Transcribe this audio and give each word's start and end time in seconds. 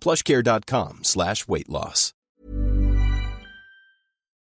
plushcare.com 0.00 1.00
slash 1.04 1.46
weight 1.46 1.68
loss. 1.68 2.12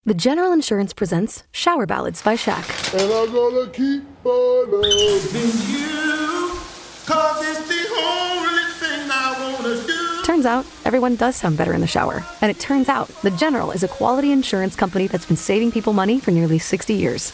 The 0.06 0.14
General 0.16 0.52
Insurance 0.54 0.94
presents 0.94 1.44
Shower 1.52 1.86
Ballads 1.86 2.22
by 2.24 2.36
Shaq. 2.36 2.66
And 2.94 3.12
I'm 3.12 3.32
gonna 3.32 3.70
keep 3.70 4.04
on 4.26 4.72
loving 4.72 5.52
you. 5.70 6.58
Cause 7.06 7.46
it's 7.46 7.68
the 7.68 7.86
only 8.02 8.64
thing 8.80 9.08
I 9.12 9.58
wanna 9.62 9.86
do. 9.86 10.24
Turns 10.24 10.46
out, 10.46 10.66
everyone 10.86 11.16
does 11.16 11.36
sound 11.36 11.58
better 11.58 11.74
in 11.74 11.82
the 11.82 11.88
shower. 11.88 12.24
And 12.42 12.50
it 12.50 12.60
turns 12.60 12.88
out, 12.90 13.10
The 13.22 13.32
General 13.32 13.72
is 13.72 13.84
a 13.84 13.88
quality 13.88 14.32
insurance 14.32 14.76
company 14.76 15.08
that's 15.08 15.26
been 15.26 15.38
saving 15.38 15.72
people 15.72 15.94
money 15.94 16.20
for 16.20 16.32
nearly 16.32 16.60
60 16.60 16.94
years. 16.94 17.32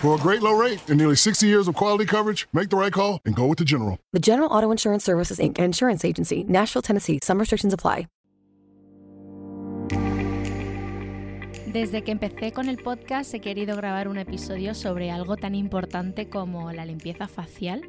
For 0.00 0.14
a 0.14 0.18
great 0.18 0.40
low 0.40 0.52
rate 0.56 0.80
and 0.88 0.96
nearly 0.98 1.14
60 1.16 1.46
years 1.46 1.68
of 1.68 1.74
quality 1.74 2.06
coverage, 2.06 2.48
make 2.54 2.70
the 2.70 2.76
right 2.76 2.92
call 2.92 3.20
and 3.26 3.34
go 3.34 3.46
with 3.46 3.58
the 3.58 3.64
General. 3.66 3.98
The 4.14 4.18
General 4.20 4.48
Auto 4.50 4.70
Insurance 4.70 5.04
Services, 5.04 5.38
Inc., 5.38 5.58
an 5.58 5.64
insurance 5.64 6.04
agency, 6.06 6.44
Nashville, 6.48 6.80
Tennessee. 6.82 7.18
Some 7.22 7.38
restrictions 7.38 7.74
apply. 7.74 8.06
Desde 11.72 12.02
que 12.02 12.10
empecé 12.12 12.52
con 12.52 12.68
el 12.68 12.78
podcast 12.78 13.32
he 13.34 13.40
querido 13.40 13.76
grabar 13.76 14.08
un 14.08 14.18
episodio 14.18 14.74
sobre 14.74 15.10
algo 15.10 15.36
tan 15.36 15.54
importante 15.54 16.28
como 16.28 16.72
la 16.72 16.84
limpieza 16.84 17.28
facial. 17.28 17.88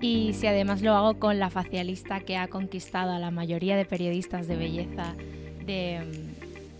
Y 0.00 0.32
si 0.34 0.46
además 0.46 0.80
lo 0.80 0.94
hago 0.94 1.18
con 1.18 1.38
la 1.38 1.50
facialista 1.50 2.20
que 2.20 2.36
ha 2.38 2.48
conquistado 2.48 3.10
a 3.12 3.18
la 3.18 3.30
mayoría 3.30 3.76
de 3.76 3.84
periodistas 3.84 4.46
de 4.46 4.56
belleza 4.56 5.14
de, 5.66 6.30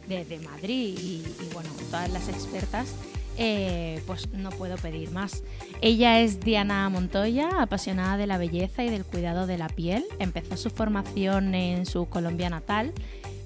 de- 0.09 0.25
de 0.25 0.39
Madrid 0.39 0.97
y, 0.99 1.23
y, 1.43 1.51
bueno, 1.53 1.69
todas 1.91 2.11
las 2.11 2.29
expertas, 2.31 2.95
eh, 3.43 4.03
pues 4.07 4.31
no 4.35 4.51
puedo 4.51 4.77
pedir 4.77 5.13
más. 5.13 5.43
Ella 5.81 6.21
es 6.21 6.41
Diana 6.41 6.87
Montoya, 6.91 7.49
apasionada 7.63 8.19
de 8.19 8.27
la 8.27 8.37
belleza 8.37 8.85
y 8.85 8.91
del 8.91 9.07
cuidado 9.07 9.47
de 9.47 9.57
la 9.57 9.71
piel. 9.71 10.05
Empezó 10.19 10.59
su 10.59 10.69
formación 10.69 11.55
en 11.55 11.87
su 11.87 12.05
Colombia 12.07 12.51
natal 12.51 12.93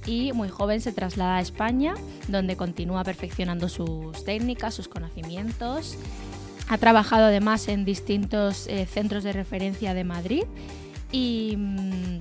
y 0.04 0.32
muy 0.32 0.48
joven 0.48 0.80
se 0.80 0.90
traslada 0.90 1.36
a 1.36 1.40
España, 1.40 1.94
donde 2.26 2.56
continúa 2.56 3.04
perfeccionando 3.04 3.68
sus 3.68 4.24
técnicas, 4.24 4.74
sus 4.74 4.88
conocimientos. 4.88 5.96
Ha 6.66 6.76
trabajado 6.78 7.26
además 7.26 7.68
en 7.68 7.84
distintos 7.84 8.66
eh, 8.66 8.86
centros 8.86 9.22
de 9.22 9.32
referencia 9.32 9.94
de 9.94 10.02
Madrid 10.02 10.42
y 11.12 11.54
mm, 11.56 12.18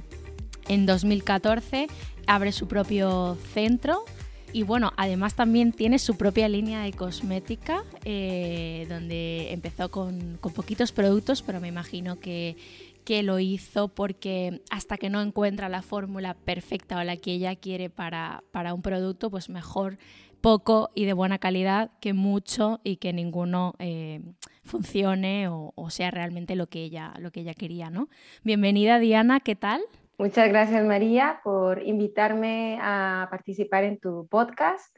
en 0.68 0.86
2014 0.86 1.88
abre 2.28 2.52
su 2.52 2.68
propio 2.68 3.36
centro 3.56 4.06
y 4.54 4.64
bueno, 4.64 4.94
además 4.98 5.34
también 5.34 5.72
tiene 5.72 5.98
su 5.98 6.16
propia 6.16 6.48
línea 6.48 6.84
de 6.84 6.94
cosmética 6.94 7.84
eh, 8.06 8.86
donde 8.88 9.52
empezó 9.52 9.90
con, 9.90 10.38
con 10.40 10.54
poquitos 10.54 10.92
productos, 10.92 11.42
pero 11.42 11.60
me 11.60 11.68
imagino 11.68 12.20
que, 12.20 12.56
que 13.04 13.24
lo 13.24 13.40
hizo 13.40 13.88
porque 13.88 14.62
hasta 14.70 14.98
que 14.98 15.10
no 15.10 15.22
encuentra 15.22 15.70
la 15.70 15.82
fórmula 15.82 16.36
perfecta 16.36 17.00
o 17.00 17.04
la 17.04 17.18
que 17.18 17.34
ella 17.34 17.56
quiere 17.56 17.90
para, 17.90 18.44
para 18.52 18.76
un 18.76 18.84
producto, 18.84 19.32
pues 19.32 19.50
mejor 19.50 19.98
poco 20.40 20.92
y 20.94 21.06
de 21.06 21.14
buena 21.14 21.40
calidad 21.40 21.90
que 22.00 22.14
mucho 22.14 22.80
y 22.84 22.98
que 22.98 23.12
ninguno 23.12 23.74
eh, 23.80 24.22
funcione 24.64 25.48
o, 25.48 25.74
o 25.76 25.90
sea 25.90 26.12
realmente 26.12 26.56
lo 26.56 26.68
que 26.68 26.84
ella, 26.84 27.14
lo 27.18 27.32
que 27.32 27.42
ella 27.42 27.56
quería, 27.56 27.90
¿no? 27.90 28.08
Bienvenida 28.44 29.00
Diana, 29.00 29.40
¿qué 29.40 29.56
tal? 29.56 29.82
Muchas 30.18 30.50
gracias 30.50 30.86
María 30.86 31.42
por 31.44 31.82
invitarme 31.82 32.78
a 32.82 33.28
participar 33.32 33.84
en 33.84 34.00
tu 34.00 34.28
podcast. 34.28 34.96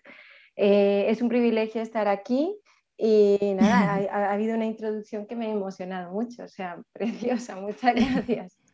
Eh, 0.55 1.05
es 1.09 1.21
un 1.21 1.29
privilegio 1.29 1.81
estar 1.81 2.07
aquí 2.07 2.55
y 2.97 3.37
nada, 3.55 3.95
ha, 3.95 3.95
ha 4.29 4.33
habido 4.33 4.55
una 4.55 4.65
introducción 4.65 5.25
que 5.25 5.35
me 5.35 5.47
ha 5.47 5.51
emocionado 5.51 6.11
mucho, 6.11 6.43
o 6.43 6.47
sea, 6.47 6.81
preciosa, 6.93 7.55
muchas 7.55 7.95
gracias. 7.95 8.64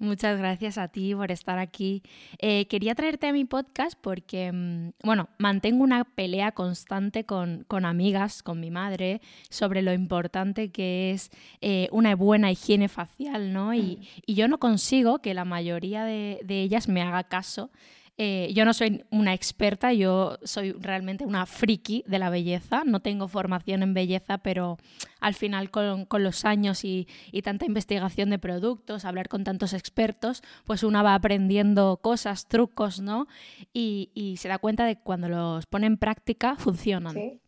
Muchas 0.00 0.38
gracias 0.38 0.78
a 0.78 0.86
ti 0.86 1.12
por 1.12 1.32
estar 1.32 1.58
aquí. 1.58 2.04
Eh, 2.38 2.66
quería 2.68 2.94
traerte 2.94 3.26
a 3.26 3.32
mi 3.32 3.44
podcast 3.44 3.98
porque, 4.00 4.52
mm, 4.52 4.90
bueno, 5.02 5.28
mantengo 5.38 5.82
una 5.82 6.04
pelea 6.04 6.52
constante 6.52 7.24
con, 7.24 7.64
con 7.66 7.84
amigas, 7.84 8.44
con 8.44 8.60
mi 8.60 8.70
madre, 8.70 9.20
sobre 9.50 9.82
lo 9.82 9.92
importante 9.92 10.70
que 10.70 11.10
es 11.10 11.30
eh, 11.60 11.88
una 11.90 12.14
buena 12.14 12.52
higiene 12.52 12.88
facial, 12.88 13.52
¿no? 13.52 13.74
Y, 13.74 14.08
y 14.24 14.34
yo 14.34 14.46
no 14.46 14.58
consigo 14.58 15.18
que 15.18 15.34
la 15.34 15.44
mayoría 15.44 16.04
de, 16.04 16.40
de 16.44 16.62
ellas 16.62 16.88
me 16.88 17.02
haga 17.02 17.24
caso. 17.24 17.72
Eh, 18.20 18.50
yo 18.52 18.64
no 18.64 18.74
soy 18.74 19.04
una 19.10 19.32
experta, 19.32 19.92
yo 19.92 20.38
soy 20.42 20.72
realmente 20.72 21.24
una 21.24 21.46
friki 21.46 22.02
de 22.08 22.18
la 22.18 22.30
belleza. 22.30 22.82
No 22.84 22.98
tengo 22.98 23.28
formación 23.28 23.84
en 23.84 23.94
belleza, 23.94 24.38
pero 24.38 24.76
al 25.20 25.34
final 25.34 25.70
con, 25.70 26.04
con 26.04 26.24
los 26.24 26.44
años 26.44 26.84
y, 26.84 27.06
y, 27.30 27.42
tanta 27.42 27.64
investigación 27.64 28.30
de 28.30 28.40
productos, 28.40 29.04
hablar 29.04 29.28
con 29.28 29.44
tantos 29.44 29.72
expertos, 29.72 30.42
pues 30.64 30.82
una 30.82 31.04
va 31.04 31.14
aprendiendo 31.14 32.00
cosas, 32.02 32.48
trucos, 32.48 33.00
¿no? 33.00 33.28
Y, 33.72 34.10
y 34.14 34.38
se 34.38 34.48
da 34.48 34.58
cuenta 34.58 34.84
de 34.84 34.96
que 34.96 35.02
cuando 35.02 35.28
los 35.28 35.66
pone 35.66 35.86
en 35.86 35.96
práctica 35.96 36.56
funcionan. 36.56 37.14
¿Sí? 37.14 37.40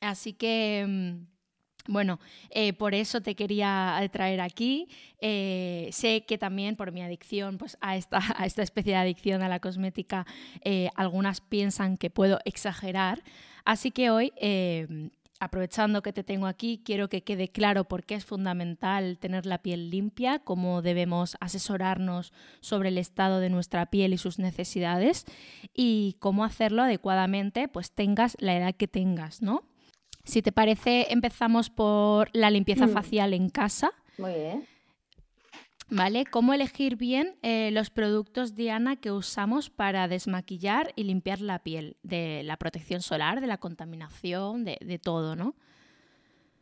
Así 0.00 0.32
que... 0.32 1.26
Bueno, 1.88 2.18
eh, 2.50 2.72
por 2.72 2.94
eso 2.94 3.20
te 3.20 3.34
quería 3.34 4.00
traer 4.12 4.40
aquí. 4.40 4.88
Eh, 5.20 5.88
sé 5.92 6.24
que 6.26 6.38
también 6.38 6.76
por 6.76 6.92
mi 6.92 7.02
adicción 7.02 7.58
pues, 7.58 7.78
a, 7.80 7.96
esta, 7.96 8.20
especie 8.62 8.92
de 8.92 8.98
adicción 8.98 9.42
a 9.42 9.48
la 9.48 9.60
cosmética, 9.60 10.26
eh, 10.62 10.90
algunas 10.96 11.40
piensan 11.40 11.96
que 11.96 12.10
puedo 12.10 12.38
exagerar. 12.44 13.22
Así 13.64 13.90
que 13.90 14.10
hoy, 14.10 14.32
aprovechando 15.40 16.02
que 16.02 16.12
te 16.12 16.22
tengo 16.22 16.46
aquí, 16.46 16.80
quiero 16.84 17.08
que 17.08 17.24
quede 17.24 17.48
claro 17.48 17.84
por 17.84 18.04
qué 18.04 18.14
es 18.14 18.24
fundamental 18.24 19.18
tener 19.18 19.44
la 19.44 19.58
piel 19.58 19.90
limpia, 19.90 20.38
cómo 20.38 20.82
debemos 20.82 21.36
asesorarnos 21.40 22.32
sobre 22.60 22.90
el 22.90 22.98
estado 22.98 23.40
de 23.40 23.50
nuestra 23.50 23.86
piel 23.86 24.12
y 24.12 24.18
sus 24.18 24.38
necesidades 24.38 25.24
y 25.74 26.16
cómo 26.20 26.44
hacerlo 26.44 26.82
adecuadamente, 26.82 27.66
pues 27.66 27.90
tengas 27.90 28.36
la 28.38 28.56
edad 28.56 28.74
que 28.74 28.86
tengas, 28.86 29.42
¿no? 29.42 29.64
Si 30.26 30.42
te 30.42 30.52
parece, 30.52 31.06
empezamos 31.12 31.70
por 31.70 32.28
la 32.34 32.50
limpieza 32.50 32.86
Mm. 32.86 32.90
facial 32.90 33.32
en 33.32 33.48
casa. 33.48 33.92
Muy 34.18 34.34
bien. 34.34 34.66
¿Vale? 35.88 36.24
¿Cómo 36.26 36.52
elegir 36.52 36.96
bien 36.96 37.36
eh, 37.42 37.70
los 37.70 37.90
productos, 37.90 38.56
Diana, 38.56 38.96
que 38.96 39.12
usamos 39.12 39.70
para 39.70 40.08
desmaquillar 40.08 40.92
y 40.96 41.04
limpiar 41.04 41.40
la 41.40 41.60
piel? 41.60 41.96
De 42.02 42.42
la 42.42 42.56
protección 42.56 43.02
solar, 43.02 43.40
de 43.40 43.46
la 43.46 43.58
contaminación, 43.58 44.64
de, 44.64 44.78
de 44.80 44.98
todo, 44.98 45.36
¿no? 45.36 45.54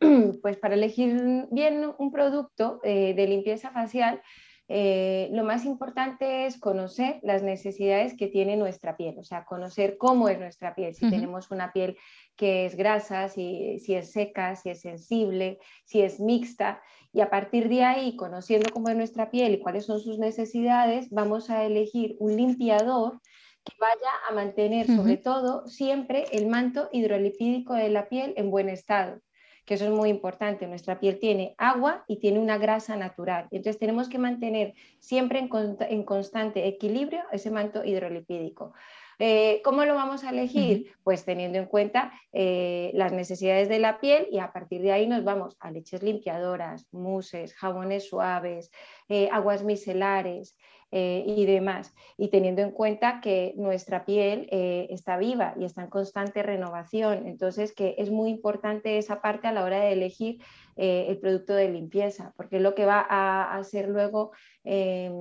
Pues 0.43 0.59
para 0.59 0.75
elegir 0.75 1.47
bien 1.51 1.91
un 1.99 2.13
producto 2.13 2.81
eh, 2.85 3.15
de 3.15 3.27
limpieza 3.27 3.71
facial, 3.71 4.21
eh, 4.69 5.29
lo 5.33 5.45
más 5.45 5.67
importante 5.67 6.47
es 6.47 6.59
conocer 6.59 7.21
las 7.23 7.43
necesidades 7.43 8.17
que 8.17 8.29
tiene 8.29 8.57
nuestra 8.57 8.97
piel, 8.97 9.19
o 9.19 9.23
sea, 9.23 9.45
conocer 9.45 9.99
cómo 9.99 10.29
es 10.29 10.39
nuestra 10.39 10.75
piel, 10.75 10.95
si 10.95 11.11
tenemos 11.11 11.51
una 11.51 11.73
piel 11.73 11.99
que 12.35 12.65
es 12.65 12.75
grasa, 12.75 13.29
si, 13.29 13.79
si, 13.79 13.95
es 13.95 14.13
seca, 14.13 14.57
si 14.57 14.71
es 14.71 14.81
sensible, 14.81 15.59
si 15.85 16.01
es 16.01 16.19
mixta, 16.19 16.81
y 17.13 17.21
a 17.21 17.29
partir 17.29 17.69
de 17.69 17.85
ahí, 17.85 18.17
conociendo 18.17 18.71
cómo 18.73 18.89
es 18.89 18.97
nuestra 18.97 19.31
piel 19.31 19.55
y 19.55 19.61
cuáles 19.61 19.85
son 19.85 20.01
sus 20.01 20.19
necesidades, 20.19 21.11
vamos 21.11 21.51
a 21.51 21.65
elegir 21.65 22.17
un 22.19 22.37
limpiador 22.37 23.21
que 23.65 23.75
vaya 23.79 24.11
a 24.29 24.35
mantener 24.35 24.87
sobre 24.87 25.17
todo 25.17 25.67
siempre 25.67 26.25
el 26.33 26.47
manto 26.47 26.89
hidrolipídico 26.93 27.75
de 27.75 27.89
la 27.89 28.09
piel 28.09 28.35
en 28.37 28.51
buen 28.51 28.69
estado 28.69 29.21
que 29.65 29.75
eso 29.75 29.85
es 29.85 29.91
muy 29.91 30.11
importante. 30.11 30.67
Nuestra 30.67 31.01
piel 31.01 31.19
tiene 31.19 31.55
agua 31.59 32.05
y 32.07 32.19
tiene 32.19 32.39
una 32.39 32.59
grasa 32.59 32.97
natural. 32.97 33.49
Entonces 33.51 33.79
tenemos 33.79 34.09
que 34.09 34.19
mantener 34.19 34.75
siempre 34.99 35.39
en, 35.39 36.05
constante 36.05 36.67
equilibrio 36.67 37.23
ese 37.33 37.51
manto 37.51 37.85
hidrolipídico. 37.85 38.73
Eh, 39.19 39.61
¿Cómo 39.65 39.85
lo 39.85 39.95
vamos 39.95 40.25
a 40.25 40.31
elegir? 40.31 40.93
Pues 41.05 41.25
teniendo 41.25 41.59
en 41.59 41.67
cuenta 41.67 42.13
eh, 42.33 42.91
las 42.95 43.13
necesidades 43.13 43.69
de 43.69 43.79
la 43.79 44.01
piel 44.01 44.27
y 44.31 44.39
a 44.39 44.53
partir 44.53 44.83
de 44.83 44.93
ahí 44.93 45.07
nos 45.07 45.23
vamos 45.23 45.57
a 45.61 45.71
leches 45.71 46.03
limpiadoras, 46.03 46.87
muses, 46.93 47.55
jabones 47.55 48.09
suaves, 48.09 48.73
eh, 49.09 49.29
aguas 49.31 49.63
micelares, 49.63 50.57
eh, 50.97 51.25
y 51.27 51.45
demás. 51.45 51.93
Y 52.17 52.29
teniendo 52.29 52.63
en 52.63 52.71
cuenta 52.71 53.21
que 53.21 53.53
nuestra 53.57 54.05
piel 54.05 54.47
eh, 54.53 54.87
está 54.91 55.17
viva 55.17 55.53
y 55.59 55.65
está 55.65 55.83
en 55.83 55.91
constante 55.91 56.41
renovación. 56.45 57.27
Entonces, 57.27 57.75
que 57.75 57.97
es 57.99 58.13
muy 58.13 58.31
importante 58.31 58.97
esa 58.97 59.21
parte 59.21 59.49
a 59.49 59.53
la 59.53 59.65
hora 59.65 59.81
de 59.81 59.91
elegir 59.91 60.41
eh, 60.77 61.07
el 61.09 61.19
producto 61.19 61.53
de 61.53 61.69
limpieza, 61.69 62.33
porque 62.37 62.61
lo 62.61 62.77
que 62.77 62.87
va 62.87 63.05
a 63.11 63.57
hacer 63.57 63.89
luego, 63.89 64.31
em, 64.63 65.13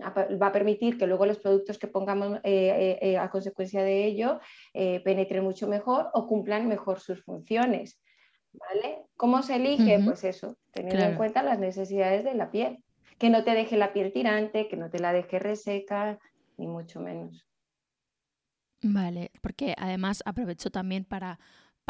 va 0.00 0.46
a 0.46 0.52
permitir 0.52 0.96
que 0.96 1.06
luego 1.06 1.26
los 1.26 1.38
productos 1.38 1.78
que 1.78 1.86
pongamos 1.86 2.38
a 2.38 3.30
consecuencia 3.30 3.82
de 3.82 4.06
ello 4.06 4.40
penetren 4.72 5.44
mucho 5.44 5.68
mejor 5.68 6.08
o 6.14 6.26
cumplan 6.26 6.66
mejor 6.66 6.98
sus 6.98 7.22
funciones. 7.22 8.00
¿Vale? 8.54 9.02
¿Cómo 9.16 9.42
se 9.42 9.56
elige? 9.56 10.00
Pues 10.02 10.24
eso, 10.24 10.56
teniendo 10.72 11.04
en 11.04 11.16
cuenta 11.16 11.42
las 11.42 11.58
necesidades 11.58 12.24
de 12.24 12.34
la 12.34 12.50
piel 12.50 12.82
que 13.20 13.28
no 13.28 13.44
te 13.44 13.50
deje 13.50 13.76
la 13.76 13.92
piel 13.92 14.12
tirante, 14.12 14.66
que 14.66 14.78
no 14.78 14.88
te 14.88 14.98
la 14.98 15.12
deje 15.12 15.38
reseca, 15.38 16.18
ni 16.56 16.66
mucho 16.66 17.00
menos. 17.00 17.46
Vale, 18.82 19.30
porque 19.42 19.74
además 19.76 20.22
aprovecho 20.24 20.70
también 20.70 21.04
para 21.04 21.38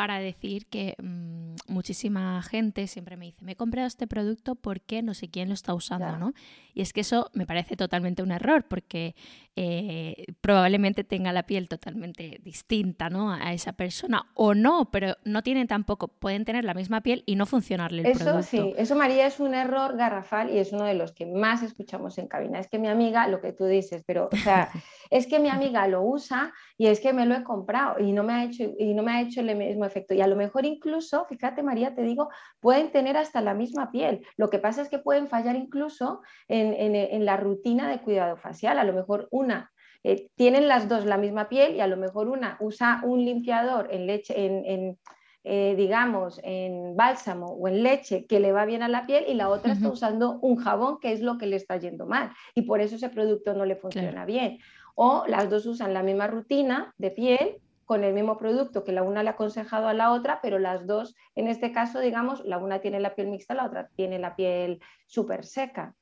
para 0.00 0.18
decir 0.18 0.66
que 0.66 0.94
mm, 1.02 1.56
muchísima 1.68 2.40
gente 2.42 2.86
siempre 2.86 3.18
me 3.18 3.26
dice, 3.26 3.44
me 3.44 3.52
he 3.52 3.56
comprado 3.56 3.86
este 3.86 4.06
producto 4.06 4.54
porque 4.54 5.02
no 5.02 5.12
sé 5.12 5.28
quién 5.28 5.48
lo 5.48 5.54
está 5.54 5.74
usando, 5.74 6.16
¿no? 6.16 6.32
Y 6.72 6.80
es 6.80 6.94
que 6.94 7.02
eso 7.02 7.30
me 7.34 7.44
parece 7.44 7.76
totalmente 7.76 8.22
un 8.22 8.32
error 8.32 8.64
porque 8.66 9.14
eh, 9.56 10.26
probablemente 10.40 11.04
tenga 11.04 11.32
la 11.32 11.42
piel 11.42 11.68
totalmente 11.68 12.40
distinta, 12.42 13.10
¿no? 13.10 13.32
A 13.32 13.52
esa 13.52 13.72
persona 13.72 14.26
o 14.34 14.54
no, 14.54 14.90
pero 14.90 15.16
no 15.24 15.42
tienen 15.42 15.66
tampoco, 15.66 16.08
pueden 16.08 16.44
tener 16.44 16.64
la 16.64 16.74
misma 16.74 17.02
piel 17.02 17.22
y 17.26 17.36
no 17.36 17.46
funcionarle 17.46 18.02
el 18.02 18.06
eso, 18.08 18.42
sí, 18.42 18.72
eso 18.76 18.96
María 18.96 19.26
es 19.26 19.40
un 19.40 19.54
error 19.54 19.96
garrafal 19.96 20.50
y 20.50 20.58
es 20.58 20.72
uno 20.72 20.84
de 20.84 20.94
los 20.94 21.12
que 21.12 21.26
más 21.26 21.62
escuchamos 21.62 22.18
en 22.18 22.28
cabina. 22.28 22.58
Es 22.58 22.68
que 22.68 22.78
mi 22.78 22.88
amiga, 22.88 23.26
lo 23.26 23.40
que 23.40 23.52
tú 23.52 23.66
dices, 23.66 24.02
pero 24.06 24.28
o 24.32 24.36
sea, 24.36 24.70
es 25.10 25.26
que 25.26 25.38
mi 25.38 25.48
amiga 25.48 25.86
lo 25.88 26.02
usa 26.02 26.52
y 26.78 26.86
es 26.86 27.00
que 27.00 27.12
me 27.12 27.26
lo 27.26 27.34
he 27.34 27.42
comprado 27.42 27.98
y 27.98 28.12
no 28.12 28.22
me 28.22 28.32
ha 28.32 28.44
hecho, 28.44 28.64
y 28.78 28.94
no 28.94 29.02
me 29.02 29.12
ha 29.12 29.20
hecho 29.20 29.40
el 29.40 29.56
mismo 29.56 29.84
efecto. 29.84 30.14
Y 30.14 30.20
a 30.20 30.26
lo 30.26 30.36
mejor 30.36 30.64
incluso, 30.64 31.26
fíjate 31.26 31.62
María, 31.62 31.94
te 31.94 32.02
digo, 32.02 32.30
pueden 32.60 32.90
tener 32.90 33.16
hasta 33.16 33.40
la 33.40 33.54
misma 33.54 33.90
piel. 33.90 34.24
Lo 34.36 34.48
que 34.48 34.58
pasa 34.58 34.82
es 34.82 34.88
que 34.88 34.98
pueden 34.98 35.28
fallar 35.28 35.56
incluso 35.56 36.22
en, 36.48 37.24
la 37.24 37.36
rutina 37.36 37.88
de 37.88 38.00
cuidado 38.00 38.36
facial. 38.36 38.78
A 38.78 38.84
lo 38.84 38.92
mejor 38.92 39.28
una 39.40 39.70
eh, 40.02 40.28
tienen 40.34 40.66
las 40.66 40.88
dos 40.88 41.04
la 41.04 41.18
misma 41.18 41.48
piel 41.48 41.74
y 41.74 41.80
a 41.80 41.86
lo 41.86 41.96
mejor 41.96 42.28
una 42.28 42.56
usa 42.60 43.00
un 43.04 43.24
limpiador 43.24 43.88
en 43.90 44.06
leche, 44.06 44.34
en, 44.36 44.98
eh, 45.44 45.74
digamos, 45.76 46.40
en 46.42 46.96
bálsamo 46.96 47.46
o 47.46 47.68
en 47.68 47.82
leche 47.82 48.26
que 48.26 48.40
le 48.40 48.52
va 48.52 48.64
bien 48.64 48.82
a 48.82 48.88
la 48.88 49.04
piel 49.06 49.24
y 49.28 49.34
la 49.34 49.50
otra 49.50 49.72
está 49.72 49.88
usando 49.90 50.38
un 50.40 50.56
jabón 50.56 51.00
que 51.00 51.12
es 51.12 51.20
lo 51.20 51.36
que 51.36 51.46
le 51.46 51.56
está 51.56 51.76
yendo 51.76 52.06
mal. 52.06 52.30
Y 52.54 52.62
por 52.62 52.80
eso 52.80 52.96
ese 52.96 53.10
producto 53.10 53.52
no 53.54 53.66
le 53.66 53.76
funciona 53.76 54.24
bien. 54.24 54.58
O 54.94 55.24
las 55.26 55.50
dos 55.50 55.66
usan 55.66 55.92
la 55.92 56.02
misma 56.02 56.26
rutina 56.26 56.94
de 56.96 57.10
piel 57.10 57.56
con 57.84 58.04
el 58.04 58.14
mismo 58.14 58.38
producto 58.38 58.84
que 58.84 58.92
la 58.92 59.02
una 59.02 59.22
le 59.22 59.30
ha 59.30 59.32
aconsejado 59.32 59.88
a 59.88 59.94
la 59.94 60.12
otra, 60.12 60.40
pero 60.40 60.58
las 60.58 60.86
dos, 60.86 61.16
en 61.34 61.48
este 61.48 61.72
caso, 61.72 62.00
digamos, 62.00 62.44
la 62.44 62.58
una 62.58 62.80
tiene 62.80 63.00
la 63.00 63.14
piel 63.14 63.28
mixta, 63.28 63.54
la 63.54 63.66
otra 63.66 63.88
tiene 63.96 64.18
la 64.18 64.36
piel 64.36 64.80
súper 65.06 65.44
seca, 65.44 65.94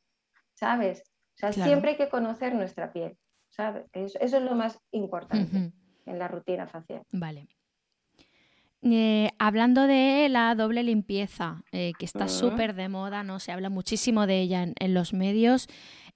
¿sabes? 0.53 1.01
O 1.37 1.39
sea, 1.39 1.53
siempre 1.53 1.93
hay 1.93 1.97
que 1.97 2.11
conocer 2.11 2.55
nuestra 2.55 2.93
piel, 2.93 3.17
¿sabes? 3.59 3.87
Eso, 3.93 4.19
es 4.21 4.33
lo 4.41 4.55
más 4.55 4.81
importante 4.93 5.73
en 6.07 6.19
la 6.19 6.29
rutina 6.29 6.69
facial. 6.69 7.03
Vale. 7.11 7.49
Eh, 8.83 9.31
hablando 9.41 9.89
de 9.89 10.29
la 10.29 10.55
doble 10.55 10.85
limpieza, 10.85 11.65
eh, 11.73 11.93
que 11.99 12.05
está 12.05 12.29
súper 12.29 12.75
de 12.75 12.89
moda, 12.89 13.25
¿no? 13.25 13.41
Se 13.41 13.51
habla 13.51 13.69
muchísimo 13.69 14.29
de 14.29 14.41
ella 14.41 14.63
en 14.63 14.95
los 14.95 15.13
medios. 15.13 15.67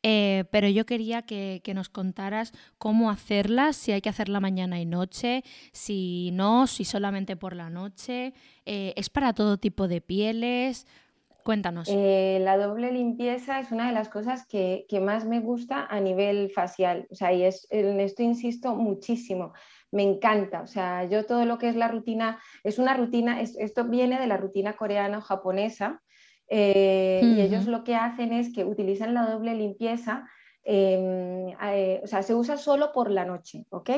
Eh, 0.04 0.44
pero 0.50 0.68
yo 0.68 0.86
quería 0.86 1.22
que, 1.22 1.60
nos 1.74 1.88
contaras 1.88 2.52
cómo 2.78 3.10
hacerla, 3.10 3.72
si 3.72 3.90
hay 3.90 4.00
que 4.00 4.08
hacerla 4.08 4.40
mañana 4.40 4.80
y 4.80 4.86
noche, 4.86 5.42
si 5.72 6.30
no, 6.32 6.68
si 6.68 6.84
solamente 6.84 7.36
por 7.36 7.56
la 7.56 7.70
noche. 7.70 8.34
¿Es 8.64 9.10
para 9.10 9.32
todo 9.32 9.58
tipo 9.58 9.88
de 9.88 10.00
pieles? 10.00 10.86
Cuéntanos. 11.44 11.88
Eh, 11.90 12.38
la 12.40 12.56
doble 12.56 12.92
limpieza 12.92 13.58
es 13.58 13.72
una 13.72 13.88
de 13.88 13.92
las 13.92 14.08
cosas 14.08 14.46
que, 14.46 14.86
más 15.02 15.24
me 15.24 15.40
gusta 15.40 15.86
a 15.86 16.00
nivel 16.00 16.50
facial. 16.50 17.06
O 17.10 17.14
sea, 17.14 17.32
y 17.32 17.42
es, 17.42 17.66
en 17.70 18.00
esto 18.00 18.22
insisto 18.22 18.76
muchísimo. 18.76 19.52
Me 19.90 20.02
encanta. 20.02 20.62
O 20.62 20.66
sea, 20.66 21.04
yo 21.04 21.26
todo 21.26 21.44
lo 21.44 21.58
que 21.58 21.68
es 21.68 21.76
la 21.76 21.88
rutina, 21.88 22.40
es 22.62 22.78
una 22.78 22.94
rutina, 22.94 23.40
esto 23.40 23.84
viene 23.84 24.20
de 24.20 24.26
la 24.26 24.36
rutina 24.36 24.74
coreana 24.74 25.18
o 25.18 25.22
japonesa, 25.22 26.00
eh, 26.48 27.20
y 27.22 27.40
ellos 27.40 27.66
lo 27.66 27.82
que 27.82 27.94
hacen 27.94 28.32
es 28.32 28.52
que 28.52 28.64
utilizan 28.64 29.14
la 29.14 29.26
doble 29.26 29.54
limpieza, 29.54 30.28
em, 30.64 31.48
eh, 31.62 32.00
o 32.04 32.06
sea, 32.06 32.22
se 32.22 32.34
usa 32.34 32.56
solo 32.56 32.92
por 32.92 33.10
la 33.10 33.24
noche, 33.24 33.64
¿ok? 33.70 33.90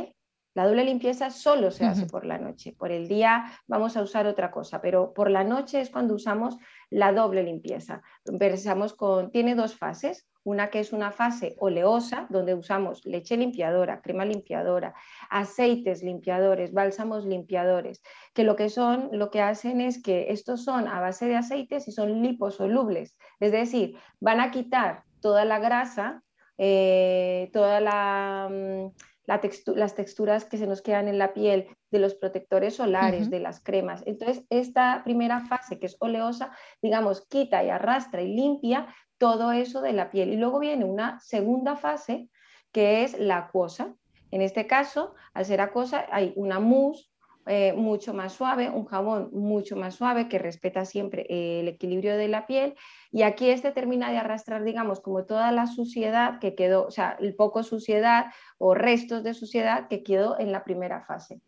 La 0.54 0.66
doble 0.66 0.84
limpieza 0.84 1.30
solo 1.30 1.72
se 1.72 1.84
hace 1.84 2.06
por 2.06 2.24
la 2.24 2.38
noche. 2.38 2.76
Por 2.78 2.92
el 2.92 3.08
día 3.08 3.44
vamos 3.66 3.96
a 3.96 4.02
usar 4.02 4.28
otra 4.28 4.52
cosa, 4.52 4.80
pero 4.80 5.12
por 5.12 5.28
la 5.28 5.42
noche 5.42 5.80
es 5.80 5.90
cuando 5.90 6.14
usamos 6.14 6.56
la 6.90 7.12
doble 7.12 7.42
limpieza. 7.42 8.02
Empezamos 8.24 8.94
con, 8.94 9.30
tiene 9.30 9.54
dos 9.54 9.76
fases. 9.76 10.26
Una 10.46 10.68
que 10.68 10.78
es 10.78 10.92
una 10.92 11.10
fase 11.10 11.54
oleosa, 11.58 12.26
donde 12.28 12.54
usamos 12.54 13.06
leche 13.06 13.34
limpiadora, 13.34 14.02
crema 14.02 14.26
limpiadora, 14.26 14.94
aceites 15.30 16.02
limpiadores, 16.02 16.74
bálsamos 16.74 17.24
limpiadores, 17.24 18.02
que 18.34 18.44
lo 18.44 18.54
que 18.54 18.68
son, 18.68 19.08
lo 19.12 19.30
que 19.30 19.40
hacen 19.40 19.80
es 19.80 20.02
que 20.02 20.26
estos 20.32 20.62
son 20.62 20.86
a 20.86 21.00
base 21.00 21.28
de 21.28 21.36
aceites 21.36 21.88
y 21.88 21.92
son 21.92 22.20
liposolubles, 22.20 23.16
es 23.40 23.52
decir, 23.52 23.96
van 24.20 24.40
a 24.40 24.50
quitar 24.50 25.04
toda 25.22 25.46
la 25.46 25.58
grasa, 25.58 26.22
eh, 26.58 27.48
toda 27.54 27.80
la... 27.80 28.50
Mm, 28.50 28.88
las 29.26 29.94
texturas 29.94 30.44
que 30.44 30.58
se 30.58 30.66
nos 30.66 30.82
quedan 30.82 31.08
en 31.08 31.18
la 31.18 31.32
piel, 31.32 31.68
de 31.94 32.00
los 32.00 32.14
protectores 32.16 32.74
solares, 32.74 33.30
de 33.30 33.38
las 33.38 33.62
cremas. 33.62 34.02
Entonces, 34.04 34.44
esta 34.50 35.02
primera 35.04 35.46
fase, 35.46 35.78
que 35.78 35.86
es 35.86 35.96
oleosa, 36.00 36.50
digamos, 36.82 37.24
quita 37.28 37.62
y 37.62 37.70
arrastra 37.70 38.20
y 38.20 38.34
limpia 38.34 38.92
todo 39.16 39.52
eso 39.52 39.80
de 39.80 39.92
la 39.92 40.10
piel. 40.10 40.30
Y 40.32 40.36
luego 40.36 40.58
viene 40.58 40.84
una 40.84 41.20
segunda 41.20 41.76
fase, 41.76 42.28
que 42.72 43.04
es 43.04 43.16
la 43.18 43.38
acuosa. 43.38 43.94
En 44.32 44.42
este 44.42 44.66
caso, 44.66 45.14
al 45.34 45.44
ser 45.44 45.60
acuosa, 45.60 46.04
hay 46.10 46.32
una 46.34 46.58
mousse 46.58 47.08
eh, 47.46 47.74
mucho 47.74 48.12
más 48.12 48.32
suave, 48.32 48.70
un 48.70 48.86
jabón 48.86 49.28
mucho 49.32 49.76
más 49.76 49.94
suave 49.94 50.28
que 50.28 50.38
respeta 50.38 50.86
siempre 50.86 51.26
el 51.28 51.68
equilibrio 51.68 52.16
de 52.16 52.26
la 52.26 52.46
piel 52.46 52.74
y 53.12 53.20
aquí 53.22 53.50
este 53.50 53.70
termina 53.70 54.10
de 54.10 54.16
arrastrar, 54.16 54.64
digamos, 54.64 55.00
como 55.00 55.26
toda 55.26 55.52
la 55.52 55.66
suciedad 55.66 56.38
que 56.38 56.54
quedó, 56.54 56.86
o 56.86 56.90
sea, 56.90 57.18
el 57.20 57.36
poco 57.36 57.62
suciedad 57.62 58.32
o 58.56 58.74
restos 58.74 59.22
de 59.22 59.34
suciedad 59.34 59.88
que 59.88 60.02
quedó 60.02 60.38
en 60.40 60.52
la 60.52 60.64
primera 60.64 61.02
fase. 61.02 61.42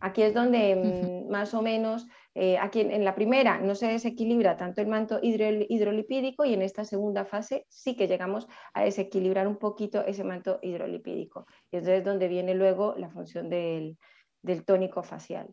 Aquí 0.00 0.22
es 0.22 0.34
donde 0.34 0.76
mm, 0.76 1.30
más 1.30 1.54
o 1.54 1.62
menos, 1.62 2.06
eh, 2.34 2.58
aquí 2.58 2.80
en, 2.80 3.04
la 3.04 3.14
primera 3.14 3.58
no 3.60 3.74
se 3.74 3.86
desequilibra 3.86 4.56
tanto 4.56 4.80
el 4.80 4.88
manto 4.88 5.18
hidrolipídico 5.22 6.44
y 6.44 6.54
en 6.54 6.62
esta 6.62 6.84
segunda 6.84 7.24
fase 7.24 7.64
sí 7.68 7.96
que 7.96 8.06
llegamos 8.06 8.46
a 8.74 8.82
desequilibrar 8.82 9.48
un 9.48 9.56
poquito 9.56 10.04
ese 10.04 10.24
manto 10.24 10.58
hidrolipídico. 10.62 11.46
Y 11.70 11.76
entonces 11.76 12.00
es 12.00 12.04
donde 12.04 12.28
viene 12.28 12.54
luego 12.54 12.94
la 12.96 13.10
función 13.10 13.48
del, 13.48 13.96
del 14.42 14.64
tónico 14.64 15.02
facial. 15.02 15.48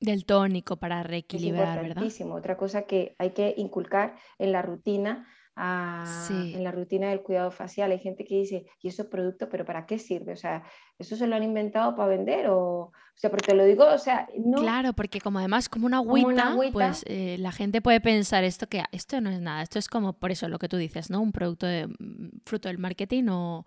Del 0.00 0.26
tónico 0.26 0.76
para 0.76 1.02
reequilibrar, 1.02 1.78
es 1.78 1.94
¿verdad? 1.94 2.36
Otra 2.36 2.56
cosa 2.56 2.82
que 2.82 3.14
hay 3.18 3.30
que 3.30 3.54
inculcar 3.56 4.16
en 4.38 4.50
la 4.50 4.60
rutina 4.60 5.28
en 5.56 6.64
la 6.64 6.72
rutina 6.72 7.10
del 7.10 7.22
cuidado 7.22 7.50
facial. 7.50 7.90
Hay 7.90 7.98
gente 7.98 8.24
que 8.24 8.36
dice, 8.36 8.66
¿y 8.80 8.88
eso 8.88 9.02
es 9.02 9.08
producto? 9.08 9.48
¿Pero 9.48 9.64
para 9.64 9.86
qué 9.86 9.98
sirve? 9.98 10.32
O 10.32 10.36
sea, 10.36 10.62
¿eso 10.98 11.16
se 11.16 11.26
lo 11.26 11.36
han 11.36 11.42
inventado 11.42 11.94
para 11.94 12.08
vender? 12.08 12.48
O, 12.48 12.84
o 12.84 12.92
sea, 13.14 13.30
porque 13.30 13.54
lo 13.54 13.64
digo, 13.64 13.84
o 13.84 13.98
sea, 13.98 14.28
no. 14.38 14.58
Claro, 14.62 14.92
porque 14.94 15.20
como 15.20 15.38
además 15.38 15.68
como 15.68 15.86
una 15.86 15.98
agüita, 15.98 16.56
pues 16.72 17.04
eh, 17.06 17.36
la 17.38 17.52
gente 17.52 17.82
puede 17.82 18.00
pensar 18.00 18.44
esto 18.44 18.66
que 18.66 18.82
esto 18.92 19.20
no 19.20 19.30
es 19.30 19.40
nada, 19.40 19.62
esto 19.62 19.78
es 19.78 19.88
como 19.88 20.14
por 20.14 20.30
eso 20.30 20.48
lo 20.48 20.58
que 20.58 20.68
tú 20.68 20.76
dices, 20.76 21.10
¿no? 21.10 21.20
Un 21.20 21.32
producto 21.32 21.66
de, 21.66 21.86
mm, 21.86 22.40
fruto 22.44 22.68
del 22.68 22.78
marketing 22.78 23.24
o... 23.28 23.66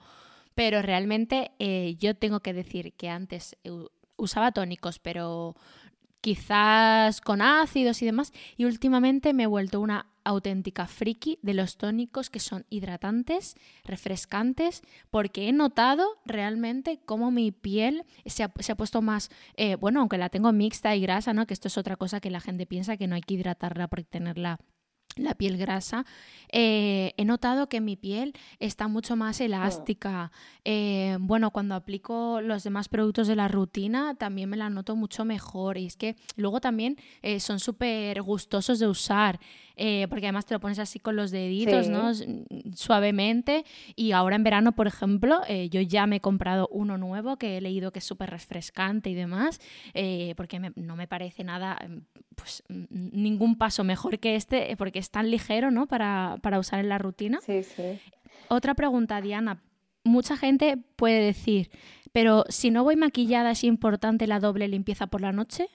Pero 0.55 0.81
realmente 0.81 1.51
eh, 1.59 1.97
yo 1.99 2.15
tengo 2.15 2.39
que 2.39 2.53
decir 2.53 2.93
que 2.93 3.09
antes 3.09 3.57
usaba 4.15 4.53
tónicos, 4.53 4.99
pero 4.99 5.53
quizás 6.21 7.19
con 7.19 7.41
ácidos 7.41 8.01
y 8.01 8.05
demás. 8.05 8.31
Y 8.55 8.63
últimamente 8.63 9.33
me 9.33 9.43
he 9.43 9.47
vuelto 9.47 9.81
una 9.81 10.07
auténtica 10.25 10.87
friki 10.87 11.39
de 11.41 11.53
los 11.53 11.77
tónicos 11.77 12.29
que 12.29 12.39
son 12.39 12.65
hidratantes, 12.69 13.55
refrescantes, 13.85 14.81
porque 15.09 15.47
he 15.47 15.53
notado 15.53 16.05
realmente 16.25 16.99
cómo 17.05 17.31
mi 17.31 17.51
piel 17.51 18.03
se 18.25 18.43
ha, 18.43 18.49
puesto 18.49 19.01
más, 19.01 19.29
eh, 19.55 19.75
bueno, 19.75 20.01
aunque 20.01 20.17
la 20.17 20.29
tengo 20.29 20.51
mixta 20.51 20.95
y 20.95 21.01
grasa, 21.01 21.33
¿no? 21.33 21.47
Que 21.47 21.53
esto 21.53 21.69
es 21.69 21.77
otra 21.77 21.95
cosa 21.95 22.19
que 22.19 22.29
la 22.29 22.41
gente 22.41 22.65
piensa 22.65 22.97
que 22.97 23.07
no 23.07 23.15
hay 23.15 23.21
que 23.21 23.35
hidratarla 23.35 23.87
por 23.87 24.03
tenerla 24.03 24.59
la 25.15 25.33
piel 25.35 25.57
grasa, 25.57 26.05
eh, 26.51 27.13
he 27.17 27.25
notado 27.25 27.69
que 27.69 27.81
mi 27.81 27.95
piel 27.95 28.33
está 28.59 28.87
mucho 28.87 29.15
más 29.15 29.39
elástica. 29.39 30.31
Eh, 30.63 31.17
bueno, 31.19 31.51
cuando 31.51 31.75
aplico 31.75 32.41
los 32.41 32.63
demás 32.63 32.89
productos 32.89 33.27
de 33.27 33.35
la 33.35 33.47
rutina, 33.47 34.15
también 34.15 34.49
me 34.49 34.57
la 34.57 34.69
noto 34.69 34.95
mucho 34.95 35.25
mejor. 35.25 35.77
Y 35.77 35.85
es 35.85 35.95
que 35.95 36.15
luego 36.35 36.59
también 36.59 36.97
eh, 37.21 37.39
son 37.39 37.59
súper 37.59 38.21
gustosos 38.21 38.79
de 38.79 38.87
usar. 38.87 39.39
Eh, 39.75 40.07
porque 40.09 40.27
además 40.27 40.45
te 40.45 40.53
lo 40.53 40.59
pones 40.59 40.79
así 40.79 40.99
con 40.99 41.15
los 41.15 41.31
deditos, 41.31 41.89
¿no? 41.89 42.11
Suavemente. 42.75 43.65
Y 43.95 44.11
ahora 44.11 44.35
en 44.35 44.43
verano, 44.43 44.73
por 44.73 44.87
ejemplo, 44.87 45.41
eh, 45.47 45.69
yo 45.69 45.81
ya 45.81 46.07
me 46.07 46.17
he 46.17 46.21
comprado 46.21 46.67
uno 46.71 46.97
nuevo 46.97 47.37
que 47.37 47.57
he 47.57 47.61
leído 47.61 47.91
que 47.91 47.99
es 47.99 48.05
súper 48.05 48.29
refrescante 48.29 49.09
y 49.09 49.15
demás, 49.15 49.59
eh, 49.93 50.33
porque 50.37 50.59
no 50.75 50.95
me 50.95 51.07
parece 51.07 51.43
nada, 51.43 51.77
pues 52.35 52.63
ningún 52.69 53.57
paso 53.57 53.83
mejor 53.83 54.19
que 54.19 54.35
este, 54.35 54.75
porque 54.77 54.99
es 54.99 55.11
tan 55.11 55.29
ligero, 55.29 55.71
¿no? 55.71 55.87
Para, 55.87 56.37
para 56.41 56.59
usar 56.59 56.79
en 56.79 56.89
la 56.89 56.97
rutina. 56.97 57.39
Sí, 57.41 57.63
sí. 57.63 57.99
Otra 58.47 58.73
pregunta, 58.75 59.21
Diana. 59.21 59.61
Mucha 60.03 60.37
gente 60.37 60.77
puede 60.95 61.19
decir, 61.19 61.71
pero 62.11 62.45
si 62.47 62.69
no 62.69 62.83
voy 62.83 62.95
maquillada, 62.95 63.51
¿es 63.51 63.63
importante 63.63 64.27
la 64.27 64.39
doble 64.39 64.67
limpieza 64.67 65.07
por 65.07 65.21
la 65.21 65.31
noche? 65.31 65.67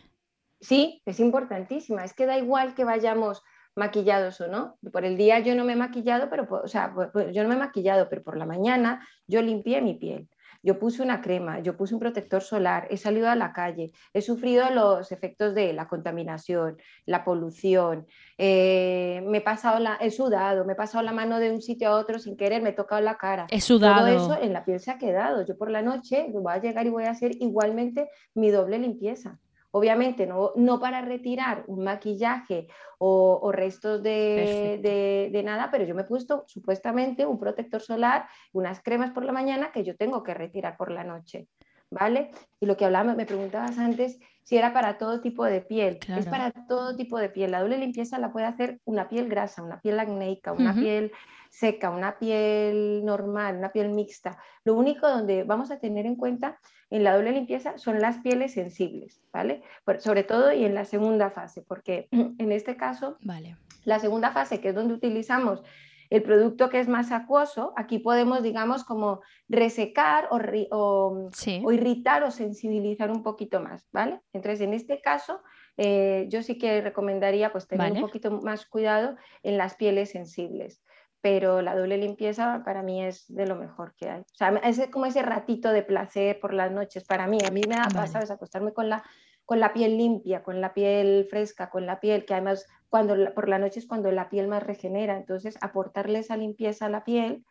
Sí, 0.61 1.02
es 1.07 1.21
importantísima. 1.21 2.04
Es 2.04 2.12
que 2.12 2.26
da 2.26 2.38
igual 2.38 2.75
que 2.75 2.85
vayamos 2.85 3.42
maquillados 3.80 4.40
o 4.40 4.46
no. 4.46 4.78
Por 4.92 5.04
el 5.04 5.16
día 5.16 5.40
yo 5.40 5.54
no 5.54 5.64
me 5.64 5.72
he 5.72 5.76
maquillado, 5.76 6.28
pero, 6.30 6.46
o 6.50 6.68
sea, 6.68 6.94
yo 7.32 7.42
no 7.42 7.49
me 7.49 7.56
he 7.56 7.58
maquillado, 7.58 8.08
pero 8.08 8.22
por 8.22 8.37
la 8.37 8.46
mañana 8.46 9.04
yo 9.26 9.42
limpié 9.42 9.80
mi 9.80 9.94
piel. 9.94 10.28
Yo 10.62 10.78
puse 10.78 11.02
una 11.02 11.22
crema, 11.22 11.60
yo 11.60 11.75
puse 11.75 11.94
un 11.94 12.00
protector 12.00 12.42
solar, 12.42 12.87
he 12.90 12.99
salido 12.99 13.30
a 13.30 13.34
la 13.34 13.54
calle, 13.54 13.92
he 14.12 14.20
sufrido 14.20 14.68
los 14.68 15.10
efectos 15.10 15.54
de 15.54 15.72
la 15.72 15.88
contaminación, 15.88 16.76
la 17.06 17.25
polución, 17.25 18.06
eh, 18.37 19.22
me 19.26 19.38
he 19.38 19.40
pasado 19.40 19.78
la, 19.78 19.94
he 20.02 20.10
sudado, 20.10 20.66
me 20.66 20.75
he 20.75 20.76
pasado 20.76 21.02
la 21.02 21.12
mano 21.12 21.38
de 21.38 21.50
un 21.50 21.62
sitio 21.62 21.88
a 21.88 21.96
otro 21.96 22.18
sin 22.18 22.37
querer, 22.37 22.60
me 22.60 22.70
he 22.70 22.75
tocado 22.75 23.00
la 23.00 23.16
cara. 23.16 23.46
He 23.49 23.62
sudado. 23.62 24.00
Todo 24.00 24.08
eso 24.08 24.42
en 24.42 24.52
la 24.52 24.66
piel 24.66 24.80
se 24.80 24.90
ha 24.90 24.99
quedado. 24.99 25.46
Yo 25.46 25.56
por 25.56 25.70
la 25.70 25.80
noche 25.80 26.26
voy 26.30 26.52
a 26.52 26.60
llegar 26.60 26.84
y 26.84 26.90
voy 26.90 27.04
a 27.04 27.12
hacer 27.12 27.30
igualmente 27.40 28.10
mi 28.34 28.50
doble 28.50 28.78
limpieza. 28.78 29.38
Obviamente 29.72 30.26
no, 30.26 30.52
no 30.56 30.80
para 30.80 31.00
retirar 31.00 31.64
un 31.66 31.84
maquillaje 31.84 32.66
o, 32.98 33.52
restos 33.52 34.02
de, 34.02 35.42
nada, 35.44 35.70
pero 35.70 35.84
yo 35.84 35.94
me 35.94 36.02
he 36.02 36.06
puesto 36.06 36.44
supuestamente 36.46 37.24
un 37.24 37.38
protector 37.38 37.80
solar, 37.80 38.26
unas 38.52 38.82
cremas 38.82 39.12
por 39.12 39.24
la 39.24 39.32
mañana 39.32 39.70
que 39.72 39.84
yo 39.84 39.96
tengo 39.96 40.22
que 40.22 40.34
retirar 40.34 40.76
por 40.76 40.90
la 40.90 41.04
noche. 41.04 41.48
¿Vale? 41.92 42.30
Y 42.60 42.66
lo 42.66 42.76
que 42.76 42.84
hablaba, 42.84 43.14
me 43.14 43.26
preguntabas 43.26 43.76
antes 43.78 44.20
si 44.50 44.57
era 44.57 44.73
para 44.73 44.99
todo 44.99 45.21
tipo 45.21 45.45
de 45.45 45.61
piel. 45.61 46.00
Es 46.09 46.26
para 46.26 46.50
todo 46.50 46.97
tipo 46.97 47.21
de 47.21 47.28
piel. 47.28 47.52
La 47.52 47.61
doble 47.61 47.78
limpieza 47.78 48.19
la 48.19 48.33
puede 48.33 48.47
hacer 48.47 48.80
una 48.85 49.09
piel 49.09 49.28
grasa, 49.28 49.62
una 49.62 49.80
piel 49.80 50.00
acnéica, 50.00 50.52
una 50.52 50.75
piel 50.75 51.12
seca, 51.50 51.90
una 51.90 52.19
piel 52.19 53.04
normal, 53.04 53.59
una 53.59 53.71
piel 53.71 53.90
mixta. 53.90 54.38
Lo 54.64 54.75
único 54.75 55.09
donde 55.09 55.45
vamos 55.45 55.71
a 55.71 55.78
tener 55.78 56.04
en 56.04 56.16
cuenta 56.16 56.59
en 56.90 57.04
la 57.04 57.14
doble 57.14 57.30
limpieza 57.30 57.78
son 57.78 58.00
las 58.00 58.19
pieles 58.19 58.54
sensibles, 58.54 59.23
¿vale? 59.33 59.62
sobre 60.00 60.25
todo 60.25 60.52
y 60.52 60.64
en 60.64 60.75
la 60.75 60.85
segunda 60.85 61.30
fase, 61.30 61.62
porque 61.62 62.09
en 62.11 62.50
este 62.50 62.76
caso, 62.76 63.19
vale. 63.23 63.57
la 63.85 64.00
segunda 64.00 64.33
fase, 64.33 64.61
que 64.61 64.71
es 64.71 64.75
donde 64.75 64.95
utilizamos 64.95 65.62
el 66.10 66.22
producto 66.22 66.68
que 66.68 66.80
es 66.80 66.88
más 66.88 67.12
acuoso, 67.12 67.72
aquí 67.76 68.00
podemos, 68.00 68.42
digamos, 68.42 68.84
como 68.84 69.20
resecar 69.48 70.28
o, 70.30 70.40
o, 70.72 71.72
irritar 71.72 72.24
o 72.24 72.30
sensibilizar 72.32 73.10
un 73.10 73.22
poquito 73.22 73.60
más, 73.60 73.88
¿vale? 73.92 74.20
Entonces, 74.32 74.60
en 74.60 74.74
este 74.74 75.00
caso, 75.00 75.40
eh, 75.76 76.26
yo 76.28 76.42
sí 76.42 76.58
que 76.58 76.80
recomendaría 76.80 77.52
pues 77.52 77.68
tener 77.68 77.92
un 77.92 78.00
poquito 78.00 78.42
más 78.42 78.66
cuidado 78.66 79.16
en 79.44 79.56
las 79.56 79.76
pieles 79.76 80.10
sensibles 80.10 80.82
pero 81.22 81.60
la 81.60 81.76
doble 81.76 81.98
limpieza 81.98 82.62
para 82.64 82.82
mí 82.82 83.04
es 83.04 83.26
de 83.28 83.46
lo 83.46 83.54
mejor 83.54 83.94
que 83.94 84.08
hay. 84.08 84.20
O 84.20 84.34
sea, 84.34 84.48
es 84.64 84.80
como 84.90 85.06
ese 85.06 85.22
ratito 85.22 85.70
de 85.70 85.82
placer 85.82 86.40
por 86.40 86.54
las 86.54 86.72
noches 86.72 87.04
para 87.04 87.26
mí. 87.26 87.38
A 87.46 87.50
mí 87.50 87.60
me 87.68 87.76
ha 87.76 87.88
pasado 87.88 88.32
acostarme 88.32 88.72
con 88.72 88.88
la, 88.88 89.04
con 89.44 89.60
la 89.60 89.72
piel 89.74 89.98
limpia, 89.98 90.42
con 90.42 90.60
la 90.60 90.72
piel 90.72 91.26
fresca, 91.28 91.68
con 91.68 91.84
la 91.84 92.00
piel 92.00 92.24
que 92.24 92.32
además 92.32 92.66
cuando 92.90 93.32
por 93.35 93.49
la 93.49 93.59
noche 93.59 93.78
es 93.78 93.87
cuando 93.87 94.11
la 94.12 94.28
piel 94.28 94.49
más 94.49 94.62
regenera. 94.62 95.16
Entonces, 95.16 95.56
aportarle 95.62 96.18
esa 96.18 96.37
limpieza 96.37 96.87
a 96.87 96.90
la 96.90 97.04
piel 97.04 97.47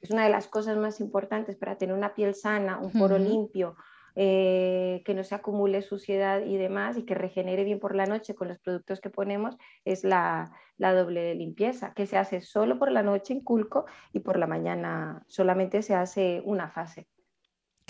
es 0.00 0.10
una 0.10 0.24
de 0.24 0.30
las 0.30 0.48
cosas 0.48 0.76
más 0.76 1.00
importantes 1.00 1.56
para 1.56 1.76
tener 1.78 1.94
una 1.94 2.14
piel 2.14 2.34
sana, 2.34 2.78
un 2.78 2.90
poro 2.92 3.18
limpio, 3.18 3.76
eh, 4.16 5.02
que 5.04 5.14
no 5.14 5.22
se 5.22 5.34
acumule 5.34 5.82
suciedad 5.82 6.42
y 6.42 6.56
demás 6.56 6.96
y 6.96 7.04
que 7.04 7.14
regenere 7.14 7.64
bien 7.64 7.78
por 7.78 7.94
la 7.94 8.06
noche 8.06 8.34
con 8.34 8.48
los 8.48 8.58
productos 8.58 9.00
que 9.00 9.10
ponemos 9.10 9.56
es 9.84 10.02
la, 10.02 10.50
la 10.78 10.94
doble 10.94 11.34
limpieza, 11.34 11.92
que 11.94 12.06
se 12.06 12.16
hace 12.16 12.40
solo 12.40 12.78
por 12.78 12.90
la 12.90 13.02
noche 13.02 13.34
en 13.34 13.40
culco 13.40 13.86
y 14.12 14.20
por 14.20 14.38
la 14.38 14.46
mañana 14.46 15.22
solamente 15.28 15.82
se 15.82 15.94
hace 15.94 16.42
una 16.44 16.68
fase. 16.70 17.06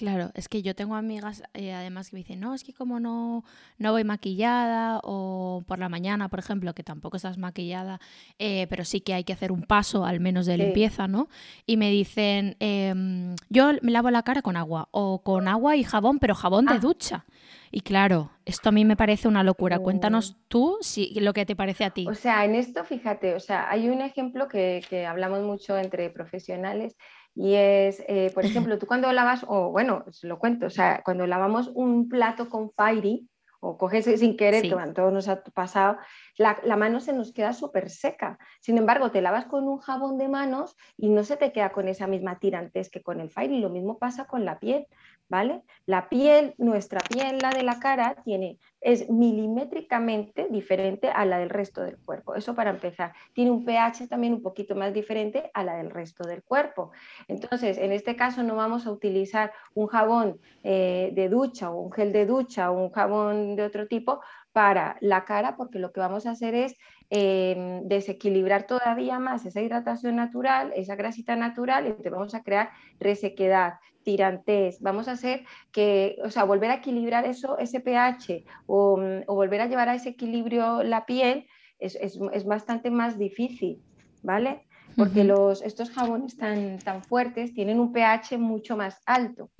Claro, 0.00 0.30
es 0.32 0.48
que 0.48 0.62
yo 0.62 0.74
tengo 0.74 0.94
amigas 0.94 1.42
eh, 1.52 1.74
además 1.74 2.08
que 2.08 2.16
me 2.16 2.20
dicen, 2.20 2.40
no, 2.40 2.54
es 2.54 2.64
que 2.64 2.72
como 2.72 3.00
no, 3.00 3.44
no 3.76 3.92
voy 3.92 4.02
maquillada 4.02 4.98
o 5.04 5.62
por 5.66 5.78
la 5.78 5.90
mañana, 5.90 6.30
por 6.30 6.38
ejemplo, 6.38 6.72
que 6.72 6.82
tampoco 6.82 7.18
estás 7.18 7.36
maquillada, 7.36 8.00
eh, 8.38 8.66
pero 8.70 8.86
sí 8.86 9.02
que 9.02 9.12
hay 9.12 9.24
que 9.24 9.34
hacer 9.34 9.52
un 9.52 9.60
paso 9.60 10.06
al 10.06 10.18
menos 10.18 10.46
de 10.46 10.56
limpieza, 10.56 11.06
¿no? 11.06 11.28
Y 11.66 11.76
me 11.76 11.90
dicen, 11.90 12.56
em, 12.60 13.36
yo 13.50 13.72
me 13.82 13.92
lavo 13.92 14.10
la 14.10 14.22
cara 14.22 14.40
con 14.40 14.56
agua 14.56 14.88
o 14.90 15.20
con 15.22 15.48
agua 15.48 15.76
y 15.76 15.84
jabón, 15.84 16.18
pero 16.18 16.34
jabón 16.34 16.64
de 16.64 16.76
ah. 16.76 16.78
ducha. 16.78 17.26
Y 17.70 17.82
claro, 17.82 18.32
esto 18.44 18.68
a 18.70 18.72
mí 18.72 18.84
me 18.84 18.96
parece 18.96 19.28
una 19.28 19.44
locura. 19.44 19.78
Cuéntanos 19.78 20.36
oh. 20.36 20.44
tú 20.48 20.78
si, 20.80 21.14
lo 21.20 21.32
que 21.32 21.46
te 21.46 21.54
parece 21.54 21.84
a 21.84 21.90
ti. 21.90 22.06
O 22.08 22.14
sea, 22.14 22.44
en 22.44 22.54
esto, 22.56 22.84
fíjate, 22.84 23.34
o 23.34 23.40
sea, 23.40 23.70
hay 23.70 23.88
un 23.88 24.00
ejemplo 24.00 24.48
que, 24.48 24.82
que 24.88 25.06
hablamos 25.06 25.42
mucho 25.42 25.78
entre 25.78 26.10
profesionales 26.10 26.96
y 27.34 27.54
es, 27.54 28.02
eh, 28.08 28.30
por 28.34 28.44
ejemplo, 28.68 28.78
tú 28.78 28.86
cuando 28.86 29.12
lavas, 29.12 29.44
o 29.46 29.70
bueno, 29.70 30.04
os 30.06 30.24
lo 30.24 30.38
cuento, 30.38 30.66
o 30.66 30.70
sea, 30.70 31.02
cuando 31.04 31.26
lavamos 31.26 31.70
un 31.74 32.08
plato 32.08 32.48
con 32.48 32.72
Fairy, 32.72 33.28
o 33.60 33.76
coges 33.76 34.06
sin 34.06 34.36
querer, 34.36 34.62
que 34.62 34.74
todos 34.94 35.12
nos 35.12 35.28
ha 35.28 35.42
pasado, 35.42 35.98
la, 36.36 36.58
la 36.64 36.76
mano 36.76 37.00
se 37.00 37.12
nos 37.12 37.32
queda 37.32 37.52
súper 37.52 37.90
seca. 37.90 38.38
Sin 38.60 38.78
embargo, 38.78 39.10
te 39.10 39.22
lavas 39.22 39.44
con 39.44 39.68
un 39.68 39.78
jabón 39.78 40.18
de 40.18 40.28
manos 40.28 40.76
y 40.96 41.10
no 41.10 41.22
se 41.24 41.36
te 41.36 41.52
queda 41.52 41.70
con 41.70 41.86
esa 41.86 42.06
misma 42.06 42.38
tirantes 42.38 42.90
que 42.90 43.02
con 43.02 43.20
el 43.20 43.30
Fairy. 43.30 43.60
Lo 43.60 43.70
mismo 43.70 43.98
pasa 43.98 44.26
con 44.26 44.44
la 44.44 44.58
piel. 44.58 44.86
¿vale? 45.30 45.62
La 45.86 46.08
piel, 46.10 46.54
nuestra 46.58 47.00
piel, 47.00 47.38
la 47.38 47.50
de 47.50 47.62
la 47.62 47.78
cara, 47.78 48.16
tiene, 48.24 48.58
es 48.80 49.10
milimétricamente 49.10 50.46
diferente 50.50 51.08
a 51.08 51.24
la 51.24 51.38
del 51.38 51.50
resto 51.50 51.82
del 51.82 51.98
cuerpo. 51.98 52.34
Eso 52.34 52.54
para 52.54 52.70
empezar. 52.70 53.12
Tiene 53.32 53.50
un 53.50 53.64
pH 53.64 54.08
también 54.08 54.34
un 54.34 54.42
poquito 54.42 54.74
más 54.74 54.94
diferente 54.94 55.50
a 55.54 55.64
la 55.64 55.76
del 55.76 55.90
resto 55.90 56.26
del 56.26 56.42
cuerpo. 56.42 56.90
Entonces, 57.28 57.78
en 57.78 57.92
este 57.92 58.16
caso 58.16 58.42
no 58.42 58.56
vamos 58.56 58.86
a 58.86 58.92
utilizar 58.92 59.52
un 59.74 59.86
jabón 59.86 60.40
eh, 60.62 61.10
de 61.14 61.28
ducha 61.28 61.70
o 61.70 61.80
un 61.80 61.92
gel 61.92 62.12
de 62.12 62.26
ducha 62.26 62.70
o 62.70 62.82
un 62.82 62.90
jabón 62.90 63.56
de 63.56 63.64
otro 63.64 63.86
tipo 63.86 64.20
para 64.52 64.96
la 65.00 65.24
cara, 65.24 65.56
porque 65.56 65.78
lo 65.78 65.92
que 65.92 66.00
vamos 66.00 66.26
a 66.26 66.32
hacer 66.32 66.54
es 66.54 66.76
em, 67.10 67.86
desequilibrar 67.86 68.66
todavía 68.66 69.18
más 69.18 69.44
esa 69.46 69.60
hidratación 69.60 70.16
natural, 70.16 70.72
esa 70.74 70.96
grasita 70.96 71.36
natural, 71.36 71.86
y 71.86 71.92
te 72.02 72.10
vamos 72.10 72.34
a 72.34 72.42
crear 72.42 72.70
resequedad, 72.98 73.74
tirantes, 74.02 74.80
vamos 74.80 75.08
a 75.08 75.12
hacer 75.12 75.44
que, 75.72 76.16
o 76.24 76.30
sea, 76.30 76.44
volver 76.44 76.70
a 76.70 76.76
equilibrar 76.76 77.26
eso, 77.26 77.58
ese 77.58 77.80
pH 77.80 78.44
o, 78.66 78.98
volver 79.26 79.60
a 79.60 79.66
llevar 79.66 79.88
a 79.88 79.94
ese 79.94 80.10
equilibrio 80.10 80.82
la 80.82 81.06
piel 81.06 81.46
es, 81.78 82.18
bastante 82.44 82.90
más 82.90 83.18
difícil, 83.18 83.82
¿vale? 84.22 84.66
Porque 84.96 85.24
los, 85.24 85.62
estos 85.62 85.90
jabones 85.90 86.36
tan, 86.36 86.78
tan 86.78 87.02
fuertes 87.02 87.54
tienen 87.54 87.80
un 87.80 87.92
pH 87.92 88.38
mucho 88.38 88.76
más 88.76 89.00
alto. 89.06 89.50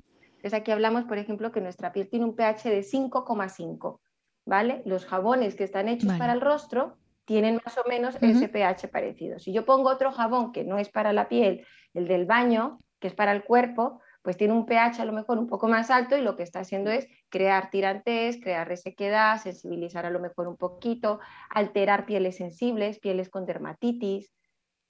Entonces 0.41 0.59
aquí 0.59 0.71
hablamos, 0.71 1.05
por 1.05 1.17
ejemplo, 1.17 1.51
que 1.51 1.61
nuestra 1.61 1.91
piel 1.91 2.09
tiene 2.09 2.25
un 2.25 2.35
pH 2.35 2.69
de 2.69 2.81
5,5, 2.81 3.99
¿vale? 4.45 4.81
Los 4.85 5.05
jabones 5.05 5.55
que 5.55 5.63
están 5.63 5.87
hechos 5.87 6.13
para 6.17 6.33
el 6.33 6.41
rostro 6.41 6.97
tienen 7.25 7.61
más 7.63 7.77
o 7.77 7.87
menos 7.87 8.17
ese 8.21 8.49
pH 8.49 8.87
parecido. 8.87 9.39
Si 9.39 9.53
yo 9.53 9.65
pongo 9.65 9.89
otro 9.89 10.11
jabón 10.11 10.51
que 10.51 10.63
no 10.63 10.77
es 10.79 10.89
para 10.89 11.13
la 11.13 11.29
piel, 11.29 11.65
el 11.93 12.07
del 12.07 12.25
baño, 12.25 12.79
que 12.99 13.07
es 13.07 13.13
para 13.13 13.31
el 13.31 13.43
cuerpo, 13.43 14.01
pues 14.21 14.37
tiene 14.37 14.53
un 14.53 14.65
pH 14.65 15.01
a 15.01 15.05
lo 15.05 15.13
mejor 15.13 15.37
un 15.37 15.47
poco 15.47 15.67
más 15.67 15.89
alto 15.89 16.17
y 16.17 16.21
lo 16.21 16.35
que 16.35 16.43
está 16.43 16.59
haciendo 16.59 16.91
es 16.91 17.07
crear 17.29 17.69
tirantes, 17.69 18.39
crear 18.41 18.67
resequedad, 18.67 19.41
sensibilizar 19.41 20.05
a 20.05 20.09
lo 20.09 20.19
mejor 20.19 20.47
un 20.47 20.57
poquito, 20.57 21.19
alterar 21.49 22.05
pieles 22.05 22.37
sensibles, 22.37 22.99
pieles 22.99 23.29
con 23.29 23.45
dermatitis. 23.45 24.31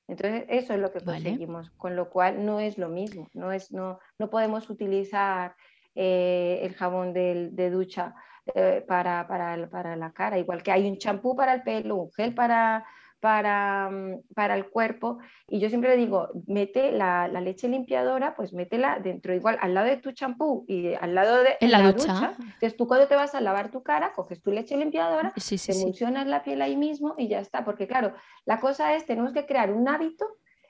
Entonces, 0.08 0.46
eso 0.50 0.74
es 0.74 0.80
lo 0.80 0.92
que 0.92 1.00
conseguimos, 1.00 1.70
con 1.72 1.96
lo 1.96 2.10
cual 2.10 2.46
no 2.46 2.60
es 2.60 2.78
lo 2.78 2.90
mismo, 2.90 3.30
no, 3.34 3.54
es, 3.54 3.72
no, 3.72 4.00
no 4.20 4.30
podemos 4.30 4.70
utilizar 4.70 5.56
eh, 5.96 6.60
el 6.64 6.74
jabón 6.74 7.14
de 7.14 7.70
ducha 7.72 8.14
eh, 8.56 8.84
para, 8.88 9.28
para, 9.28 9.70
para, 9.70 9.96
la 9.96 10.12
cara, 10.14 10.40
igual 10.40 10.64
que 10.64 10.72
hay 10.72 10.90
un 10.90 10.98
champú 10.98 11.36
para 11.36 11.54
el 11.54 11.62
pelo, 11.62 11.96
un 11.96 12.12
gel 12.12 12.34
para, 12.34 12.84
para, 13.22 13.90
mm, 13.90 14.34
para 14.36 14.56
el 14.56 14.70
cuerpo. 14.70 15.20
Y 15.48 15.60
yo 15.60 15.70
siempre 15.70 15.96
digo, 15.96 16.30
mete 16.48 16.92
la, 16.92 17.30
la, 17.30 17.40
leche 17.40 17.70
limpiadora, 17.70 18.36
pues 18.36 18.52
métela 18.52 19.00
dentro, 19.00 19.34
igual 19.34 19.58
al 19.62 19.74
lado 19.74 19.88
de 19.88 19.98
tu 19.98 20.12
champú 20.12 20.66
y 20.68 20.94
al 20.96 21.16
lado 21.16 21.44
de 21.44 21.56
¿En 21.62 21.72
la, 21.72 21.82
ducha? 21.84 22.36
Entonces 22.38 22.76
tú 22.76 22.88
cuando 22.88 23.08
te 23.08 23.16
vas 23.16 23.34
a 23.36 23.42
lavar 23.42 23.72
tu 23.72 23.84
cara, 23.84 24.12
coges 24.14 24.42
tu 24.42 24.52
leche 24.52 24.76
limpiadora, 24.76 25.32
sí, 25.38 25.58
te 25.58 25.72
emulsionas 25.72 26.28
la 26.28 26.44
piel 26.44 26.62
ahí 26.62 26.76
mismo 26.76 27.16
y 27.18 27.30
ya 27.30 27.40
está. 27.40 27.64
Porque 27.64 27.88
claro, 27.88 28.14
la 28.46 28.60
cosa 28.60 28.96
es, 28.96 29.06
tenemos 29.06 29.32
que 29.32 29.46
crear 29.46 29.72
un 29.72 29.88
hábito 29.88 30.26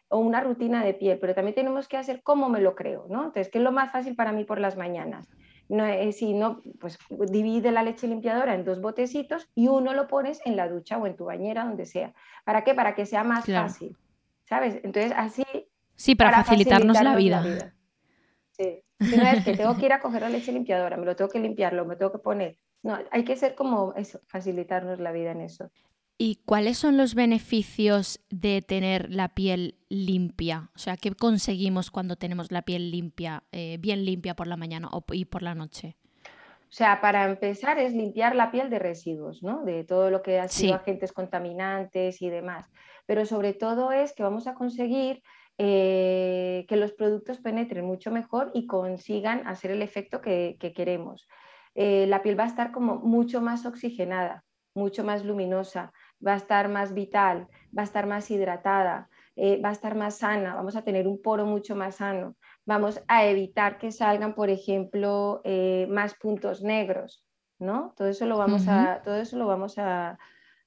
o 0.09 0.19
una 0.19 0.41
rutina 0.41 0.83
de 0.83 0.93
piel, 0.93 1.17
pero 1.19 1.33
también 1.33 1.55
tenemos 1.55 1.87
que 1.87 1.97
hacer 1.97 2.21
cómo 2.21 2.49
me 2.49 2.59
lo 2.59 2.75
creo, 2.75 3.05
¿no? 3.09 3.19
Entonces, 3.19 3.49
¿qué 3.49 3.59
es 3.59 3.63
lo 3.63 3.71
más 3.71 3.93
fácil 3.93 4.15
para 4.15 4.33
mí 4.33 4.43
por 4.43 4.59
las 4.59 4.75
mañanas? 4.75 5.29
No, 5.71 5.85
si 6.11 6.33
no, 6.33 6.61
pues 6.81 6.99
divide 7.29 7.71
la 7.71 7.81
leche 7.81 8.05
limpiadora 8.05 8.55
en 8.55 8.65
dos 8.65 8.81
botecitos 8.81 9.49
y 9.55 9.69
uno 9.69 9.93
lo 9.93 10.05
pones 10.09 10.41
en 10.43 10.57
la 10.57 10.67
ducha 10.67 10.97
o 10.97 11.07
en 11.07 11.15
tu 11.15 11.23
bañera, 11.23 11.63
donde 11.63 11.85
sea. 11.85 12.13
¿Para 12.43 12.65
qué? 12.65 12.73
Para 12.73 12.93
que 12.93 13.05
sea 13.05 13.23
más 13.23 13.45
fácil, 13.45 13.95
¿sabes? 14.43 14.81
Entonces, 14.83 15.13
así... 15.15 15.45
Sí, 15.95 16.15
para, 16.15 16.43
facilitarnos, 16.43 17.01
la 17.01 17.15
vida. 17.15 17.73
Sí. 18.49 18.83
no 18.99 19.23
es 19.23 19.45
que 19.45 19.55
tengo 19.55 19.77
que 19.77 19.85
ir 19.85 19.93
a 19.93 20.01
coger 20.01 20.23
la 20.23 20.29
leche 20.29 20.51
limpiadora, 20.51 20.97
me 20.97 21.05
lo 21.05 21.15
tengo 21.15 21.31
que 21.31 21.39
limpiarlo, 21.39 21.85
me 21.85 21.95
tengo 21.95 22.11
que 22.11 22.19
poner. 22.19 22.57
No, 22.83 22.99
hay 23.09 23.23
que 23.23 23.37
ser 23.37 23.55
como 23.55 23.93
eso, 23.95 24.19
facilitarnos 24.27 24.99
la 24.99 25.13
vida 25.13 25.31
en 25.31 25.39
eso. 25.39 25.71
¿Y 26.23 26.35
cuáles 26.45 26.77
son 26.77 26.97
los 26.97 27.15
beneficios 27.15 28.19
de 28.29 28.61
tener 28.61 29.09
la 29.11 29.29
piel 29.29 29.73
limpia? 29.89 30.69
O 30.75 30.77
sea, 30.77 30.95
¿qué 30.95 31.15
conseguimos 31.15 31.89
cuando 31.89 32.15
tenemos 32.15 32.51
la 32.51 32.61
piel 32.61 32.91
limpia, 32.91 33.41
eh, 33.51 33.77
bien 33.79 34.05
limpia 34.05 34.35
por 34.35 34.45
la 34.45 34.55
mañana 34.55 34.87
y 35.13 35.25
por 35.25 35.41
la 35.41 35.55
noche? 35.55 35.95
O 36.25 36.29
sea, 36.69 37.01
para 37.01 37.25
empezar 37.25 37.79
es 37.79 37.93
limpiar 37.93 38.35
la 38.35 38.51
piel 38.51 38.69
de 38.69 38.77
residuos, 38.77 39.41
¿no? 39.41 39.65
De 39.65 39.83
todo 39.83 40.11
lo 40.11 40.21
que 40.21 40.39
ha 40.39 40.47
sido 40.47 40.75
agentes 40.75 41.11
contaminantes 41.11 42.21
y 42.21 42.29
demás. 42.29 42.69
Pero 43.07 43.25
sobre 43.25 43.53
todo 43.53 43.91
es 43.91 44.13
que 44.13 44.21
vamos 44.21 44.45
a 44.45 44.53
conseguir 44.53 45.23
eh, 45.57 46.67
que 46.69 46.75
los 46.75 46.91
productos 46.91 47.39
penetren 47.39 47.83
mucho 47.83 48.11
mejor 48.11 48.51
y 48.53 48.67
consigan 48.67 49.47
hacer 49.47 49.71
el 49.71 49.81
efecto 49.81 50.21
que, 50.21 50.55
queremos. 50.75 51.27
Eh, 51.73 52.05
la 52.05 52.21
piel 52.21 52.39
va 52.39 52.43
a 52.43 52.53
estar 52.53 52.71
como 52.71 52.97
mucho 52.99 53.41
más 53.41 53.65
oxigenada, 53.65 54.43
mucho 54.75 55.03
más 55.03 55.25
luminosa, 55.25 55.91
va 56.25 56.33
a 56.33 56.37
estar 56.37 56.69
más 56.69 56.93
vital, 56.93 57.47
va 57.77 57.81
a 57.81 57.85
estar 57.85 58.07
más 58.07 58.29
hidratada, 58.31 59.09
eh, 59.35 59.61
va 59.61 59.69
a 59.69 59.73
estar 59.73 59.95
más 59.95 60.17
sana, 60.17 60.55
vamos 60.55 60.75
a 60.75 60.83
tener 60.83 61.07
un 61.07 61.21
poro 61.21 61.45
mucho 61.45 61.75
más 61.75 61.95
sano, 61.95 62.35
vamos 62.65 63.01
a 63.07 63.25
evitar 63.25 63.77
que 63.77 63.91
salgan, 63.91 64.35
por 64.35 64.49
ejemplo, 64.49 65.41
eh, 65.43 65.87
más 65.89 66.15
puntos 66.15 66.61
negros, 66.61 67.25
¿no? 67.57 67.93
Todo 67.97 68.09
eso 68.09 68.25
lo 68.25 68.37
vamos, 68.37 68.67
a, 68.67 69.01
todo 69.03 69.15
eso 69.15 69.37
lo 69.37 69.47
vamos 69.47 69.77
a, 69.77 70.19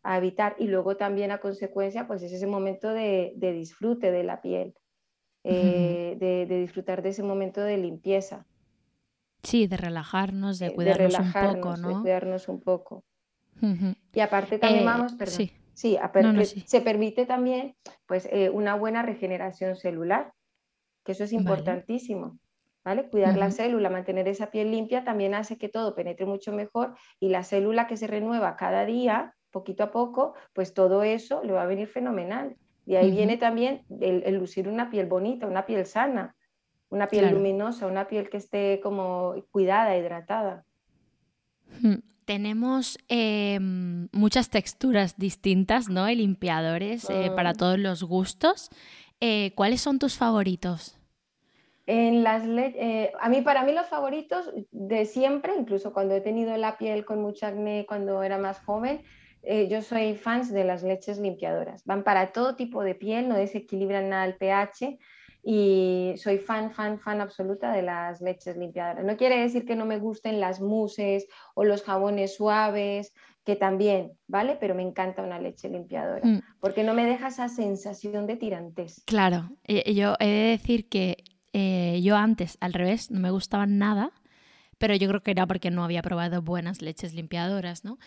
evitar 0.07 0.55
y 0.59 0.67
luego 0.67 0.99
también 0.99 1.31
a 1.31 1.39
consecuencia, 1.39 2.07
pues 2.07 2.23
es 2.23 2.33
ese 2.33 2.47
momento 2.47 2.91
de, 2.91 3.35
disfrute 3.39 4.11
de 4.11 4.23
la 4.23 4.43
piel, 4.43 4.75
eh, 5.45 6.17
de, 6.19 6.59
disfrutar 6.59 7.01
de 7.01 7.09
ese 7.11 7.23
momento 7.23 7.63
de 7.63 7.79
limpieza. 7.79 8.47
Sí, 9.43 9.67
de 9.67 9.79
relajarnos, 9.79 10.59
de 10.59 10.75
cuidarnos 10.75 11.19
un 11.19 11.33
poco, 11.33 11.77
¿no? 11.77 11.89
De 11.89 11.95
cuidarnos 12.03 12.49
un 12.49 12.61
poco. 12.61 13.05
Y 14.13 14.21
aparte 14.21 14.59
también 14.59 14.83
eh, 14.83 14.87
vamos, 14.87 15.15
perdón. 15.15 15.51
Sí, 15.73 15.99
se 16.67 16.81
permite 16.81 17.27
también 17.27 17.77
pues, 18.07 18.29
eh, 18.31 18.51
una 18.51 18.75
buena 18.77 19.03
regeneración 19.03 19.77
celular, 19.77 20.33
que 21.05 21.13
eso 21.13 21.25
es 21.25 21.33
importantísimo. 21.33 22.39
¿Vale? 22.85 23.09
Cuidar 23.09 23.39
la 23.39 23.51
célula, 23.51 23.89
mantener 23.89 24.29
esa 24.29 24.51
piel 24.51 24.71
limpia 24.71 25.05
también 25.05 25.35
hace 25.35 25.57
que 25.57 25.71
todo 25.71 25.95
penetre 25.95 26.27
mucho 26.27 26.53
mejor 26.53 26.95
y 27.19 27.31
la 27.31 27.43
célula 27.43 27.87
que 27.87 27.97
se 27.97 28.07
renueva 28.07 28.57
cada 28.57 28.85
día, 28.85 29.35
poquito 29.51 29.85
a 29.85 29.91
poco, 29.91 30.35
pues 30.53 30.75
todo 30.75 31.03
eso 31.03 31.43
le 31.43 31.55
va 31.55 31.63
a 31.63 31.67
venir 31.67 31.89
fenomenal. 31.89 32.57
Y 32.85 32.97
ahí 32.97 33.11
viene 33.11 33.39
también 33.39 33.87
el, 34.01 34.35
lucir 34.35 34.69
una 34.69 34.91
piel 34.91 35.07
bonita, 35.07 35.47
una 35.47 35.65
piel 35.65 35.87
sana, 35.87 36.37
una 36.91 37.09
piel 37.09 37.31
luminosa, 37.33 37.87
una 37.87 38.07
piel 38.07 38.29
que 38.29 38.37
esté 38.37 38.81
como 38.83 39.35
cuidada, 39.51 39.97
hidratada 39.97 40.67
tenemos 42.25 42.99
em, 43.09 44.09
muchas 44.13 44.51
texturas 44.51 45.17
distintas, 45.17 45.89
¿no? 45.89 46.09
Y 46.09 46.17
limpiadores 46.17 47.09
eh, 47.11 47.31
para 47.35 47.51
ah. 47.51 47.55
todos 47.55 47.79
los 47.79 48.03
gustos. 48.03 48.71
Eh, 49.21 49.53
¿Cuáles 49.55 49.81
son 49.81 49.99
tus 49.99 50.17
favoritos? 50.17 50.99
En 51.87 52.23
las 52.23 52.45
eh, 52.47 53.13
a 53.21 53.29
mí, 53.29 53.43
para 53.43 53.63
mí 53.63 53.73
los 53.73 53.87
favoritos 53.87 54.51
de 54.71 55.05
siempre, 55.05 55.53
incluso 55.59 55.93
cuando 55.93 56.15
he 56.15 56.21
tenido 56.21 56.57
la 56.57 56.79
piel 56.79 57.05
con 57.05 57.21
mucha 57.21 57.49
acné 57.49 57.85
cuando 57.87 58.23
era 58.23 58.39
más 58.39 58.61
joven, 58.61 59.03
yo 59.69 59.83
soy 59.83 60.15
fans 60.15 60.51
de 60.51 60.65
las 60.65 60.83
leches 60.83 61.19
limpiadoras. 61.19 61.85
Van 61.85 62.03
para 62.03 62.33
todo 62.33 62.57
tipo 62.57 62.83
de 62.83 62.95
piel, 62.95 63.29
no 63.29 63.37
desequilibran 63.37 64.09
nada 64.09 64.25
el 64.25 64.37
pH 64.37 64.99
y 65.45 66.15
soy 66.17 66.39
fan, 66.39 66.71
fan, 66.73 66.99
fan 66.99 67.21
absoluta 67.21 67.73
de 67.73 67.83
las 67.83 68.21
leches 68.23 68.57
limpiadoras. 68.57 69.05
No 69.05 69.17
quiere 69.17 69.41
decir 69.41 69.67
que 69.67 69.77
no 69.77 69.85
me 69.85 69.99
gusten 69.99 70.41
las 70.41 70.61
muses 70.61 71.27
o 71.55 71.65
los 71.65 71.83
jabones 71.83 72.37
suaves, 72.37 73.13
que 73.45 73.55
también, 73.55 74.13
¿vale? 74.27 74.57
Pero 74.59 74.75
me 74.75 74.83
encanta 74.83 75.23
una 75.23 75.39
leche 75.39 75.69
limpiadora, 75.69 76.27
mm. 76.27 76.41
porque 76.61 76.83
no 76.83 76.95
me 76.95 77.05
deja 77.05 77.29
esa 77.29 77.49
sensación 77.51 78.27
de 78.27 78.37
tirantes. 78.37 79.03
Claro, 79.05 79.51
eh, 79.65 79.93
yo 79.93 80.15
he 80.19 80.27
de 80.27 80.49
decir 80.51 80.89
que 80.89 81.25
eh, 81.53 82.01
yo 82.03 82.17
antes, 82.17 82.57
al 82.61 82.73
revés, 82.73 83.11
no 83.11 83.21
me 83.21 83.31
gustaban 83.31 83.77
nada, 83.77 84.13
pero 84.79 84.95
yo 84.95 85.09
creo 85.09 85.23
que 85.23 85.31
era 85.33 85.47
porque 85.47 85.71
no 85.71 85.85
había 85.85 86.03
probado 86.03 86.41
buenas 86.41 86.81
leches 86.81 87.13
limpiadoras, 87.13 87.85
¿no? 87.85 87.99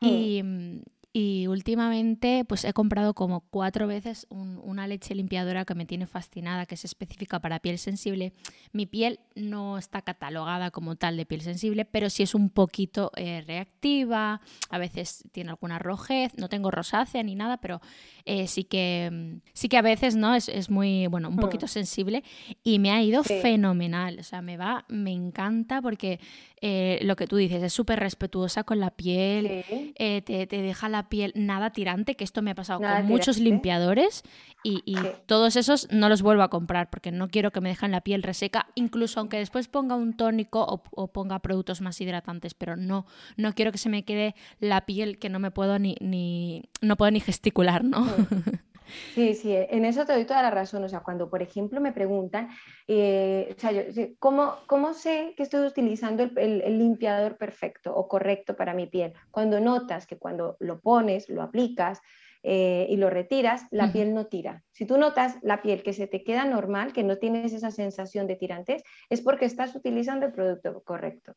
Mm. 0.00 0.06
Y, 0.06 0.42
mm, 0.44 0.82
y 1.16 1.46
últimamente 1.46 2.44
pues 2.44 2.64
he 2.64 2.72
comprado 2.72 3.14
como 3.14 3.42
cuatro 3.48 3.86
veces 3.86 4.26
una 4.30 4.88
leche 4.88 5.14
limpiadora 5.14 5.64
que 5.64 5.76
me 5.76 5.86
tiene 5.86 6.08
fascinada, 6.08 6.66
que 6.66 6.74
es 6.74 6.84
específica 6.84 7.38
para 7.38 7.60
piel 7.60 7.78
sensible. 7.78 8.32
Mi 8.72 8.84
piel 8.84 9.20
no 9.36 9.78
está 9.78 10.02
catalogada 10.02 10.72
como 10.72 10.96
tal 10.96 11.16
de 11.16 11.24
piel 11.24 11.42
sensible, 11.42 11.84
pero 11.84 12.10
sí 12.10 12.24
es 12.24 12.34
un 12.34 12.50
poquito 12.50 13.12
eh, 13.14 13.44
reactiva, 13.46 14.40
a 14.70 14.78
veces 14.78 15.22
tiene 15.30 15.50
alguna 15.50 15.78
rojez, 15.78 16.32
no 16.36 16.48
tengo 16.48 16.72
rosácea 16.72 17.22
ni 17.22 17.36
nada, 17.36 17.58
pero 17.58 17.80
eh, 18.24 18.48
sí, 18.48 18.64
que, 18.64 19.08
mm, 19.12 19.48
sí 19.52 19.68
que 19.68 19.76
a 19.76 19.82
veces 19.82 20.16
no 20.16 20.34
es, 20.34 20.48
es 20.48 20.68
muy, 20.68 21.06
bueno, 21.06 21.28
un 21.28 21.36
poquito 21.36 21.66
mm. 21.66 21.68
sensible 21.68 22.24
y 22.64 22.80
me 22.80 22.90
ha 22.90 23.00
ido 23.00 23.22
fenomenal. 23.22 24.18
O 24.18 24.24
sea, 24.24 24.42
me 24.42 24.56
va, 24.56 24.84
me 24.88 25.12
encanta 25.12 25.80
porque 25.80 26.18
eh, 26.60 26.98
lo 27.02 27.14
que 27.14 27.28
tú 27.28 27.36
dices, 27.36 27.62
es 27.62 27.72
súper 27.72 28.00
respetuosa 28.00 28.64
con 28.64 28.80
la 28.80 28.90
piel, 28.90 29.64
te, 29.96 30.22
te 30.22 30.62
deja 30.62 30.88
la 30.88 31.03
piel 31.08 31.32
nada 31.34 31.70
tirante, 31.70 32.16
que 32.16 32.24
esto 32.24 32.42
me 32.42 32.52
ha 32.52 32.54
pasado 32.54 32.80
con 32.80 33.06
muchos 33.06 33.38
limpiadores 33.38 34.22
y, 34.62 34.82
todos 35.26 35.56
esos 35.56 35.88
no 35.90 36.08
los 36.08 36.22
vuelvo 36.22 36.42
a 36.42 36.48
comprar 36.48 36.88
porque 36.90 37.12
no 37.12 37.28
quiero 37.28 37.50
que 37.50 37.60
me 37.60 37.68
dejen 37.68 37.90
la 37.90 38.00
piel 38.00 38.22
reseca, 38.22 38.66
incluso 38.74 39.20
aunque 39.20 39.36
después 39.36 39.68
ponga 39.68 39.94
un 39.94 40.14
tónico 40.14 40.64
o, 40.90 41.08
ponga 41.08 41.38
productos 41.40 41.80
más 41.80 42.00
hidratantes, 42.00 42.54
pero 42.54 42.76
no, 42.76 43.06
no 43.36 43.54
quiero 43.54 43.72
que 43.72 43.78
se 43.78 43.88
me 43.88 44.04
quede 44.04 44.34
la 44.60 44.86
piel 44.86 45.18
que 45.18 45.28
no 45.28 45.38
me 45.38 45.50
puedo 45.50 45.78
ni, 45.78 45.96
ni 46.00 46.62
no 46.80 46.96
puedo 46.96 47.10
ni 47.10 47.20
gesticular, 47.20 47.84
¿no? 47.84 48.06
Sí, 48.06 48.12
sí, 49.14 49.38
en 49.44 49.84
eso 49.84 50.04
te 50.04 50.12
doy 50.12 50.24
toda 50.24 50.42
la 50.42 50.50
razón. 50.50 50.84
O 50.84 50.88
sea, 50.88 51.00
cuando, 51.00 51.30
por 51.30 51.42
ejemplo, 51.42 51.80
me 51.80 51.92
preguntan, 51.92 52.48
eh, 52.86 53.54
o 53.56 53.60
sea, 53.60 53.72
¿cómo, 54.18 54.56
¿cómo, 54.66 54.94
sé 54.94 55.34
que 55.36 55.42
estoy 55.42 55.66
utilizando 55.66 56.22
el, 56.22 56.78
limpiador 56.78 57.36
perfecto 57.36 57.94
o 57.94 58.08
correcto 58.08 58.56
para 58.56 58.74
mi 58.74 58.86
piel? 58.86 59.12
Cuando 59.30 59.60
notas 59.60 60.06
que 60.06 60.18
cuando 60.18 60.56
lo 60.60 60.80
pones, 60.80 61.28
lo 61.28 61.42
aplicas, 61.42 62.00
eh, 62.46 62.86
y 62.90 62.98
lo 62.98 63.08
retiras, 63.08 63.66
la 63.70 63.90
piel 63.90 64.12
no 64.12 64.26
tira. 64.26 64.62
Si 64.70 64.84
tú 64.84 64.98
notas 64.98 65.38
la 65.40 65.62
piel 65.62 65.82
que 65.82 65.94
se 65.94 66.06
te 66.06 66.22
queda 66.22 66.44
normal, 66.44 66.92
que 66.92 67.02
no 67.02 67.16
tienes 67.16 67.54
esa 67.54 67.70
sensación 67.70 68.26
de 68.26 68.36
tirantes, 68.36 68.82
es 69.08 69.22
porque 69.22 69.46
estás 69.46 69.74
utilizando 69.74 70.26
el 70.26 70.32
producto 70.32 70.82
correcto. 70.84 71.32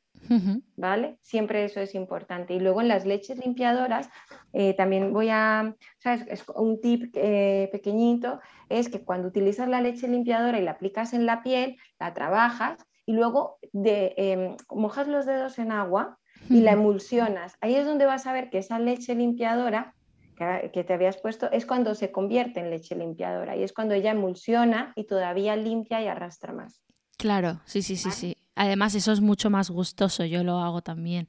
¿Vale? 0.75 1.17
Siempre 1.21 1.63
eso 1.63 1.79
es 1.79 1.95
importante. 1.95 2.53
Y 2.53 2.59
luego 2.59 2.81
en 2.81 2.89
las 2.89 3.05
leches 3.05 3.37
limpiadoras, 3.37 4.09
eh, 4.51 4.73
también 4.73 5.13
voy 5.13 5.29
a, 5.29 5.73
¿sabes? 5.99 6.25
Es 6.27 6.43
un 6.53 6.81
tip 6.81 7.15
eh, 7.15 7.69
pequeñito, 7.71 8.41
es 8.67 8.89
que 8.89 9.05
cuando 9.05 9.29
utilizas 9.29 9.69
la 9.69 9.79
leche 9.79 10.09
limpiadora 10.09 10.59
y 10.59 10.63
la 10.63 10.71
aplicas 10.71 11.13
en 11.13 11.25
la 11.25 11.41
piel, 11.41 11.77
la 12.01 12.13
trabajas 12.13 12.85
y 13.05 13.13
luego 13.13 13.59
de, 13.71 14.13
em, 14.17 14.57
mojas 14.69 15.07
los 15.07 15.25
dedos 15.25 15.57
en 15.57 15.71
agua 15.71 16.19
y 16.49 16.59
la 16.59 16.73
emulsionas. 16.73 17.55
Ahí 17.61 17.75
es 17.75 17.85
donde 17.85 18.05
vas 18.05 18.27
a 18.27 18.33
ver 18.33 18.49
que 18.49 18.57
esa 18.57 18.77
leche 18.77 19.15
limpiadora 19.15 19.93
que, 20.37 20.83
te 20.83 20.93
habías 20.93 21.17
puesto, 21.17 21.51
es 21.51 21.65
cuando 21.65 21.95
se 21.95 22.11
convierte 22.11 22.59
en 22.59 22.69
leche 22.69 22.95
limpiadora 22.95 23.55
y 23.55 23.63
es 23.63 23.73
cuando 23.73 23.93
ella 23.93 24.11
emulsiona 24.11 24.93
y 24.95 25.05
todavía 25.05 25.55
limpia 25.55 26.01
y 26.01 26.07
arrastra 26.07 26.53
más. 26.53 26.81
Claro, 27.17 27.61
sí, 27.65 27.81
sí, 27.81 27.95
sí, 27.95 28.11
sí. 28.11 28.37
Además, 28.55 28.93
eso 28.95 29.11
es 29.11 29.21
mucho 29.21 29.49
más 29.49 29.69
gustoso, 29.69 30.25
yo 30.25 30.43
lo 30.43 30.59
hago 30.59 30.81
también. 30.81 31.27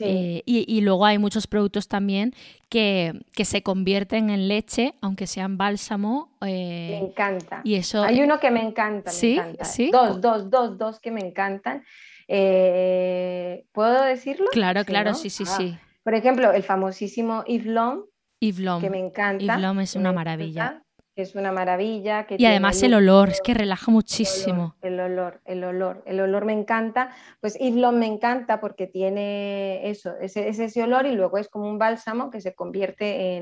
Eh, 0.00 0.42
y, 0.46 0.80
luego 0.80 1.04
hay 1.06 1.18
muchos 1.18 1.48
productos 1.48 1.88
también 1.88 2.32
que, 2.68 3.12
se 3.44 3.62
convierten 3.62 4.30
en 4.30 4.46
leche, 4.48 4.94
aunque 5.00 5.26
sean 5.26 5.58
bálsamo. 5.58 6.36
Eh, 6.40 7.00
me 7.00 7.08
encanta. 7.08 7.60
Y 7.64 7.74
eso... 7.74 8.02
Hay 8.02 8.20
uno 8.20 8.38
que 8.38 8.50
me 8.50 8.62
encanta. 8.62 9.10
¿Sí? 9.10 9.40
¿Sí? 9.62 9.90
Dos, 9.90 10.20
dos, 10.20 10.50
dos, 10.50 10.78
dos 10.78 11.00
que 11.00 11.10
me 11.10 11.20
encantan. 11.20 11.84
Eh, 12.28 13.64
¿Puedo 13.72 14.02
decirlo? 14.02 14.46
Claro, 14.52 14.84
claro, 14.84 15.14
sí, 15.14 15.30
sí, 15.30 15.44
ah. 15.46 15.56
sí. 15.56 15.78
Por 16.04 16.14
ejemplo, 16.14 16.52
el 16.52 16.62
famosísimo 16.62 17.44
Yves 17.44 17.66
Lom, 17.66 18.04
Yves 18.40 18.80
que 18.80 18.90
me 18.90 18.98
encanta. 18.98 19.58
Es 19.82 19.96
una 19.96 20.12
maravilla 20.12 20.82
es 21.22 21.34
una 21.34 21.52
maravilla. 21.52 22.26
Que 22.26 22.36
y 22.38 22.46
además 22.46 22.82
el 22.82 22.94
olor, 22.94 23.30
es 23.30 23.40
que 23.40 23.54
relaja 23.54 23.90
muchísimo. 23.90 24.76
El 24.80 25.00
olor, 25.00 25.40
el 25.44 25.64
olor, 25.64 26.02
el 26.06 26.20
olor, 26.20 26.44
me 26.44 26.52
encanta. 26.52 27.10
Pues 27.40 27.58
Yves 27.58 27.92
me 27.92 28.06
encanta 28.06 28.60
porque 28.60 28.86
tiene 28.86 29.88
eso, 29.88 30.14
ese, 30.20 30.48
ese 30.48 30.82
olor 30.82 31.06
y 31.06 31.12
luego 31.12 31.38
es 31.38 31.48
como 31.48 31.68
un 31.68 31.78
bálsamo 31.78 32.30
que 32.30 32.40
se 32.40 32.54
convierte 32.54 33.36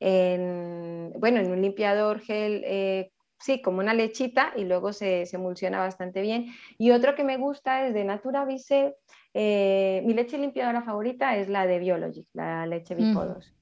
en, 0.00 1.12
bueno, 1.18 1.40
en 1.40 1.50
un 1.50 1.60
limpiador 1.60 2.20
gel. 2.20 2.62
Eh, 2.64 3.10
sí, 3.38 3.60
como 3.60 3.80
una 3.80 3.94
lechita 3.94 4.52
y 4.56 4.64
luego 4.64 4.92
se, 4.92 5.24
emulsiona 5.32 5.80
bastante 5.80 6.22
bien. 6.22 6.46
Y 6.78 6.90
otro 6.90 7.14
que 7.14 7.24
me 7.24 7.36
gusta 7.36 7.86
es 7.86 7.94
de 7.94 8.04
Natura 8.04 8.44
Vise. 8.44 8.96
Eh, 9.34 10.00
mi 10.06 10.14
leche 10.14 10.38
limpiadora 10.38 10.82
favorita 10.82 11.36
es 11.36 11.48
la 11.48 11.66
de 11.66 11.80
Biologic, 11.80 12.28
la 12.32 12.66
leche 12.66 12.94
Bipodos. 12.94 13.53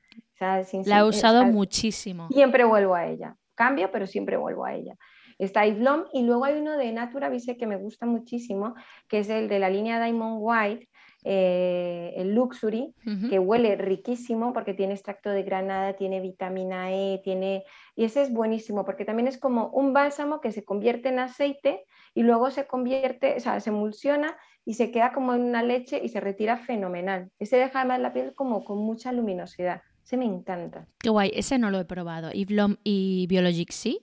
La 0.86 0.98
he 0.98 1.04
usado 1.04 1.44
muchísimo. 1.44 2.28
Siempre 2.28 2.64
vuelvo 2.64 2.94
a 2.94 3.06
ella. 3.06 3.36
Cambio, 3.54 3.90
pero 3.90 4.06
siempre 4.06 4.36
vuelvo 4.36 4.64
a 4.64 4.74
ella. 4.74 4.96
Está 5.38 5.66
Islom 5.66 6.04
y 6.12 6.22
luego 6.22 6.44
hay 6.44 6.58
uno 6.58 6.76
de 6.76 6.92
Natura 6.92 7.28
Vise 7.28 7.56
que 7.56 7.66
me 7.66 7.76
gusta 7.76 8.06
muchísimo, 8.06 8.74
que 9.08 9.18
es 9.18 9.28
el 9.28 9.48
de 9.48 9.58
la 9.58 9.70
línea 9.70 10.02
Diamond 10.02 10.38
White, 10.40 10.88
eh, 11.24 12.14
el 12.16 12.34
Luxury, 12.34 12.94
que 13.30 13.38
huele 13.38 13.76
riquísimo 13.76 14.52
porque 14.52 14.74
tiene 14.74 14.94
extracto 14.94 15.30
de 15.30 15.42
granada, 15.44 15.94
tiene 15.94 16.20
vitamina 16.20 16.92
E, 16.92 17.20
tiene... 17.22 17.64
Y 17.94 18.04
ese 18.04 18.22
es 18.22 18.32
buenísimo 18.32 18.84
porque 18.84 19.04
también 19.04 19.28
es 19.28 19.38
como 19.38 19.68
un 19.68 19.92
bálsamo 19.92 20.40
que 20.40 20.50
se 20.50 20.64
convierte 20.64 21.10
en 21.10 21.20
aceite 21.20 21.84
y 22.14 22.22
luego 22.22 22.50
se 22.50 22.66
convierte, 22.66 23.34
o 23.36 23.40
sea, 23.40 23.60
se 23.60 23.70
emulsiona 23.70 24.36
y 24.64 24.74
se 24.74 24.90
queda 24.90 25.12
como 25.12 25.34
en 25.34 25.42
una 25.42 25.62
leche 25.62 26.00
y 26.02 26.08
se 26.08 26.20
retira 26.20 26.56
fenomenal. 26.56 27.30
Ese 27.38 27.56
deja 27.56 27.80
además 27.80 28.00
la 28.00 28.12
piel 28.12 28.34
como 28.34 28.64
con 28.64 28.78
mucha 28.78 29.12
luminosidad. 29.12 29.82
Se 30.02 30.16
me 30.16 30.24
encanta. 30.24 30.86
Qué 30.98 31.10
guay, 31.10 31.30
ese 31.34 31.58
no 31.58 31.70
lo 31.70 31.80
he 31.80 31.84
probado. 31.84 32.30
Ivlom 32.32 32.76
y 32.84 33.26
Biologic 33.28 33.70
sí, 33.70 34.00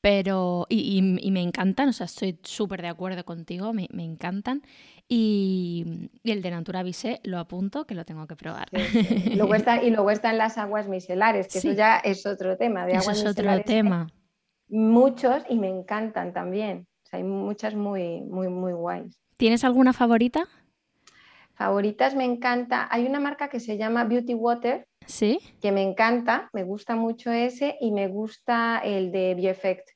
pero. 0.00 0.66
Y, 0.68 1.00
me 1.02 1.42
encantan, 1.42 1.88
o 1.88 1.92
sea, 1.92 2.06
estoy 2.06 2.38
súper 2.42 2.82
de 2.82 2.88
acuerdo 2.88 3.24
contigo, 3.24 3.72
me, 3.72 3.88
encantan. 3.92 4.62
Y, 5.08 6.10
el 6.24 6.42
de 6.42 6.50
Natura 6.50 6.82
Vise 6.82 7.20
lo 7.24 7.38
apunto, 7.38 7.86
que 7.86 7.94
lo 7.94 8.04
tengo 8.04 8.26
que 8.26 8.36
probar. 8.36 8.68
y 8.72 9.36
luego 9.90 10.10
están 10.10 10.38
las 10.38 10.58
aguas 10.58 10.88
micelares, 10.88 11.48
que 11.48 11.58
eso 11.58 11.72
ya 11.72 11.98
es 11.98 12.26
otro 12.26 12.56
tema. 12.56 12.86
De 12.86 12.94
eso 12.94 13.10
es 13.10 13.24
otro 13.24 13.60
tema. 13.62 14.08
Muchos 14.68 15.44
y 15.48 15.58
me 15.58 15.68
encantan 15.68 16.32
también. 16.32 16.86
O 17.04 17.06
sea, 17.06 17.18
hay 17.18 17.24
muchas 17.24 17.74
muy, 17.74 18.22
muy, 18.22 18.48
muy 18.48 18.72
guays. 18.72 19.20
¿Tienes 19.36 19.64
alguna 19.64 19.92
favorita? 19.92 20.48
Favoritas 21.54 22.14
me 22.14 22.24
encanta. 22.24 22.88
Hay 22.90 23.06
una 23.06 23.20
marca 23.20 23.48
que 23.48 23.60
se 23.60 23.76
llama 23.76 24.04
Beauty 24.04 24.34
Water, 24.34 24.86
¿Sí? 25.06 25.38
que 25.60 25.72
me 25.72 25.82
encanta, 25.82 26.50
me 26.52 26.64
gusta 26.64 26.96
mucho 26.96 27.30
ese 27.30 27.76
y 27.80 27.92
me 27.92 28.08
gusta 28.08 28.80
el 28.82 29.12
de 29.12 29.34
Bioeffect, 29.34 29.90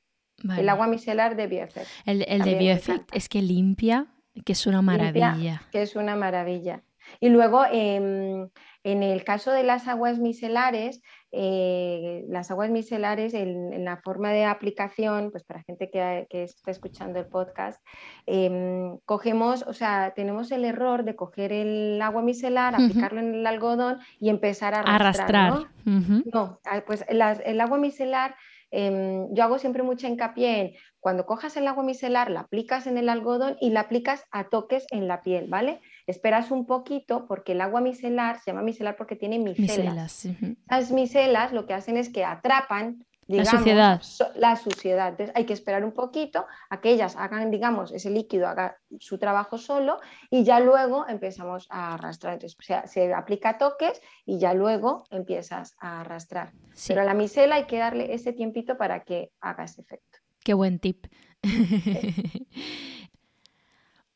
el 0.57 0.69
agua 0.69 0.87
micelar 0.87 1.35
de 1.35 1.47
Bioeffect. 1.47 1.87
El, 2.05 2.19
de 2.43 2.55
Bioeffect 2.55 3.13
es 3.13 3.27
que 3.27 3.41
limpia, 3.41 4.07
que 4.45 4.53
es 4.53 4.65
una 4.67 4.81
maravilla. 4.81 5.61
que 5.71 5.81
es 5.81 5.95
una 5.95 6.15
maravilla. 6.15 6.83
Y 7.19 7.29
luego, 7.29 7.65
em, 7.71 8.49
en 8.83 9.03
el 9.03 9.23
caso 9.23 9.51
de 9.51 9.63
las 9.63 9.87
aguas 9.87 10.19
micelares, 10.19 11.01
eh, 11.31 12.25
las 12.27 12.51
aguas 12.51 12.69
micelares 12.69 13.33
en, 13.33 13.85
la 13.85 13.97
forma 13.97 14.31
de 14.31 14.45
aplicación, 14.45 15.31
pues 15.31 15.43
para 15.43 15.63
gente 15.63 15.89
que, 15.89 16.27
está 16.43 16.71
escuchando 16.71 17.19
el 17.19 17.27
podcast, 17.27 17.81
em, 18.25 18.97
cogemos, 19.05 19.63
o 19.63 19.73
sea, 19.73 20.13
tenemos 20.15 20.51
el 20.51 20.65
error 20.65 21.03
de 21.03 21.15
coger 21.15 21.51
el 21.51 22.01
agua 22.01 22.21
micelar, 22.21 22.75
aplicarlo 22.75 23.19
en 23.19 23.35
el 23.35 23.47
algodón 23.47 23.99
y 24.19 24.29
empezar 24.29 24.73
a 24.73 24.79
arrastrar. 24.81 25.53
¿no? 25.85 26.23
no, 26.33 26.59
ah, 26.65 26.81
pues 26.85 27.05
el 27.07 27.61
agua 27.61 27.77
micelar 27.77 28.35
Em, 28.71 29.33
yo 29.33 29.43
hago 29.43 29.57
siempre 29.57 29.83
mucha 29.83 30.07
hincapié 30.07 30.61
en 30.61 30.73
cuando 30.99 31.25
cojas 31.25 31.55
el 31.57 31.67
agua 31.67 31.83
micelar, 31.83 32.29
la 32.29 32.41
aplicas 32.41 32.85
en 32.85 32.97
el 32.97 33.09
algodón 33.09 33.57
y 33.59 33.71
la 33.71 33.81
aplicas 33.81 34.25
a 34.31 34.49
toques 34.49 34.85
en 34.91 35.07
la 35.07 35.21
piel, 35.21 35.47
¿vale? 35.47 35.81
Esperas 36.09 36.49
un 36.49 36.65
poquito 36.65 37.27
porque 37.27 37.51
el 37.51 37.61
agua 37.61 37.81
micelar 37.81 38.39
se 38.39 38.49
llama 38.49 38.63
micelar 38.63 38.95
porque 38.95 39.15
tiene 39.15 39.37
micelas. 39.37 40.27
Las 40.67 40.91
micelas 40.91 41.53
lo 41.53 41.67
que 41.67 41.75
hacen 41.75 41.97
es 41.97 42.09
que 42.09 42.25
atrapan 42.25 43.05
la 43.27 43.45
suciedad. 43.45 44.01
la 44.35 44.55
suciedad. 44.55 45.09
Entonces 45.09 45.35
hay 45.35 45.45
que 45.45 45.53
esperar 45.53 45.85
un 45.85 45.91
poquito 45.91 46.47
a 46.71 46.81
que 46.81 46.89
ellas 46.89 47.15
hagan, 47.15 47.51
digamos, 47.51 47.91
ese 47.91 48.09
líquido 48.09 48.47
haga 48.47 48.77
su 48.99 49.19
trabajo 49.19 49.59
solo 49.59 49.99
y 50.31 50.43
ya 50.43 50.59
luego 50.59 51.07
empezamos 51.07 51.67
a 51.69 51.93
arrastrar. 51.93 52.33
Entonces 52.33 52.57
se 52.85 53.13
aplica 53.13 53.59
toques 53.59 54.01
y 54.25 54.39
ya 54.39 54.55
luego 54.55 55.03
empiezas 55.11 55.75
a 55.79 56.01
arrastrar. 56.01 56.53
Pero 56.87 57.01
a 57.01 57.03
la 57.03 57.13
micela 57.13 57.55
hay 57.55 57.65
que 57.65 57.77
darle 57.77 58.15
ese 58.15 58.33
tiempito 58.33 58.77
para 58.77 59.03
que 59.03 59.31
haga 59.41 59.65
ese 59.65 59.81
efecto. 59.81 60.17
Qué 60.43 60.55
buen 60.55 60.79
tip. 60.79 61.05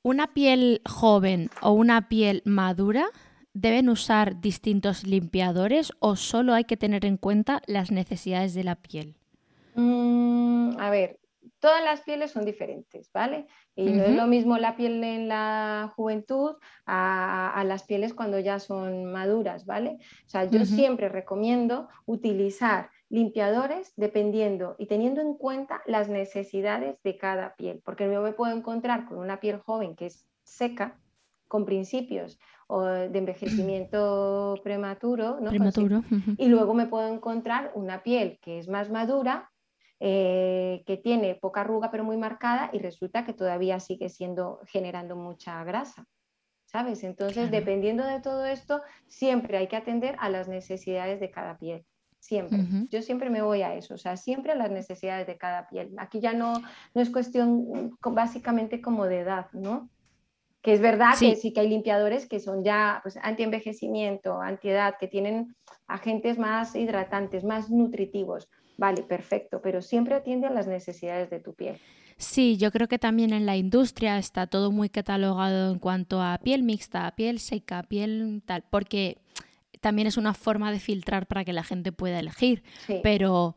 ¿Una 0.04 0.34
piel 0.34 0.82
joven 0.86 1.50
o 1.62 1.72
una 1.72 2.10
piel 2.10 2.42
madura 2.46 3.08
¿Deben 3.54 3.88
usar 3.90 4.42
distintos 4.42 5.04
limpiadores 5.04 5.94
o 6.00 6.16
solo 6.16 6.56
hay 6.56 6.64
que 6.64 6.76
tener 6.76 7.06
en 7.06 7.18
cuenta 7.18 7.62
las 7.68 7.92
necesidades 7.92 8.56
de 8.56 8.64
la 8.64 8.76
piel? 8.76 9.16
Mm, 9.76 10.76
a 10.80 10.90
ver, 10.90 11.20
todas 11.60 11.84
las 11.84 12.02
pieles 12.02 12.32
son 12.32 12.46
diferentes, 12.46 13.12
¿vale? 13.14 13.46
Y 13.76 13.92
no 13.92 14.04
es 14.04 14.16
lo 14.16 14.26
mismo 14.26 14.58
la 14.58 14.76
piel 14.76 15.04
en 15.04 15.28
la 15.28 15.94
juventud 15.96 16.56
a, 16.88 17.64
las 17.68 17.84
pieles 17.84 18.16
cuando 18.16 18.40
ya 18.40 18.58
son 18.60 19.06
maduras, 19.06 19.68
¿vale? 19.68 20.00
O 20.26 20.30
sea, 20.30 20.46
yo 20.46 20.66
siempre 20.66 21.10
recomiendo 21.10 21.90
utilizar 22.06 22.90
limpiadores 23.14 23.94
dependiendo 23.96 24.76
y 24.80 24.88
teniendo 24.88 25.22
en 25.22 25.36
cuenta 25.36 25.84
las 25.86 26.10
necesidades 26.10 26.98
de 27.04 27.16
cada 27.16 27.56
piel, 27.56 27.80
porque 27.86 28.12
yo 28.12 28.24
me 28.24 28.34
puedo 28.34 28.58
encontrar 28.58 29.06
con 29.06 29.20
una 29.20 29.40
piel 29.40 29.60
joven 29.60 29.96
que 29.96 30.08
es 30.08 30.28
seca, 30.44 31.00
con 31.48 31.64
principios 31.64 32.40
de 32.68 33.16
envejecimiento 33.16 34.56
prematuro, 34.64 35.40
¿no? 35.40 35.52
y 36.40 36.48
luego 36.48 36.74
me 36.74 36.88
puedo 36.88 37.08
encontrar 37.08 37.72
una 37.76 38.02
piel 38.02 38.40
que 38.42 38.58
es 38.58 38.68
más 38.68 38.90
madura, 38.90 39.52
eh, 40.00 40.82
que 40.88 40.98
tiene 40.98 41.36
poca 41.36 41.62
arruga 41.62 41.92
pero 41.92 42.04
muy 42.04 42.18
marcada 42.18 42.72
y 42.74 42.80
resulta 42.80 43.26
que 43.26 43.34
todavía 43.34 43.80
sigue 43.80 44.10
siendo 44.10 44.60
generando 44.66 45.16
mucha 45.16 45.64
grasa. 45.64 46.08
¿Sabes? 46.66 47.04
Entonces, 47.04 47.52
dependiendo 47.52 48.04
de 48.04 48.20
todo 48.20 48.48
esto, 48.48 48.82
siempre 49.08 49.60
hay 49.60 49.68
que 49.68 49.76
atender 49.76 50.16
a 50.18 50.30
las 50.30 50.48
necesidades 50.48 51.20
de 51.20 51.30
cada 51.30 51.60
piel. 51.60 51.86
Siempre. 52.24 52.60
Yo 52.90 53.02
siempre 53.02 53.30
me 53.30 53.42
voy 53.42 53.64
a 53.64 53.76
eso, 53.76 53.96
o 53.96 53.98
sea, 53.98 54.16
siempre 54.16 54.54
a 54.54 54.56
las 54.56 54.72
necesidades 54.72 55.28
de 55.28 55.38
cada 55.38 55.68
piel. 55.68 55.92
Aquí 55.98 56.22
ya 56.22 56.32
no, 56.32 56.54
no 56.94 57.02
es 57.02 57.10
cuestión 57.10 57.98
básicamente 58.02 58.82
como 58.82 59.08
de 59.08 59.20
edad, 59.20 59.48
¿no? 59.52 59.90
que 60.62 60.72
es 60.72 60.80
verdad 60.80 61.16
que 61.20 61.36
sí 61.36 61.52
que 61.52 61.60
hay 61.60 61.68
limpiadores 61.68 62.26
que 62.26 62.40
son 62.40 62.64
ya 62.64 63.02
pues, 63.04 63.20
anti-envejecimiento, 63.22 64.40
antiedad, 64.40 64.96
que 64.98 65.10
tienen 65.10 65.54
agentes 65.86 66.38
más 66.38 66.78
hidratantes, 66.78 67.44
más 67.44 67.70
nutritivos. 67.70 68.48
Vale, 68.78 69.04
perfecto, 69.04 69.60
pero 69.62 69.82
siempre 69.82 70.16
atiende 70.16 70.48
a 70.48 70.52
las 70.52 70.66
necesidades 70.66 71.30
de 71.30 71.42
tu 71.42 71.54
piel. 71.54 71.78
Sí, 72.16 72.56
yo 72.56 72.72
creo 72.72 72.88
que 72.88 73.00
también 73.00 73.34
en 73.34 73.46
la 73.46 73.58
industria 73.58 74.18
está 74.18 74.48
todo 74.48 74.72
muy 74.72 74.88
catalogado 74.88 75.74
en 75.74 75.80
cuanto 75.80 76.22
a 76.22 76.40
piel 76.42 76.64
mixta, 76.64 77.14
piel 77.18 77.40
seca, 77.40 77.84
piel 77.84 78.42
tal, 78.46 78.64
porque 78.70 79.18
también 79.84 80.08
es 80.08 80.18
una 80.18 80.34
forma 80.34 80.72
de 80.72 80.80
filtrar 80.80 81.28
para 81.28 81.44
que 81.44 81.54
la 81.54 81.64
gente 81.64 81.92
pueda 81.92 82.20
elegir, 82.20 82.64
pero 83.04 83.56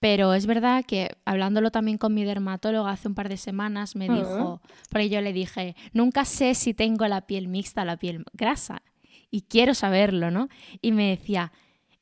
pero 0.00 0.34
es 0.34 0.46
verdad 0.46 0.84
que 0.84 1.16
hablándolo 1.24 1.70
también 1.70 1.98
con 1.98 2.14
mi 2.14 2.24
dermatólogo 2.24 2.86
hace 2.86 3.08
un 3.08 3.14
par 3.14 3.28
de 3.28 3.36
semanas 3.36 3.96
me 3.96 4.08
dijo, 4.08 4.60
porque 4.90 5.08
yo 5.08 5.20
le 5.20 5.32
dije, 5.32 5.74
nunca 5.92 6.24
sé 6.24 6.54
si 6.54 6.72
tengo 6.74 7.06
la 7.08 7.26
piel 7.26 7.48
mixta 7.48 7.82
o 7.82 7.84
la 7.84 7.96
piel 7.96 8.24
grasa 8.32 8.82
y 9.30 9.42
quiero 9.42 9.74
saberlo, 9.74 10.30
¿no? 10.30 10.48
Y 10.82 10.92
me 10.92 11.08
decía, 11.10 11.52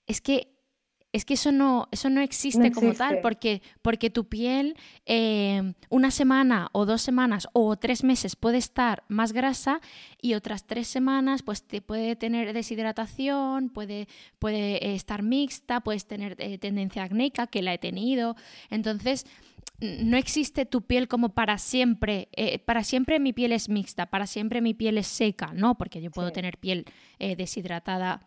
es 0.07 0.21
que 0.21 0.56
es 1.17 1.25
que 1.25 1.35
eso 1.35 1.51
no, 1.51 1.89
eso 1.93 2.11
no 2.11 2.21
existe 2.21 2.71
como 2.73 2.93
tal, 2.93 3.21
porque, 3.23 3.63
porque 3.81 4.11
tu 4.11 4.29
piel 4.29 4.77
eh, 5.07 5.73
una 5.89 6.11
semana 6.11 6.69
o 6.73 6.85
dos 6.85 7.01
semanas 7.01 7.49
o 7.55 7.77
tres 7.77 8.05
meses 8.05 8.37
puede 8.37 8.59
estar 8.59 9.03
más 9.09 9.33
grasa 9.33 9.81
y 10.21 10.35
otras 10.35 10.67
tres 10.67 10.89
semanas 10.89 11.43
pues 11.43 11.63
te 11.63 11.81
puede 11.81 12.17
tener 12.17 12.53
deshidratación, 12.53 13.71
puede, 13.71 14.09
puede 14.39 14.95
estar 14.95 15.23
mixta, 15.23 15.81
puedes 15.81 16.07
tener 16.07 16.37
eh, 16.39 16.59
tendencia 16.59 17.05
acnéica, 17.05 17.47
que 17.47 17.63
la 17.63 17.73
he 17.73 17.79
tenido. 17.79 18.37
Entonces, 18.69 19.25
no 19.81 20.19
existe 20.19 20.67
tu 20.67 20.83
piel 20.83 21.09
como 21.09 21.31
para 21.31 21.57
siempre. 21.57 22.29
Eh, 22.33 22.59
para 22.59 22.85
siempre 22.85 23.21
mi 23.21 23.33
piel 23.33 23.53
es 23.53 23.71
mixta, 23.71 24.07
para 24.07 24.27
siempre 24.27 24.61
mi 24.61 24.75
piel 24.75 24.99
es 24.99 25.07
seca, 25.07 25.53
¿no? 25.55 25.79
Porque 25.79 26.03
yo 26.03 26.11
puedo 26.11 26.31
tener 26.31 26.59
piel 26.59 26.85
eh, 27.19 27.37
deshidratada 27.37 28.21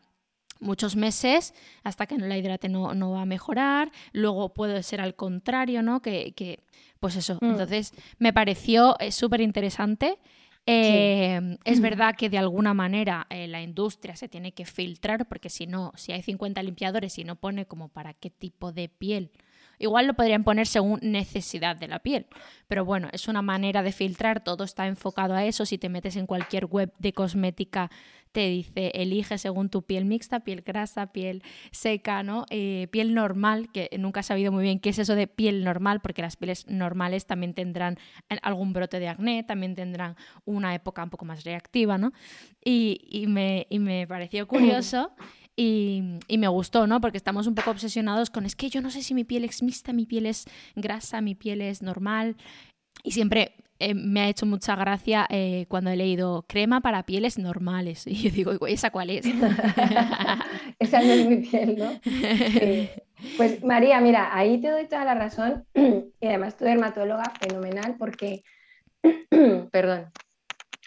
muchos 0.59 0.95
meses 0.95 1.53
hasta 1.83 2.05
que 2.05 2.17
la 2.17 2.37
hidrate 2.37 2.69
no, 2.69 2.93
no, 2.93 3.11
va 3.11 3.21
a 3.21 3.25
mejorar. 3.25 3.91
Luego 4.11 4.53
puede 4.53 4.83
ser 4.83 5.01
al 5.01 5.15
contrario, 5.15 5.81
¿no? 5.81 6.01
Que, 6.01 6.63
pues 6.99 7.15
eso. 7.15 7.37
Mm. 7.41 7.51
Entonces 7.51 7.93
me 8.17 8.33
pareció 8.33 8.99
eh, 8.99 9.11
súper 9.11 9.41
interesante. 9.41 10.19
Es 10.65 11.79
verdad 11.81 12.15
que 12.15 12.29
de 12.29 12.37
alguna 12.37 12.73
manera 12.73 13.25
la 13.29 13.61
industria 13.61 14.15
se 14.15 14.27
tiene 14.27 14.51
que 14.51 14.65
filtrar 14.65 15.27
porque 15.27 15.49
si 15.49 15.65
no, 15.65 15.93
si 15.95 16.11
hay 16.11 16.21
50 16.21 16.61
limpiadores 16.61 17.17
y 17.17 17.23
no 17.23 17.35
pone 17.35 17.65
como 17.65 17.89
para 17.89 18.13
qué 18.13 18.29
tipo 18.29 18.71
de 18.71 18.87
piel 18.89 19.31
Igual 19.79 20.07
lo 20.07 20.13
podrían 20.13 20.43
poner 20.43 20.67
según 20.67 20.99
necesidad 21.01 21.75
de 21.75 21.87
la 21.87 21.99
piel. 21.99 22.27
Pero 22.67 22.85
bueno, 22.85 23.07
es 23.13 23.27
una 23.27 23.41
manera 23.41 23.81
de 23.81 23.91
filtrar, 23.91 24.43
todo 24.43 24.63
está 24.63 24.87
enfocado 24.87 25.33
a 25.33 25.45
eso. 25.45 25.65
Si 25.65 25.77
te 25.77 25.89
metes 25.89 26.17
en 26.17 26.27
cualquier 26.27 26.65
web 26.65 26.93
de 26.99 27.13
cosmética, 27.13 27.89
te 28.31 28.47
dice 28.47 28.91
elige 28.93 29.37
según 29.37 29.69
tu 29.69 29.83
piel 29.83 30.05
mixta, 30.05 30.41
piel 30.41 30.61
grasa, 30.61 31.07
piel 31.07 31.41
seca, 31.71 32.23
¿no? 32.23 32.45
Eh, 32.49 32.87
piel 32.91 33.13
normal, 33.13 33.71
que 33.71 33.89
nunca 33.97 34.19
he 34.19 34.23
sabido 34.23 34.51
muy 34.51 34.63
bien 34.63 34.79
qué 34.79 34.89
es 34.89 34.99
eso 34.99 35.15
de 35.15 35.27
piel 35.27 35.63
normal, 35.63 35.99
porque 36.01 36.21
las 36.21 36.35
pieles 36.35 36.67
normales 36.67 37.25
también 37.25 37.53
tendrán 37.53 37.97
algún 38.43 38.73
brote 38.73 38.99
de 38.99 39.07
acné, 39.07 39.43
también 39.43 39.75
tendrán 39.75 40.15
una 40.45 40.75
época 40.75 41.03
un 41.03 41.09
poco 41.09 41.25
más 41.25 41.43
reactiva, 41.43 41.97
¿no? 41.97 42.11
Y, 42.63 43.25
me, 43.27 43.65
y 43.69 43.79
me 43.79 44.05
pareció 44.05 44.47
curioso 44.47 45.11
y, 45.61 46.37
me 46.37 46.47
gustó, 46.47 46.87
¿no? 46.87 47.01
Porque 47.01 47.17
estamos 47.17 47.45
un 47.45 47.53
poco 47.53 47.71
obsesionados 47.71 48.29
con, 48.29 48.45
es 48.45 48.55
que 48.55 48.69
yo 48.69 48.81
no 48.81 48.91
sé 48.91 49.01
si 49.01 49.13
mi 49.13 49.25
piel 49.25 49.43
es 49.43 49.61
mixta, 49.61 49.91
mi 49.91 50.05
piel 50.05 50.25
es 50.25 50.45
grasa, 50.75 51.19
mi 51.19 51.35
piel 51.35 51.61
es 51.61 51.81
normal. 51.81 52.37
Y 53.03 53.11
siempre 53.11 53.55
eh, 53.79 53.93
me 53.93 54.21
ha 54.21 54.29
hecho 54.29 54.45
mucha 54.45 54.77
gracia 54.77 55.27
eh, 55.29 55.65
cuando 55.67 55.89
he 55.89 55.97
leído 55.97 56.45
crema 56.47 56.79
para 56.79 57.03
pieles 57.03 57.37
normales. 57.37 58.07
Y 58.07 58.15
yo 58.15 58.31
digo, 58.31 58.67
¿esa 58.67 58.91
cuál 58.91 59.09
es? 59.09 59.25
Esa 60.79 61.01
no 61.01 61.11
es 61.11 61.27
mi 61.27 61.37
piel, 61.37 61.77
¿no? 61.77 61.99
Pues 63.35 63.61
María, 63.61 63.99
mira, 63.99 64.29
ahí 64.33 64.61
te 64.61 64.69
doy 64.69 64.87
toda 64.87 65.03
la 65.03 65.15
razón. 65.15 65.65
Y 66.21 66.27
además 66.27 66.57
tu 66.57 66.63
dermatóloga, 66.63 67.33
fenomenal, 67.41 67.95
porque, 67.97 68.43
perdón, 69.71 70.09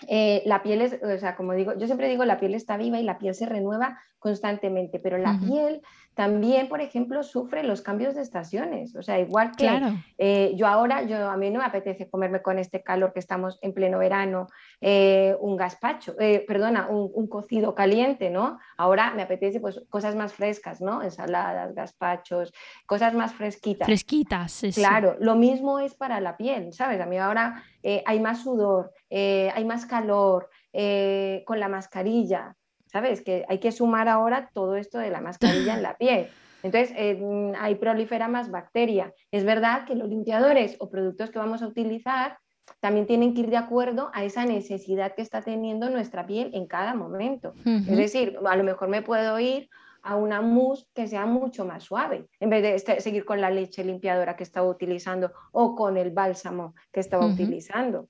eh, 0.08 0.42
la 0.46 0.62
piel 0.62 0.80
es, 0.82 0.98
o 1.02 1.18
sea, 1.18 1.36
como 1.36 1.52
digo, 1.52 1.76
yo 1.76 1.86
siempre 1.86 2.08
digo, 2.08 2.24
la 2.24 2.38
piel 2.38 2.54
está 2.54 2.76
viva 2.76 2.98
y 2.98 3.04
la 3.04 3.18
piel 3.18 3.34
se 3.34 3.46
renueva 3.46 3.98
constantemente, 4.18 4.98
pero 4.98 5.18
la 5.18 5.38
piel 5.38 5.82
también, 6.14 6.68
por 6.68 6.82
ejemplo, 6.82 7.22
sufre 7.22 7.62
los 7.62 7.80
cambios 7.80 8.14
de 8.14 8.20
estaciones. 8.20 8.94
O 8.96 9.02
sea, 9.02 9.18
igual 9.18 9.52
que 9.56 9.80
eh, 10.18 10.52
yo 10.56 10.66
ahora, 10.66 11.02
yo, 11.04 11.30
a 11.30 11.36
mí 11.38 11.50
no 11.50 11.60
me 11.60 11.64
apetece 11.64 12.10
comerme 12.10 12.42
con 12.42 12.58
este 12.58 12.82
calor 12.82 13.14
que 13.14 13.18
estamos 13.18 13.58
en 13.62 13.72
pleno 13.72 13.98
verano, 13.98 14.48
eh, 14.80 15.34
un 15.40 15.56
gazpacho, 15.56 16.14
eh, 16.20 16.44
perdona, 16.46 16.88
un, 16.88 17.26
cocido 17.28 17.74
caliente, 17.74 18.28
¿no? 18.28 18.58
Ahora 18.76 19.14
me 19.14 19.22
apetece 19.22 19.58
pues 19.58 19.80
cosas 19.88 20.14
más 20.14 20.34
frescas, 20.34 20.82
¿no? 20.82 21.02
Ensaladas, 21.02 21.74
gazpachos, 21.74 22.52
cosas 22.84 23.14
más 23.14 23.32
fresquitas. 23.32 23.86
Fresquitas, 23.86 24.52
sí. 24.52 24.72
Claro, 24.72 25.16
lo 25.18 25.34
mismo 25.34 25.78
es 25.78 25.94
para 25.94 26.20
la 26.20 26.36
piel, 26.36 26.74
¿sabes? 26.74 27.00
A 27.00 27.06
mí 27.06 27.16
ahora 27.16 27.64
hay 28.04 28.20
más 28.20 28.42
sudor, 28.42 28.92
hay 29.10 29.64
más 29.64 29.86
calor 29.86 30.50
con 30.72 31.58
la 31.58 31.68
mascarilla. 31.68 32.54
¿Sabes? 32.92 33.22
Que 33.22 33.44
hay 33.48 33.58
que 33.58 33.72
sumar 33.72 34.08
ahora 34.08 34.50
todo 34.52 34.76
esto 34.76 34.98
de 34.98 35.10
la 35.10 35.20
mascarilla 35.20 35.74
en 35.74 35.82
la 35.82 35.96
piel. 35.96 36.28
Entonces, 36.62 36.94
eh, 36.96 37.52
ahí 37.58 37.74
prolifera 37.74 38.28
más 38.28 38.50
bacteria. 38.50 39.12
Es 39.32 39.44
verdad 39.44 39.84
que 39.84 39.96
los 39.96 40.08
limpiadores 40.08 40.76
o 40.78 40.90
productos 40.90 41.30
que 41.30 41.38
vamos 41.38 41.62
a 41.62 41.66
utilizar 41.66 42.38
también 42.78 43.06
tienen 43.06 43.34
que 43.34 43.40
ir 43.40 43.50
de 43.50 43.56
acuerdo 43.56 44.10
a 44.14 44.24
esa 44.24 44.44
necesidad 44.44 45.14
que 45.14 45.22
está 45.22 45.42
teniendo 45.42 45.90
nuestra 45.90 46.26
piel 46.26 46.50
en 46.54 46.66
cada 46.66 46.94
momento. 46.94 47.54
Es 47.64 47.96
decir, 47.96 48.38
a 48.44 48.56
lo 48.56 48.64
mejor 48.64 48.88
me 48.88 49.02
puedo 49.02 49.38
ir 49.40 49.68
a 50.02 50.16
una 50.16 50.40
mousse 50.42 50.86
que 50.94 51.06
sea 51.06 51.26
mucho 51.26 51.64
más 51.64 51.84
suave, 51.84 52.26
en 52.40 52.50
vez 52.50 52.62
de 52.62 52.74
este, 52.74 53.00
seguir 53.00 53.24
con 53.24 53.40
la 53.40 53.50
leche 53.50 53.84
limpiadora 53.84 54.36
que 54.36 54.42
estaba 54.42 54.68
utilizando 54.68 55.32
o 55.52 55.74
con 55.74 55.96
el 55.96 56.10
bálsamo 56.10 56.74
que 56.92 57.00
estaba 57.00 57.26
utilizando. 57.26 58.08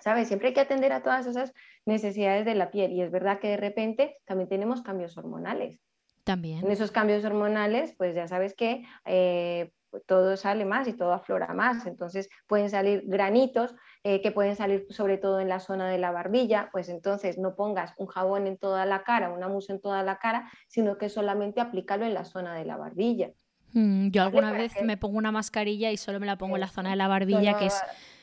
¿Sabes? 0.00 0.28
Siempre 0.28 0.48
hay 0.48 0.54
que 0.54 0.60
atender 0.60 0.92
a 0.92 1.02
todas 1.02 1.26
esas 1.26 1.52
necesidades 1.86 2.44
de 2.44 2.54
la 2.54 2.70
piel 2.70 2.92
y 2.92 3.02
es 3.02 3.10
verdad 3.10 3.38
que 3.38 3.48
de 3.48 3.56
repente 3.56 4.16
también 4.24 4.48
tenemos 4.48 4.82
cambios 4.82 5.16
hormonales. 5.16 5.80
También. 6.24 6.64
En 6.64 6.70
esos 6.70 6.90
cambios 6.90 7.24
hormonales, 7.24 7.94
pues 7.96 8.14
ya 8.14 8.28
sabes 8.28 8.54
que 8.54 8.84
eh, 9.04 9.72
todo 10.06 10.36
sale 10.36 10.64
más 10.64 10.86
y 10.88 10.92
todo 10.92 11.12
aflora 11.12 11.52
más. 11.54 11.86
Entonces 11.86 12.28
pueden 12.46 12.70
salir 12.70 13.02
granitos 13.06 13.74
eh, 14.04 14.20
que 14.20 14.30
pueden 14.30 14.56
salir 14.56 14.86
sobre 14.90 15.18
todo 15.18 15.40
en 15.40 15.48
la 15.48 15.60
zona 15.60 15.88
de 15.88 15.98
la 15.98 16.10
barbilla. 16.10 16.68
Pues 16.72 16.88
entonces 16.88 17.38
no 17.38 17.56
pongas 17.56 17.94
un 17.96 18.06
jabón 18.06 18.46
en 18.46 18.58
toda 18.58 18.86
la 18.86 19.02
cara, 19.02 19.30
una 19.30 19.48
mousse 19.48 19.70
en 19.70 19.80
toda 19.80 20.02
la 20.02 20.18
cara, 20.18 20.50
sino 20.68 20.98
que 20.98 21.08
solamente 21.08 21.60
aplícalo 21.60 22.04
en 22.04 22.14
la 22.14 22.24
zona 22.24 22.54
de 22.54 22.64
la 22.64 22.76
barbilla. 22.76 23.30
Mm, 23.72 24.08
yo 24.10 24.22
alguna 24.22 24.52
vez 24.52 24.74
me 24.82 24.96
pongo 24.96 25.18
una 25.18 25.30
mascarilla 25.30 25.90
y 25.92 25.96
solo 25.96 26.18
me 26.18 26.26
la 26.26 26.36
pongo 26.36 26.56
en 26.56 26.60
la 26.60 26.68
zona 26.68 26.90
de 26.90 26.96
la 26.96 27.08
barbilla, 27.08 27.56
que 27.56 27.66
es 27.66 27.82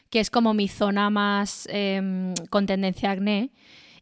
que 0.10 0.20
es 0.20 0.30
como 0.30 0.54
mi 0.54 0.68
zona 0.68 1.10
más 1.10 1.68
em, 1.72 2.34
con 2.50 2.66
tendencia 2.66 3.10
a 3.10 3.14
acné. 3.14 3.52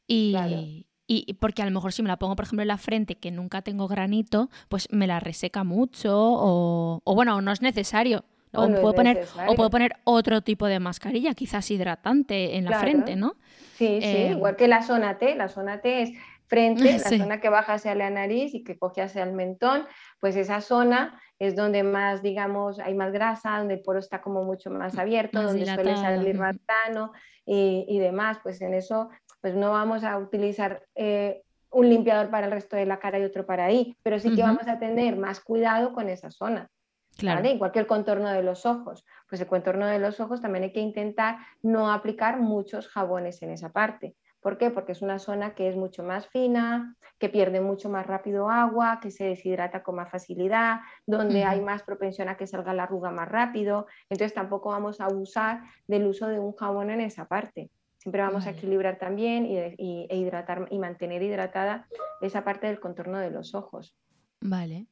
Y, 0.07 0.85
y, 1.07 1.33
porque 1.35 1.61
a 1.61 1.65
lo 1.65 1.71
mejor 1.71 1.93
si 1.93 2.01
me 2.03 2.07
la 2.07 2.17
pongo, 2.17 2.35
por 2.35 2.45
ejemplo, 2.45 2.61
en 2.61 2.67
la 2.67 2.77
frente, 2.77 3.15
que 3.15 3.31
nunca 3.31 3.61
tengo 3.61 3.87
granito, 3.87 4.49
pues 4.69 4.87
me 4.91 5.07
la 5.07 5.19
reseca 5.19 5.63
mucho 5.63 6.15
o, 6.15 7.01
o 7.03 7.15
bueno, 7.15 7.41
no 7.41 7.51
es 7.51 7.61
necesario. 7.61 8.25
O, 8.57 8.67
puedo 8.67 8.93
poner, 8.93 9.25
o 9.47 9.55
puedo 9.55 9.69
poner 9.69 9.97
otro 10.03 10.41
tipo 10.41 10.67
de 10.67 10.79
mascarilla, 10.79 11.33
quizás 11.33 11.69
hidratante 11.71 12.55
en 12.55 12.65
la 12.65 12.79
frente, 12.79 13.15
¿no? 13.15 13.35
Sí, 13.75 13.99
sí, 14.01 14.07
em, 14.07 14.31
igual 14.33 14.55
que 14.55 14.67
la 14.67 14.81
zona 14.81 15.17
T. 15.17 15.35
La 15.35 15.49
zona 15.49 15.81
T 15.81 16.03
es 16.03 16.11
frente, 16.47 16.83
la 17.03 17.17
zona 17.17 17.41
que 17.41 17.49
baja 17.49 17.73
hacia 17.73 17.95
la 17.95 18.09
nariz 18.09 18.53
y 18.53 18.63
que 18.63 18.77
coge 18.77 19.01
hacia 19.01 19.23
el 19.23 19.33
mentón, 19.33 19.85
pues 20.19 20.35
esa 20.35 20.61
zona 20.61 21.19
es 21.39 21.55
donde 21.55 21.83
más, 21.83 22.21
digamos, 22.21 22.79
hay 22.79 22.93
más 22.93 23.11
grasa, 23.11 23.57
donde 23.57 23.75
el 23.75 23.81
poro 23.81 23.99
está 23.99 24.21
como 24.21 24.43
mucho 24.43 24.69
más 24.69 24.97
abierto, 24.97 25.41
donde 25.41 25.65
suele 25.65 25.95
salir 25.97 26.37
ratano 26.37 27.11
y, 27.45 27.85
y, 27.87 27.99
demás, 27.99 28.39
pues 28.41 28.61
en 28.61 28.73
eso 28.73 29.09
pues 29.41 29.53
no 29.53 29.69
vamos 29.71 30.03
a 30.03 30.17
utilizar 30.17 30.83
eh, 30.95 31.43
un 31.69 31.89
limpiador 31.89 32.31
para 32.31 32.47
el 32.47 32.51
resto 32.51 32.75
de 32.75 32.85
la 32.85 32.97
cara 32.97 33.19
y 33.19 33.23
otro 33.25 33.45
para 33.45 33.65
ahí, 33.65 33.95
pero 34.01 34.17
sí 34.17 34.33
que 34.33 34.41
vamos 34.41 34.67
a 34.67 34.79
tener 34.79 35.17
más 35.17 35.39
cuidado 35.39 35.93
con 35.93 36.09
esa 36.09 36.31
zona. 36.31 36.69
Claro. 37.17 37.47
Igual 37.47 37.71
que 37.71 37.79
el 37.79 37.85
contorno 37.85 38.29
de 38.29 38.41
los 38.43 38.65
ojos. 38.65 39.05
Pues 39.29 39.41
el 39.41 39.47
contorno 39.47 39.85
de 39.85 39.99
los 39.99 40.19
ojos 40.19 40.41
también 40.41 40.63
hay 40.63 40.71
que 40.71 40.79
intentar 40.79 41.37
no 41.61 41.91
aplicar 41.91 42.39
muchos 42.39 42.87
jabones 42.87 43.41
en 43.41 43.51
esa 43.51 43.71
parte. 43.71 44.15
¿Por 44.45 44.59
qué? 44.59 44.69
Porque 44.69 44.91
es 44.91 45.01
una 45.01 45.17
zona 45.17 45.55
que 45.55 45.67
es 45.67 45.75
mucho 45.75 46.03
más 46.03 46.27
fina, 46.27 46.95
que 47.17 47.29
pierde 47.29 47.61
mucho 47.61 47.89
más 47.89 48.05
rápido 48.05 48.47
agua, 48.47 48.99
que 49.01 49.09
se 49.09 49.23
deshidrata 49.23 49.81
con 49.81 49.95
más 49.95 50.11
facilidad, 50.11 50.81
donde 51.07 51.43
hay 51.43 51.61
más 51.61 51.81
propensión 51.81 52.29
a 52.29 52.37
que 52.37 52.45
salga 52.45 52.71
la 52.75 52.83
arruga 52.83 53.09
más 53.09 53.27
rápido. 53.27 53.87
Entonces 54.07 54.35
tampoco 54.35 54.69
vamos 54.69 55.01
a 55.01 55.05
abusar 55.05 55.63
del 55.87 56.05
uso 56.05 56.27
de 56.27 56.37
un 56.37 56.53
jabón 56.53 56.91
en 56.91 57.01
esa 57.01 57.27
parte. 57.27 57.71
Siempre 57.97 58.21
vamos 58.21 58.45
a 58.45 58.51
equilibrar 58.51 58.99
también 58.99 59.47
y, 59.47 59.57
e 59.57 60.15
hidratar 60.15 60.67
y 60.69 60.77
mantener 60.77 61.23
hidratada 61.23 61.87
esa 62.21 62.43
parte 62.43 62.67
del 62.67 62.79
contorno 62.79 63.17
de 63.17 63.31
los 63.31 63.55
ojos. 63.55 63.95
Vale. 64.41 64.85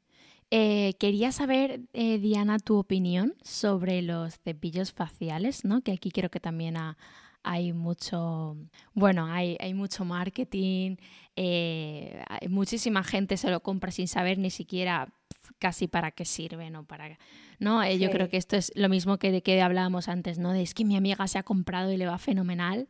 Eh, 0.50 0.96
quería 0.98 1.32
saber, 1.32 1.82
eh, 1.94 2.18
Diana, 2.18 2.58
tu 2.58 2.80
opinión 2.80 3.36
sobre 3.44 4.02
los 4.02 4.40
cepillos 4.40 4.94
faciales, 4.94 5.64
¿no? 5.64 5.82
Que 5.82 5.92
aquí 5.92 6.10
creo 6.10 6.32
que 6.32 6.40
también 6.40 6.76
ha, 6.76 6.98
hay 7.44 7.74
mucho, 7.74 8.58
bueno, 8.94 9.26
hay, 9.28 9.58
hay 9.60 9.74
mucho 9.74 10.06
marketing, 10.06 10.96
eh, 11.36 12.24
muchísima 12.50 13.04
gente 13.04 13.38
se 13.38 13.52
lo 13.52 13.62
compra 13.62 13.92
sin 13.92 14.08
saber 14.08 14.38
ni 14.38 14.50
siquiera 14.50 15.14
casi 15.60 15.88
para 15.88 16.12
qué 16.12 16.26
sirven 16.26 16.76
o 16.76 16.84
para 16.86 17.18
no 17.60 17.84
eh, 17.84 17.98
yo 17.98 18.10
creo 18.10 18.30
que 18.30 18.38
esto 18.38 18.56
es 18.56 18.72
lo 18.76 18.90
mismo 18.90 19.18
que 19.18 19.32
de 19.32 19.42
que 19.42 19.62
hablábamos 19.62 20.08
antes 20.08 20.40
no 20.40 20.52
de 20.52 20.62
es 20.62 20.74
que 20.74 20.86
mi 20.86 20.96
amiga 20.96 21.28
se 21.28 21.38
ha 21.38 21.44
comprado 21.44 21.92
y 21.92 21.98
le 21.98 22.06
va 22.06 22.18
fenomenal 22.18 22.88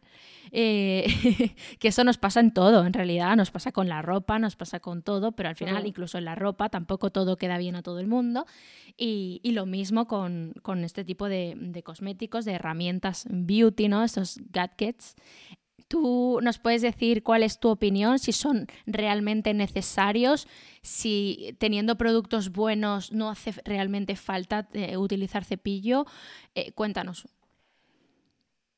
eh, 0.51 1.07
que 1.79 1.87
eso 1.87 2.03
nos 2.03 2.17
pasa 2.17 2.39
en 2.39 2.53
todo 2.53 2.85
en 2.85 2.93
realidad. 2.93 3.35
Nos 3.35 3.51
pasa 3.51 3.71
con 3.71 3.89
la 3.89 4.01
ropa 4.01 4.39
nos 4.39 4.55
pasa 4.55 4.79
con 4.79 5.01
todo 5.01 5.31
pero 5.33 5.49
al 5.49 5.55
final 5.55 5.85
incluso 5.85 6.17
en 6.17 6.25
la 6.25 6.35
ropa 6.35 6.69
tampoco 6.69 7.11
todo 7.11 7.37
queda 7.37 7.57
bien 7.57 7.75
a 7.75 7.81
todo 7.81 7.99
el 7.99 8.07
mundo. 8.07 8.45
Y, 8.95 9.41
lo 9.53 9.65
mismo 9.65 10.07
con, 10.07 10.53
este 10.83 11.03
tipo 11.03 11.27
de, 11.27 11.55
de, 11.57 11.83
cosméticos 11.83 12.45
de 12.45 12.53
herramientas 12.53 13.25
beauty 13.29 13.87
no 13.87 14.03
estos 14.03 14.39
gadgets 14.51 15.15
¿Tú 15.93 16.39
nos 16.41 16.57
puedes 16.57 16.81
decir 16.81 17.21
cuál 17.21 17.43
es 17.43 17.59
tu 17.59 17.69
opinión, 17.69 18.17
si 18.17 18.31
son 18.31 18.65
realmente 18.87 19.53
necesarios, 19.53 20.47
si 20.81 21.55
teniendo 21.59 21.99
productos 21.99 22.51
buenos 22.51 23.11
no 23.11 23.29
hace 23.29 23.51
realmente 23.63 24.15
falta 24.15 24.67
eh, 24.73 24.97
utilizar 24.97 25.45
cepillo? 25.45 26.07
Eh, 26.55 26.71
cuéntanos. 26.71 27.27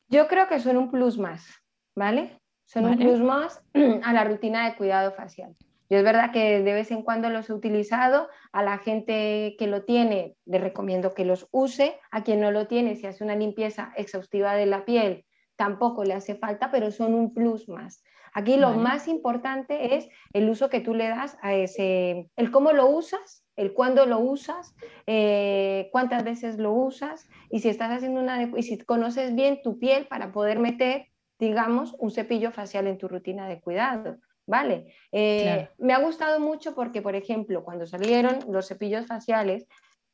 Yo 0.10 0.28
creo 0.28 0.50
que 0.50 0.60
son 0.60 0.76
un 0.76 0.92
plus 0.92 1.18
más, 1.18 1.48
¿vale? 1.96 2.38
Son 2.66 2.84
un 2.84 2.98
plus 2.98 3.22
más 3.22 3.64
a 4.04 4.12
la 4.12 4.26
rutina 4.26 4.70
de 4.70 4.76
cuidado 4.76 5.14
facial. 5.14 5.56
Yo 5.90 6.00
es 6.00 6.04
verdad 6.04 6.34
que 6.34 6.62
de 6.64 6.74
vez 6.74 6.92
en 6.92 7.02
cuando 7.02 7.30
los 7.30 7.50
he 7.50 7.54
utilizado, 7.54 8.28
a 8.52 8.62
la 8.62 8.78
gente 8.80 9.56
que 9.58 9.68
lo 9.68 9.86
tiene 9.86 10.36
le 10.46 10.60
recomiendo 10.60 11.14
que 11.14 11.24
los 11.24 11.48
use, 11.52 11.98
a 12.12 12.26
quien 12.26 12.42
no 12.42 12.52
lo 12.52 12.68
tiene, 12.68 12.98
si 12.98 13.08
hace 13.08 13.24
una 13.24 13.38
limpieza 13.38 13.94
exhaustiva 13.96 14.54
de 14.56 14.66
la 14.66 14.84
piel, 14.84 15.24
tampoco 15.56 16.04
le 16.04 16.14
hace 16.14 16.36
falta, 16.36 16.72
pero 16.72 16.92
son 16.92 17.14
un 17.14 17.34
plus 17.34 17.68
más. 17.70 18.04
Aquí 18.34 18.58
lo 18.58 18.74
más 18.74 19.08
importante 19.08 19.96
es 19.96 20.10
el 20.34 20.50
uso 20.50 20.70
que 20.70 20.82
tú 20.82 20.94
le 20.94 21.08
das 21.08 21.38
a 21.42 21.54
ese, 21.54 22.30
el 22.36 22.52
cómo 22.52 22.74
lo 22.74 22.88
usas, 22.88 23.46
el 23.56 23.74
cuándo 23.74 24.06
lo 24.06 24.20
usas, 24.20 24.76
eh, 25.08 25.88
cuántas 25.94 26.26
veces 26.26 26.58
lo 26.58 26.74
usas 26.74 27.30
y 27.50 27.62
si 27.62 27.70
estás 27.70 27.92
haciendo 27.92 28.20
una 28.20 28.44
y 28.44 28.64
si 28.64 28.78
conoces 28.80 29.36
bien 29.36 29.62
tu 29.64 29.80
piel 29.80 30.08
para 30.08 30.34
poder 30.34 30.60
meter, 30.60 31.08
digamos, 31.40 31.96
un 31.98 32.12
cepillo 32.12 32.52
facial 32.52 32.88
en 32.88 32.98
tu 32.98 33.08
rutina 33.08 33.48
de 33.48 33.62
cuidado. 33.62 34.18
¿vale? 34.48 34.94
Eh, 35.12 35.70
me 35.78 35.94
ha 35.94 36.00
gustado 36.00 36.40
mucho 36.40 36.76
porque, 36.76 37.02
por 37.02 37.16
ejemplo, 37.16 37.64
cuando 37.64 37.86
salieron 37.86 38.40
los 38.50 38.68
cepillos 38.68 39.08
faciales, 39.08 39.66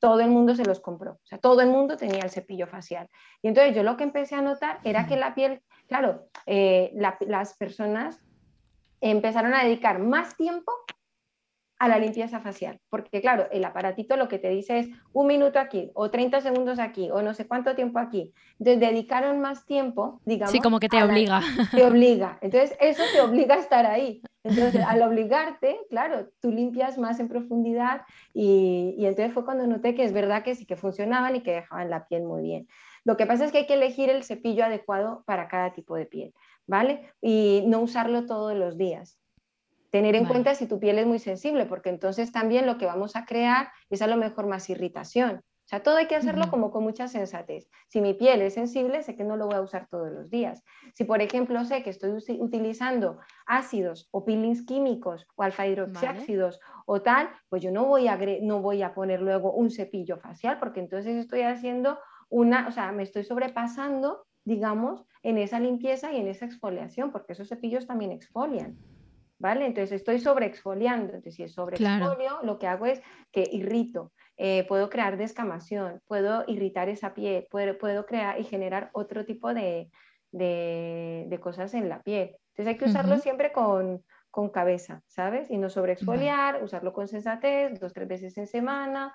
todo 0.01 0.19
el 0.19 0.29
mundo 0.29 0.55
se 0.55 0.65
los 0.65 0.79
compró, 0.79 1.13
o 1.13 1.25
sea, 1.25 1.37
todo 1.37 1.61
el 1.61 1.69
mundo 1.69 1.95
tenía 1.95 2.23
el 2.23 2.31
cepillo 2.31 2.65
facial. 2.65 3.07
Y 3.43 3.47
entonces 3.47 3.75
yo 3.75 3.83
lo 3.83 3.95
que 3.95 4.03
empecé 4.03 4.35
a 4.35 4.41
notar 4.41 4.79
era 4.83 5.05
que 5.05 5.15
la 5.15 5.35
piel, 5.35 5.61
claro, 5.87 6.27
eh, 6.47 6.91
las 6.95 7.53
personas 7.55 8.19
empezaron 8.99 9.53
a 9.53 9.63
dedicar 9.63 9.99
más 9.99 10.35
tiempo 10.35 10.73
a 11.81 11.87
la 11.87 11.97
limpieza 11.97 12.39
facial, 12.39 12.79
porque 12.91 13.21
claro, 13.21 13.47
el 13.51 13.65
aparatito 13.65 14.15
lo 14.15 14.27
que 14.27 14.37
te 14.37 14.49
dice 14.49 14.77
es 14.77 14.89
un 15.13 15.25
minuto 15.25 15.57
aquí 15.57 15.89
o 15.95 16.11
30 16.11 16.39
segundos 16.41 16.77
aquí 16.77 17.09
o 17.09 17.23
no 17.23 17.33
sé 17.33 17.47
cuánto 17.47 17.73
tiempo 17.73 17.97
aquí. 17.97 18.31
Entonces 18.59 18.79
dedicaron 18.79 19.39
más 19.41 19.65
tiempo, 19.65 20.21
digamos. 20.23 20.51
Sí, 20.51 20.59
como 20.59 20.79
que 20.79 20.89
te 20.89 21.01
obliga. 21.01 21.41
te 21.71 21.83
obliga. 21.83 22.37
Entonces 22.41 22.77
eso 22.79 23.01
te 23.11 23.21
obliga 23.21 23.55
a 23.55 23.57
estar 23.57 23.87
ahí. 23.87 24.21
Entonces 24.43 24.85
al 24.85 25.01
obligarte, 25.01 25.79
claro, 25.89 26.27
tú 26.39 26.51
limpias 26.51 26.99
más 26.99 27.19
en 27.19 27.27
profundidad 27.27 28.03
y, 28.31 28.93
y 28.99 29.07
entonces 29.07 29.33
fue 29.33 29.43
cuando 29.43 29.65
noté 29.65 29.95
que 29.95 30.03
es 30.03 30.13
verdad 30.13 30.43
que 30.43 30.53
sí 30.53 30.67
que 30.67 30.75
funcionaban 30.75 31.35
y 31.35 31.41
que 31.41 31.53
dejaban 31.53 31.89
la 31.89 32.07
piel 32.07 32.25
muy 32.25 32.43
bien. 32.43 32.67
Lo 33.05 33.17
que 33.17 33.25
pasa 33.25 33.43
es 33.43 33.51
que 33.51 33.57
hay 33.57 33.65
que 33.65 33.73
elegir 33.73 34.11
el 34.11 34.23
cepillo 34.23 34.65
adecuado 34.65 35.23
para 35.25 35.47
cada 35.47 35.73
tipo 35.73 35.95
de 35.95 36.05
piel, 36.05 36.35
¿vale? 36.67 37.11
Y 37.21 37.63
no 37.65 37.79
usarlo 37.79 38.27
todos 38.27 38.55
los 38.55 38.77
días. 38.77 39.17
Tener 39.91 40.15
en 40.15 40.25
cuenta 40.25 40.55
si 40.55 40.67
tu 40.67 40.79
piel 40.79 40.99
es 40.99 41.05
muy 41.05 41.19
sensible, 41.19 41.65
porque 41.65 41.89
entonces 41.89 42.31
también 42.31 42.65
lo 42.65 42.77
que 42.77 42.85
vamos 42.85 43.17
a 43.17 43.25
crear 43.25 43.71
es 43.89 44.01
a 44.01 44.07
lo 44.07 44.15
mejor 44.15 44.47
más 44.47 44.69
irritación. 44.69 45.41
O 45.65 45.67
sea, 45.71 45.83
todo 45.83 45.97
hay 45.97 46.07
que 46.07 46.15
hacerlo 46.15 46.49
como 46.49 46.71
con 46.71 46.83
mucha 46.83 47.07
sensatez. 47.07 47.69
Si 47.87 48.01
mi 48.01 48.13
piel 48.13 48.41
es 48.41 48.55
sensible, 48.55 49.03
sé 49.03 49.15
que 49.15 49.23
no 49.23 49.37
lo 49.37 49.47
voy 49.47 49.55
a 49.55 49.61
usar 49.61 49.87
todos 49.89 50.11
los 50.11 50.29
días. 50.29 50.63
Si, 50.93 51.05
por 51.05 51.21
ejemplo, 51.21 51.63
sé 51.63 51.83
que 51.83 51.89
estoy 51.89 52.11
utilizando 52.39 53.19
ácidos 53.45 54.09
o 54.11 54.25
peelings 54.25 54.65
químicos 54.65 55.27
o 55.35 55.43
alfa 55.43 55.67
hidroxiácidos 55.67 56.59
o 56.85 57.01
tal, 57.01 57.29
pues 57.47 57.61
yo 57.61 57.71
no 57.71 57.85
voy, 57.85 58.07
a, 58.07 58.17
no 58.41 58.61
voy 58.61 58.81
a 58.81 58.93
poner 58.93 59.21
luego 59.21 59.53
un 59.53 59.71
cepillo 59.71 60.17
facial, 60.17 60.59
porque 60.59 60.81
entonces 60.81 61.15
estoy 61.15 61.43
haciendo 61.43 61.99
una, 62.29 62.67
o 62.67 62.71
sea, 62.71 62.91
me 62.91 63.03
estoy 63.03 63.23
sobrepasando, 63.23 64.25
digamos, 64.43 65.05
en 65.23 65.37
esa 65.37 65.59
limpieza 65.59 66.11
y 66.11 66.17
en 66.17 66.27
esa 66.27 66.45
exfoliación, 66.45 67.11
porque 67.11 67.31
esos 67.33 67.47
cepillos 67.47 67.87
también 67.87 68.11
exfolian. 68.11 68.77
¿Vale? 69.41 69.65
Entonces 69.65 69.91
estoy 69.91 70.19
sobreexfoliando, 70.19 71.07
entonces 71.07 71.35
si 71.35 71.43
es 71.43 71.53
sobreexfolio, 71.53 72.39
lo 72.43 72.59
que 72.59 72.67
hago 72.67 72.85
es 72.85 73.01
que 73.31 73.43
irrito, 73.51 74.13
eh, 74.37 74.65
puedo 74.67 74.89
crear 74.89 75.17
descamación, 75.17 76.01
puedo 76.07 76.43
irritar 76.47 76.87
esa 76.89 77.13
piel, 77.13 77.47
puedo, 77.49 77.77
puedo 77.77 78.05
crear 78.05 78.39
y 78.39 78.43
generar 78.43 78.91
otro 78.93 79.25
tipo 79.25 79.53
de, 79.53 79.89
de, 80.31 81.39
cosas 81.41 81.73
en 81.73 81.89
la 81.89 82.01
piel. 82.01 82.35
Entonces 82.49 82.67
hay 82.67 82.77
que 82.77 82.85
usarlo 82.85 83.17
siempre 83.17 83.51
con, 83.51 84.03
con, 84.29 84.49
cabeza, 84.49 85.01
¿sabes? 85.07 85.49
Y 85.49 85.57
no 85.57 85.69
sobreexfoliar, 85.69 86.63
usarlo 86.63 86.93
con 86.93 87.07
sensatez, 87.07 87.79
dos, 87.79 87.93
tres 87.93 88.07
veces 88.07 88.37
en 88.37 88.47
semana. 88.47 89.13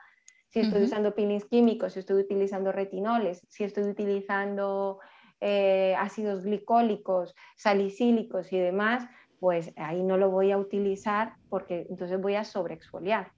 Si 0.49 0.61
estoy 0.61 0.85
usando 0.85 1.15
peelings 1.15 1.45
químicos, 1.45 1.93
si 1.93 2.01
estoy 2.01 2.23
utilizando 2.23 2.73
retinoles, 2.73 3.47
si 3.49 3.65
estoy 3.65 3.85
utilizando 3.85 5.01
eh, 5.41 5.95
ácidos 5.99 6.45
glicólicos, 6.45 7.35
salicílicos 7.57 8.53
y 8.53 8.59
demás, 8.59 9.07
pues 9.47 9.73
ahí 9.77 10.03
no 10.03 10.17
lo 10.17 10.29
voy 10.29 10.51
a 10.51 10.59
utilizar 10.59 11.35
porque 11.49 11.87
entonces 11.89 12.21
voy 12.21 12.35
a 12.35 12.43
sobreexfoliar. 12.43 13.31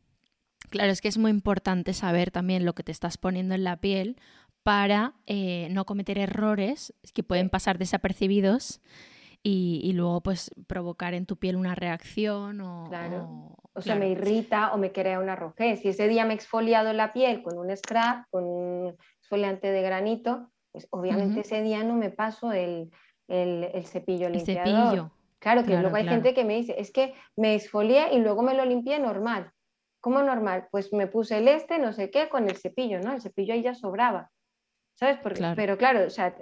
Claro, 0.70 0.90
es 0.90 1.02
que 1.02 1.08
es 1.08 1.18
muy 1.18 1.30
importante 1.30 1.92
saber 1.92 2.30
también 2.30 2.64
lo 2.64 2.74
que 2.74 2.82
te 2.82 2.92
estás 2.92 3.18
poniendo 3.18 3.54
en 3.54 3.62
la 3.62 3.76
piel 3.76 4.16
para 4.62 5.12
eh, 5.26 5.68
no 5.70 5.84
cometer 5.84 6.16
errores 6.16 6.94
que 7.12 7.22
pueden 7.22 7.50
pasar 7.50 7.76
desapercibidos 7.76 8.80
y, 9.42 9.92
luego 9.92 10.22
pues 10.22 10.50
provocar 10.66 11.12
en 11.12 11.26
tu 11.26 11.36
piel 11.36 11.56
una 11.56 11.74
reacción 11.74 12.62
o... 12.62 12.86
Claro. 12.88 13.54
O, 13.74 13.82
sea, 13.82 13.94
me 13.94 14.08
irrita 14.08 14.72
o 14.72 14.78
me 14.78 14.92
crea 14.92 15.20
una 15.20 15.36
rojez. 15.36 15.80
Si 15.80 15.88
ese 15.88 16.08
día 16.08 16.24
me 16.24 16.32
he 16.32 16.36
exfoliado 16.36 16.94
la 16.94 17.12
piel 17.12 17.42
con 17.42 17.58
un 17.58 17.76
scrap, 17.76 18.24
con 18.30 18.44
un 18.44 18.96
exfoliante 19.20 19.70
de 19.70 19.82
granito, 19.82 20.48
pues 20.72 20.88
obviamente 20.88 21.40
ese 21.40 21.60
día 21.60 21.84
no 21.84 21.96
me 21.96 22.08
paso 22.08 22.50
el, 22.52 22.90
el, 23.26 23.84
cepillo 23.84 24.30
limpiador. 24.30 24.64
Cepillo. 24.64 25.17
Claro, 25.38 25.64
que 25.64 25.76
luego 25.76 25.94
hay 25.96 26.08
gente 26.08 26.34
que 26.34 26.44
me 26.44 26.56
dice, 26.56 26.74
es 26.78 26.90
que 26.90 27.14
me 27.36 27.54
exfolié 27.54 28.12
y 28.12 28.18
luego 28.18 28.42
me 28.42 28.54
lo 28.54 28.64
limpié 28.64 28.98
normal. 28.98 29.52
¿Cómo 30.00 30.22
normal? 30.22 30.68
Pues 30.70 30.92
me 30.92 31.06
puse 31.06 31.38
el 31.38 31.48
este, 31.48 31.78
no 31.78 31.92
sé 31.92 32.10
qué, 32.10 32.28
con 32.28 32.48
el 32.48 32.56
cepillo, 32.56 33.00
¿no? 33.00 33.12
El 33.12 33.20
cepillo 33.20 33.54
ahí 33.54 33.62
ya 33.62 33.74
sobraba. 33.74 34.30
¿Sabes? 34.94 35.18
Pero 35.54 35.78
claro, 35.78 36.06
o 36.06 36.10
sea, 36.10 36.34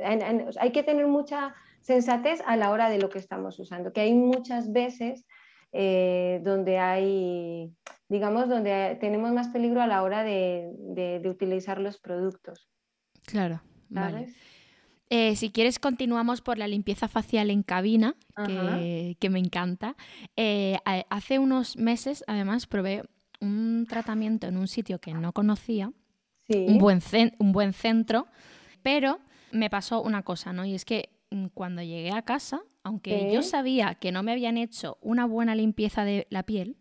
hay 0.59 0.73
que 0.73 0.83
tener 0.83 1.07
mucha 1.07 1.55
sensatez 1.83 2.43
a 2.47 2.57
la 2.57 2.71
hora 2.71 2.89
de 2.89 2.99
lo 2.99 3.11
que 3.11 3.19
estamos 3.19 3.59
usando, 3.59 3.93
que 3.93 4.01
hay 4.01 4.15
muchas 4.15 4.73
veces 4.73 5.27
eh, 5.73 6.41
donde 6.43 6.79
hay, 6.79 7.71
digamos, 8.09 8.49
donde 8.49 8.97
tenemos 8.99 9.31
más 9.33 9.49
peligro 9.49 9.83
a 9.83 9.87
la 9.87 10.03
hora 10.03 10.23
de, 10.23 10.71
de 10.79 11.29
utilizar 11.29 11.81
los 11.81 11.99
productos. 11.99 12.71
Claro, 13.27 13.61
¿sabes? 13.93 14.35
Eh, 15.09 15.37
si 15.37 15.51
quieres, 15.51 15.79
continuamos 15.79 16.41
por 16.41 16.59
la 16.59 16.67
limpieza 16.67 17.07
facial 17.09 17.51
en 17.51 17.63
cabina, 17.63 18.17
que, 18.45 19.31
me 19.31 19.39
encanta. 19.39 19.97
Eh, 20.37 20.79
hace 21.11 21.39
unos 21.39 21.77
meses, 21.77 22.25
además, 22.27 22.67
probé 22.67 23.03
un 23.41 23.87
tratamiento 23.89 24.47
en 24.47 24.57
un 24.57 24.67
sitio 24.67 24.99
que 25.01 25.15
no 25.15 25.33
conocía, 25.33 25.93
un, 26.49 26.79
buen 26.79 27.01
un 27.39 27.53
buen 27.53 27.73
centro, 27.73 28.27
pero 28.83 29.21
me 29.53 29.71
pasó 29.71 30.03
una 30.03 30.23
cosa, 30.23 30.53
¿no? 30.53 30.65
Y 30.65 30.75
es 30.75 30.85
que 30.85 31.11
mm, 31.31 31.47
cuando 31.55 31.83
llegué 31.83 32.13
a 32.13 32.23
casa, 32.23 32.63
aunque 32.83 33.31
yo 33.33 33.43
sabía 33.43 33.97
que 33.97 34.13
no 34.13 34.23
me 34.23 34.33
habían 34.33 34.57
hecho 34.57 34.99
una 35.01 35.27
buena 35.27 35.55
limpieza 35.55 36.05
de 36.05 36.27
la 36.31 36.45
piel, 36.45 36.77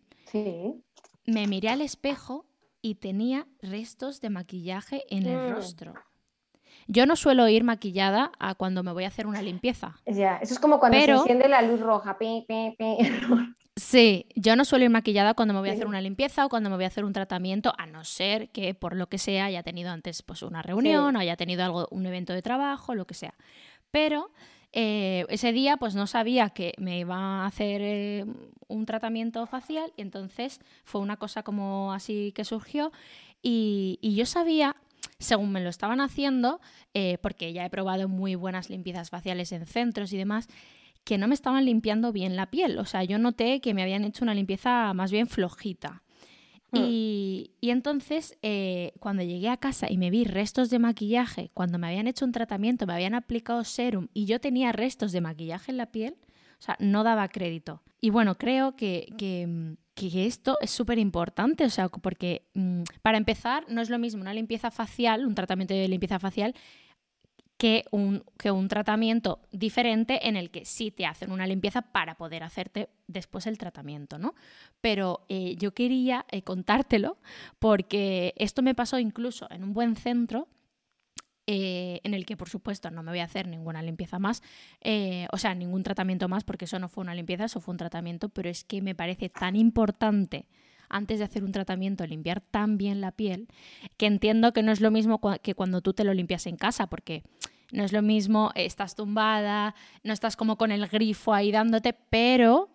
me 1.24 1.46
miré 1.46 1.68
al 1.68 1.80
espejo 1.80 2.46
y 2.82 2.96
tenía 2.96 3.46
restos 3.60 4.20
de 4.20 4.30
maquillaje 4.30 5.04
en 5.08 5.26
el 5.26 5.36
mm. 5.36 5.54
rostro. 5.54 5.94
Yo 6.88 7.06
no 7.06 7.16
suelo 7.16 7.48
ir 7.48 7.64
maquillada 7.64 8.30
a 8.38 8.54
cuando 8.54 8.82
me 8.82 8.92
voy 8.92 9.04
a 9.04 9.08
hacer 9.08 9.26
una 9.26 9.42
limpieza. 9.42 9.96
Ya, 10.06 10.36
eso 10.36 10.54
es 10.54 10.60
como 10.60 10.78
cuando 10.78 10.98
se 10.98 11.10
enciende 11.10 11.48
la 11.48 11.62
luz 11.62 11.80
roja. 11.80 12.16
sí, 13.76 14.26
yo 14.34 14.56
no 14.56 14.64
suelo 14.64 14.84
ir 14.84 14.90
maquillada 14.90 15.34
cuando 15.34 15.52
me 15.54 15.60
voy 15.60 15.70
a 15.70 15.72
hacer 15.72 15.86
una 15.86 16.00
limpieza 16.00 16.46
o 16.46 16.48
cuando 16.48 16.70
me 16.70 16.76
voy 16.76 16.84
a 16.84 16.88
hacer 16.88 17.04
un 17.04 17.12
tratamiento, 17.12 17.72
a 17.76 17.86
no 17.86 18.04
ser 18.04 18.50
que 18.50 18.74
por 18.74 18.94
lo 18.94 19.08
que 19.08 19.18
sea 19.18 19.46
haya 19.46 19.62
tenido 19.62 19.90
antes 19.90 20.22
pues, 20.22 20.42
una 20.42 20.62
reunión 20.62 21.16
o 21.16 21.18
haya 21.18 21.36
tenido 21.36 21.64
algo, 21.64 21.88
un 21.90 22.06
evento 22.06 22.32
de 22.32 22.42
trabajo, 22.42 22.94
lo 22.94 23.06
que 23.06 23.14
sea. 23.14 23.34
Pero 23.90 24.30
eh, 24.72 25.24
ese 25.28 25.52
día 25.52 25.76
pues 25.78 25.94
no 25.94 26.06
sabía 26.06 26.50
que 26.50 26.74
me 26.78 27.00
iba 27.00 27.16
a 27.16 27.46
hacer 27.46 27.80
eh, 27.82 28.26
un 28.68 28.86
tratamiento 28.86 29.46
facial 29.46 29.92
y 29.96 30.02
entonces 30.02 30.60
fue 30.84 31.00
una 31.00 31.16
cosa 31.16 31.42
como 31.42 31.92
así 31.92 32.32
que 32.32 32.44
surgió 32.44 32.92
y, 33.42 33.98
y 34.02 34.14
yo 34.16 34.26
sabía 34.26 34.76
según 35.18 35.52
me 35.52 35.60
lo 35.60 35.70
estaban 35.70 36.00
haciendo, 36.00 36.60
eh, 36.94 37.18
porque 37.22 37.52
ya 37.52 37.64
he 37.64 37.70
probado 37.70 38.08
muy 38.08 38.34
buenas 38.34 38.70
limpiezas 38.70 39.10
faciales 39.10 39.52
en 39.52 39.66
centros 39.66 40.12
y 40.12 40.16
demás, 40.16 40.48
que 41.04 41.18
no 41.18 41.28
me 41.28 41.34
estaban 41.34 41.64
limpiando 41.64 42.12
bien 42.12 42.36
la 42.36 42.50
piel. 42.50 42.78
O 42.78 42.84
sea, 42.84 43.04
yo 43.04 43.18
noté 43.18 43.60
que 43.60 43.74
me 43.74 43.82
habían 43.82 44.04
hecho 44.04 44.24
una 44.24 44.34
limpieza 44.34 44.92
más 44.92 45.12
bien 45.12 45.28
flojita. 45.28 46.02
Hmm. 46.72 46.80
Y, 46.84 47.52
entonces, 47.62 48.36
eh, 48.42 48.92
cuando 48.98 49.22
llegué 49.22 49.48
a 49.48 49.56
casa 49.56 49.90
y 49.90 49.98
me 49.98 50.10
vi 50.10 50.24
restos 50.24 50.68
de 50.68 50.78
maquillaje, 50.78 51.50
cuando 51.54 51.78
me 51.78 51.86
habían 51.86 52.08
hecho 52.08 52.24
un 52.24 52.32
tratamiento, 52.32 52.86
me 52.86 52.94
habían 52.94 53.14
aplicado 53.14 53.62
serum 53.64 54.08
y 54.12 54.26
yo 54.26 54.40
tenía 54.40 54.72
restos 54.72 55.12
de 55.12 55.20
maquillaje 55.20 55.70
en 55.70 55.76
la 55.76 55.92
piel, 55.92 56.16
o 56.58 56.62
sea, 56.62 56.76
no 56.80 57.04
daba 57.04 57.28
crédito. 57.28 57.82
Y 58.00 58.10
bueno, 58.10 58.36
creo 58.36 58.76
que, 58.76 59.12
que, 59.16 59.76
esto 59.98 60.58
es 60.60 60.70
súper 60.70 60.98
importante, 60.98 61.64
o 61.64 61.70
sea, 61.70 61.88
porque 61.88 62.42
mm, 62.54 62.82
para 63.02 63.18
empezar, 63.18 63.64
no 63.68 63.80
es 63.80 63.90
lo 63.90 63.98
mismo 63.98 64.20
una 64.20 64.34
limpieza 64.34 64.70
facial, 64.70 65.26
un 65.26 65.34
tratamiento 65.34 65.74
de 65.74 65.88
limpieza 65.88 66.18
facial, 66.18 66.54
que 67.56 67.84
un, 67.90 68.22
que 68.38 68.50
un 68.50 68.68
tratamiento 68.68 69.40
diferente 69.50 70.28
en 70.28 70.36
el 70.36 70.50
que 70.50 70.64
sí 70.64 70.90
te 70.90 71.06
hacen 71.06 71.32
una 71.32 71.46
limpieza 71.46 71.80
para 71.80 72.16
poder 72.16 72.42
hacerte 72.42 72.90
después 73.06 73.46
el 73.46 73.56
tratamiento, 73.56 74.18
¿no? 74.18 74.34
Pero 74.80 75.24
eh, 75.28 75.56
yo 75.56 75.72
quería 75.72 76.26
eh, 76.30 76.42
contártelo 76.42 77.16
porque 77.58 78.34
esto 78.36 78.60
me 78.62 78.74
pasó 78.74 78.98
incluso 78.98 79.50
en 79.50 79.64
un 79.64 79.72
buen 79.72 79.96
centro 79.96 80.48
eh, 81.46 82.00
en 82.04 82.14
el 82.14 82.26
que 82.26 82.36
por 82.36 82.48
supuesto 82.48 82.90
no 82.90 83.02
me 83.02 83.12
voy 83.12 83.20
a 83.20 83.24
hacer 83.24 83.46
ninguna 83.46 83.82
limpieza 83.82 84.18
más, 84.18 84.42
o 85.32 85.38
sea, 85.38 85.54
ningún 85.54 85.82
tratamiento 85.82 86.28
más, 86.28 86.44
porque 86.44 86.64
eso 86.66 86.78
no 86.78 86.88
fue 86.88 87.02
una 87.02 87.14
limpieza, 87.14 87.44
eso 87.44 87.60
fue 87.60 87.72
un 87.72 87.78
tratamiento, 87.78 88.28
pero 88.28 88.48
es 88.48 88.64
que 88.64 88.82
me 88.82 88.94
parece 88.94 89.28
tan 89.28 89.56
importante 89.56 90.46
antes 90.88 91.18
de 91.18 91.24
hacer 91.24 91.44
un 91.44 91.52
tratamiento 91.52 92.06
limpiar 92.06 92.40
tan 92.40 92.78
bien 92.78 93.00
la 93.00 93.12
piel, 93.12 93.48
que 93.96 94.06
entiendo 94.06 94.52
que 94.52 94.62
no 94.62 94.72
es 94.72 94.80
lo 94.80 94.90
mismo 94.90 95.20
que 95.42 95.54
cuando 95.54 95.80
tú 95.80 95.92
te 95.94 96.04
lo 96.04 96.14
limpias 96.14 96.46
en 96.46 96.56
casa, 96.56 96.86
porque 96.86 97.24
no 97.72 97.84
es 97.84 97.92
lo 97.92 98.02
mismo, 98.02 98.52
estás 98.54 98.94
tumbada, 98.94 99.74
no 100.04 100.12
estás 100.12 100.36
como 100.36 100.56
con 100.56 100.70
el 100.70 100.86
grifo 100.86 101.34
ahí 101.34 101.50
dándote, 101.50 101.94
pero 102.10 102.70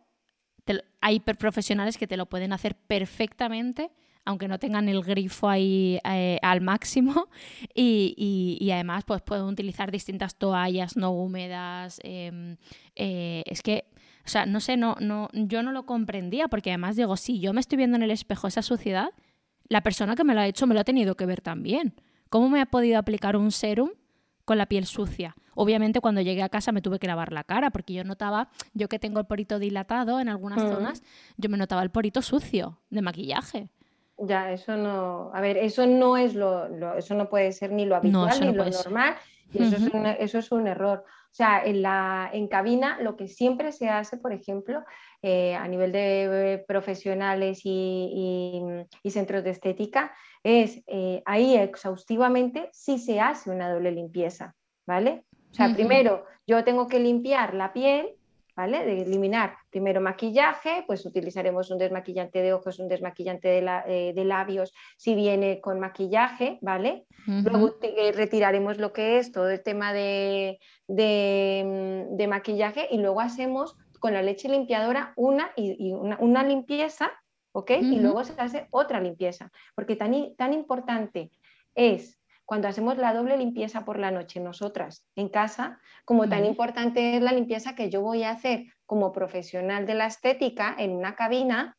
hay 0.99 1.19
profesionales 1.19 1.97
que 1.97 2.07
te 2.07 2.17
lo 2.17 2.27
pueden 2.27 2.53
hacer 2.53 2.75
perfectamente 2.75 3.91
aunque 4.25 4.47
no 4.47 4.59
tengan 4.59 4.87
el 4.87 5.01
grifo 5.01 5.49
ahí 5.49 5.99
eh, 6.03 6.37
al 6.41 6.61
máximo 6.61 7.27
y, 7.75 8.69
además 8.71 9.03
pues 9.05 9.21
pueden 9.21 9.45
utilizar 9.45 9.91
distintas 9.91 10.35
toallas 10.35 10.95
no 10.95 11.11
húmedas 11.11 11.99
em, 12.03 12.57
eh, 12.95 13.43
es 13.45 13.61
que 13.61 13.85
o 14.23 14.29
sea, 14.29 14.45
no 14.45 14.59
sé, 14.59 14.77
no, 14.77 14.95
no, 14.99 15.29
yo 15.33 15.63
no 15.63 15.71
lo 15.71 15.85
comprendía 15.85 16.47
porque 16.47 16.69
además 16.69 16.95
digo, 16.95 17.17
si 17.17 17.39
yo 17.39 17.53
me 17.53 17.59
estoy 17.59 17.77
viendo 17.77 17.97
en 17.97 18.03
el 18.03 18.11
espejo 18.11 18.47
esa 18.47 18.61
suciedad, 18.61 19.09
la 19.67 19.81
persona 19.81 20.15
que 20.15 20.23
me 20.23 20.33
lo 20.33 20.41
ha 20.41 20.47
hecho 20.47 20.67
me 20.67 20.73
lo 20.73 20.81
ha 20.81 20.83
tenido 20.83 21.15
que 21.15 21.25
ver 21.25 21.41
también. 21.41 21.95
¿Cómo 22.29 22.49
me 22.49 22.61
ha 22.61 22.65
podido 22.65 22.99
aplicar 22.99 23.35
un 23.35 23.51
serum 23.51 23.89
con 24.45 24.57
la 24.57 24.67
piel 24.67 24.85
sucia? 24.85 25.35
Obviamente 25.55 26.01
cuando 26.01 26.21
llegué 26.21 26.43
a 26.43 26.49
casa 26.49 26.71
me 26.71 26.81
tuve 26.81 26.99
que 26.99 27.07
lavar 27.07 27.31
la 27.33 27.43
cara 27.43 27.71
porque 27.71 27.93
yo 27.93 28.03
notaba, 28.03 28.49
yo 28.73 28.87
que 28.87 28.99
tengo 28.99 29.19
el 29.19 29.25
porito 29.25 29.59
dilatado 29.59 30.19
en 30.19 30.29
algunas 30.29 30.61
zonas, 30.61 31.03
yo 31.37 31.49
me 31.49 31.57
notaba 31.57 31.83
el 31.83 31.89
porito 31.89 32.21
sucio 32.21 32.79
de 32.89 33.01
maquillaje. 33.01 33.69
Ya, 34.23 34.51
eso 34.51 34.77
no, 34.77 35.31
a 35.33 35.41
ver, 35.41 35.57
eso 35.57 35.87
no 35.87 36.15
es 36.15 36.35
lo, 36.35 36.95
eso 36.95 37.15
no 37.15 37.27
puede 37.27 37.51
ser 37.51 37.71
ni 37.71 37.85
lo 37.85 37.95
habitual 37.95 38.39
ni 38.39 38.53
lo 38.53 38.65
normal, 38.65 39.15
y 39.51 39.63
eso, 39.63 39.77
es 39.77 39.93
un, 39.93 40.05
eso 40.05 40.37
es 40.37 40.51
un 40.51 40.67
error. 40.67 41.03
O 41.07 41.33
sea, 41.33 41.63
en, 41.65 41.81
la, 41.81 42.29
en 42.31 42.47
cabina 42.47 42.99
lo 43.01 43.15
que 43.15 43.27
siempre 43.27 43.71
se 43.71 43.89
hace, 43.89 44.17
por 44.17 44.31
ejemplo, 44.31 44.83
eh, 45.23 45.55
a 45.55 45.67
nivel 45.67 45.91
de 45.91 46.63
profesionales 46.67 47.61
y, 47.63 48.61
centros 49.09 49.43
de 49.43 49.49
estética, 49.49 50.13
es 50.43 50.83
eh, 50.85 51.23
ahí 51.25 51.55
exhaustivamente 51.55 52.69
si 52.73 52.99
se 52.99 53.19
hace 53.19 53.49
una 53.49 53.73
doble 53.73 53.91
limpieza, 53.91 54.53
¿vale? 54.85 55.23
O 55.51 55.53
sea, 55.53 55.73
primero 55.73 56.25
yo 56.45 56.63
tengo 56.63 56.87
que 56.87 56.99
limpiar 56.99 57.55
la 57.55 57.73
piel 57.73 58.15
¿vale? 58.55 58.85
De 58.85 59.01
eliminar 59.01 59.55
primero 59.69 60.01
maquillaje, 60.01 60.83
pues 60.87 61.05
utilizaremos 61.05 61.71
un 61.71 61.77
desmaquillante 61.77 62.41
de 62.41 62.53
ojos, 62.53 62.79
un 62.79 62.87
desmaquillante 62.87 63.47
de, 63.47 63.81
eh, 63.87 64.25
labios 64.25 64.73
si 64.97 65.15
viene 65.15 65.61
con 65.61 65.79
maquillaje, 65.79 66.59
¿vale? 66.61 67.05
Luego 67.25 67.75
eh, 67.81 68.11
retiraremos 68.11 68.77
lo 68.77 68.93
que 68.93 69.17
es 69.17 69.31
todo 69.31 69.49
el 69.49 69.61
tema 69.63 69.93
de, 69.93 70.59
mm, 70.87 72.15
de, 72.15 72.27
maquillaje 72.27 72.87
y 72.91 72.97
luego 72.97 73.21
hacemos 73.21 73.75
con 73.99 74.13
la 74.13 74.21
leche 74.21 74.49
limpiadora 74.49 75.13
una, 75.15 75.51
y, 75.55 75.93
una, 75.93 76.43
limpieza, 76.43 77.11
¿ok? 77.51 77.71
Y 77.81 77.99
luego 77.99 78.23
se 78.23 78.33
hace 78.37 78.67
otra 78.71 78.99
limpieza, 78.99 79.51
porque 79.75 79.95
tan, 79.95 80.35
tan 80.35 80.53
importante 80.53 81.29
es 81.75 82.20
cuando 82.51 82.67
hacemos 82.67 82.97
la 82.97 83.13
doble 83.13 83.37
limpieza 83.37 83.85
por 83.85 83.97
la 83.97 84.11
noche 84.11 84.41
nosotras 84.41 85.07
en 85.15 85.29
casa, 85.29 85.79
como 86.03 86.27
tan 86.27 86.43
importante 86.43 87.15
es 87.15 87.21
la 87.21 87.31
limpieza 87.31 87.75
que 87.75 87.89
yo 87.89 88.01
voy 88.01 88.23
a 88.23 88.31
hacer 88.31 88.65
como 88.85 89.13
profesional 89.13 89.85
de 89.85 89.93
la 89.93 90.07
estética 90.07 90.75
en 90.77 90.91
una 90.91 91.15
cabina, 91.15 91.77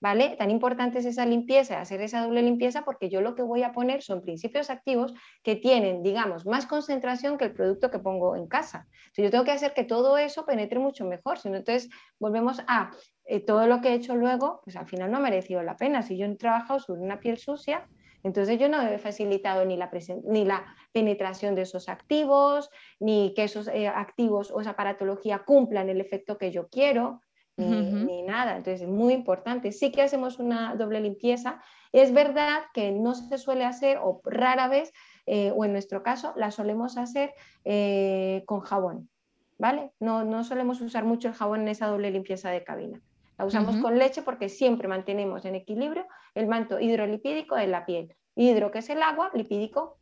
¿vale? 0.00 0.34
Tan 0.36 0.50
importante 0.50 0.98
es 0.98 1.04
esa 1.04 1.24
limpieza, 1.26 1.80
hacer 1.80 2.00
esa 2.00 2.22
doble 2.22 2.42
limpieza, 2.42 2.84
porque 2.84 3.08
yo 3.08 3.20
lo 3.20 3.36
que 3.36 3.44
voy 3.44 3.62
a 3.62 3.70
poner 3.70 4.02
son 4.02 4.20
principios 4.20 4.68
activos 4.68 5.14
que 5.44 5.54
tienen, 5.54 6.02
digamos, 6.02 6.44
más 6.44 6.66
concentración 6.66 7.38
que 7.38 7.44
el 7.44 7.52
producto 7.52 7.92
que 7.92 8.00
pongo 8.00 8.34
en 8.34 8.48
casa. 8.48 8.88
Entonces, 8.88 9.26
yo 9.26 9.30
tengo 9.30 9.44
que 9.44 9.52
hacer 9.52 9.74
que 9.74 9.84
todo 9.84 10.18
eso 10.18 10.44
penetre 10.44 10.80
mucho 10.80 11.04
mejor, 11.04 11.38
si 11.38 11.50
no, 11.50 11.56
entonces 11.58 11.88
volvemos 12.18 12.60
a 12.66 12.90
eh, 13.26 13.38
todo 13.38 13.68
lo 13.68 13.80
que 13.80 13.90
he 13.90 13.94
hecho 13.94 14.16
luego, 14.16 14.60
pues 14.64 14.74
al 14.74 14.88
final 14.88 15.12
no 15.12 15.18
ha 15.18 15.20
merecido 15.20 15.62
la 15.62 15.76
pena. 15.76 16.02
Si 16.02 16.18
yo 16.18 16.26
he 16.26 16.34
trabajado 16.34 16.80
sobre 16.80 17.00
una 17.00 17.20
piel 17.20 17.38
sucia, 17.38 17.86
entonces 18.24 18.58
yo 18.58 18.70
no 18.70 18.80
he 18.80 18.98
facilitado 18.98 19.66
ni 19.66 19.76
la, 19.76 19.90
ni 20.24 20.44
la 20.46 20.64
penetración 20.92 21.54
de 21.54 21.62
esos 21.62 21.90
activos, 21.90 22.70
ni 22.98 23.34
que 23.34 23.44
esos 23.44 23.68
eh, 23.68 23.86
activos 23.86 24.50
o 24.50 24.62
esa 24.62 24.70
aparatología 24.70 25.44
cumplan 25.44 25.90
el 25.90 26.00
efecto 26.00 26.38
que 26.38 26.50
yo 26.50 26.68
quiero, 26.68 27.20
ni, 27.56 28.22
nada. 28.22 28.56
Entonces 28.56 28.80
es 28.80 28.88
muy 28.88 29.12
importante. 29.12 29.70
Sí 29.72 29.92
que 29.92 30.02
hacemos 30.02 30.38
una 30.38 30.74
doble 30.74 31.00
limpieza. 31.00 31.62
Es 31.92 32.12
verdad 32.12 32.62
que 32.72 32.90
no 32.90 33.14
se 33.14 33.38
suele 33.38 33.64
hacer 33.64 33.98
o 34.02 34.22
rara 34.24 34.68
vez, 34.68 34.92
eh, 35.26 35.52
o 35.54 35.64
en 35.64 35.72
nuestro 35.72 36.02
caso, 36.02 36.32
la 36.34 36.50
solemos 36.50 36.96
hacer 36.96 37.34
eh, 37.64 38.42
con 38.46 38.60
jabón. 38.60 39.10
¿Vale? 39.58 39.92
No, 40.00 40.24
no 40.24 40.42
solemos 40.42 40.80
usar 40.80 41.04
mucho 41.04 41.28
el 41.28 41.34
jabón 41.34 41.60
en 41.60 41.68
esa 41.68 41.86
doble 41.86 42.10
limpieza 42.10 42.50
de 42.50 42.64
cabina. 42.64 43.00
La 43.38 43.44
usamos 43.44 43.76
con 43.76 43.98
leche 43.98 44.22
porque 44.22 44.48
siempre 44.48 44.88
mantenemos 44.88 45.44
en 45.44 45.54
equilibrio 45.54 46.06
el 46.34 46.46
manto 46.46 46.78
hidrolipídico 46.78 47.56
de 47.56 47.66
la 47.66 47.84
piel. 47.84 48.14
Hidro, 48.36 48.70
que 48.70 48.78
es 48.78 48.90
el 48.90 49.02
agua, 49.02 49.30
lipídico, 49.34 49.98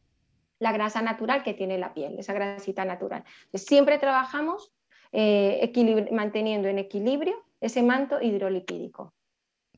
la 0.58 0.72
grasa 0.72 1.02
natural 1.02 1.42
que 1.42 1.54
tiene 1.54 1.78
la 1.78 1.92
piel, 1.92 2.18
esa 2.18 2.32
grasita 2.32 2.84
natural. 2.84 3.24
siempre 3.54 3.98
trabajamos 3.98 4.72
eh, 5.12 5.72
manteniendo 6.12 6.68
en 6.68 6.78
equilibrio 6.78 7.34
ese 7.60 7.82
manto 7.82 8.20
hidrolipídico. 8.20 9.12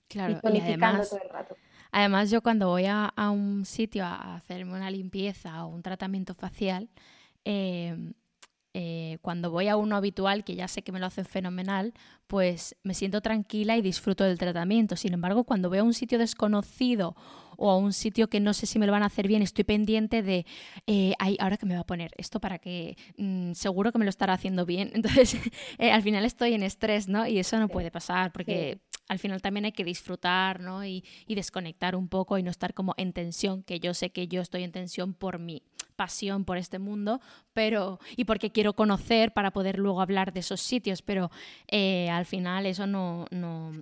Claro, 0.09 0.38
y, 0.42 0.61
además, 0.61 1.11
todo 1.11 1.20
el 1.22 1.28
rato. 1.30 1.57
Además, 1.90 2.30
yo 2.30 2.42
cuando 2.42 2.68
voy 2.68 2.84
a, 2.86 3.12
un 3.30 3.64
sitio 3.64 4.05
a 4.05 4.34
hacerme 4.36 4.74
una 4.74 4.90
limpieza 4.90 5.64
o 5.64 5.68
un 5.68 5.82
tratamiento 5.82 6.34
facial, 6.34 6.88
eh, 7.44 7.96
eh, 8.74 9.18
cuando 9.22 9.50
voy 9.50 9.68
a 9.68 9.76
uno 9.76 9.96
habitual, 9.96 10.42
que 10.42 10.56
ya 10.56 10.66
sé 10.66 10.82
que 10.82 10.90
me 10.90 10.98
lo 10.98 11.06
hacen 11.06 11.24
fenomenal, 11.24 11.94
pues 12.26 12.76
me 12.82 12.92
siento 12.92 13.20
tranquila 13.20 13.76
y 13.76 13.82
disfruto 13.82 14.24
del 14.24 14.36
tratamiento. 14.36 14.96
Sin 14.96 15.14
embargo, 15.14 15.44
cuando 15.44 15.68
voy 15.68 15.78
a 15.78 15.84
un 15.84 15.94
sitio 15.94 16.18
desconocido 16.18 17.14
o 17.57 17.70
a 17.70 17.76
un 17.76 17.92
sitio 17.92 18.28
que 18.28 18.40
no 18.40 18.55
sé 18.55 18.66
si 18.66 18.78
me 18.78 18.86
lo 18.86 18.92
van 18.92 19.02
a 19.02 19.07
hacer 19.07 19.28
bien, 19.28 19.42
estoy 19.42 19.64
pendiente 19.64 20.22
de, 20.22 20.46
eh, 20.86 21.14
ahora 21.38 21.57
que 21.57 21.66
me 21.66 21.74
va 21.74 21.80
a 21.80 21.86
poner 21.86 22.12
esto 22.16 22.40
para 22.40 22.59
que 22.59 22.96
mm, 23.16 23.52
seguro 23.52 23.92
que 23.92 23.98
me 23.98 24.05
lo 24.05 24.11
estará 24.11 24.34
haciendo 24.34 24.66
bien. 24.66 24.90
Entonces, 24.94 25.36
eh, 25.78 25.90
al 25.90 26.02
final 26.02 26.24
estoy 26.24 26.55
en 26.55 26.62
estrés, 26.62 27.09
¿no? 27.09 27.26
Y 27.26 27.38
eso 27.38 27.59
no 27.59 27.68
puede 27.68 27.90
pasar 27.90 28.32
porque 28.32 28.78
al 29.09 29.18
final 29.18 29.42
también 29.42 29.66
hay 29.66 29.72
que 29.72 29.84
disfrutar, 29.84 30.61
¿no? 30.61 30.84
Y, 30.84 31.05
y 31.26 31.34
desconectar 31.34 31.96
un 31.96 32.09
poco 32.09 32.38
y 32.38 32.42
no 32.42 32.50
estar 32.50 32.74
como 32.74 32.94
en 32.96 33.12
tensión, 33.12 33.62
que 33.62 33.80
yo 33.80 33.94
sé 33.94 34.11
que 34.11 34.28
yo 34.28 34.40
estoy 34.40 34.62
en 34.62 34.72
tensión 34.72 35.14
por 35.14 35.38
mí 35.38 35.62
pasión 35.94 36.44
por 36.44 36.59
este 36.59 36.78
mundo, 36.78 37.20
pero 37.52 37.98
y 38.16 38.24
porque 38.24 38.50
quiero 38.50 38.74
conocer 38.74 39.32
para 39.32 39.52
poder 39.52 39.78
luego 39.78 40.00
hablar 40.00 40.32
de 40.32 40.40
esos 40.40 40.61
sitios, 40.61 41.02
pero 41.02 41.30
eh, 41.68 42.11
al 42.11 42.26
final 42.26 42.66
eso 42.66 42.86
no, 42.86 43.26
no. 43.30 43.72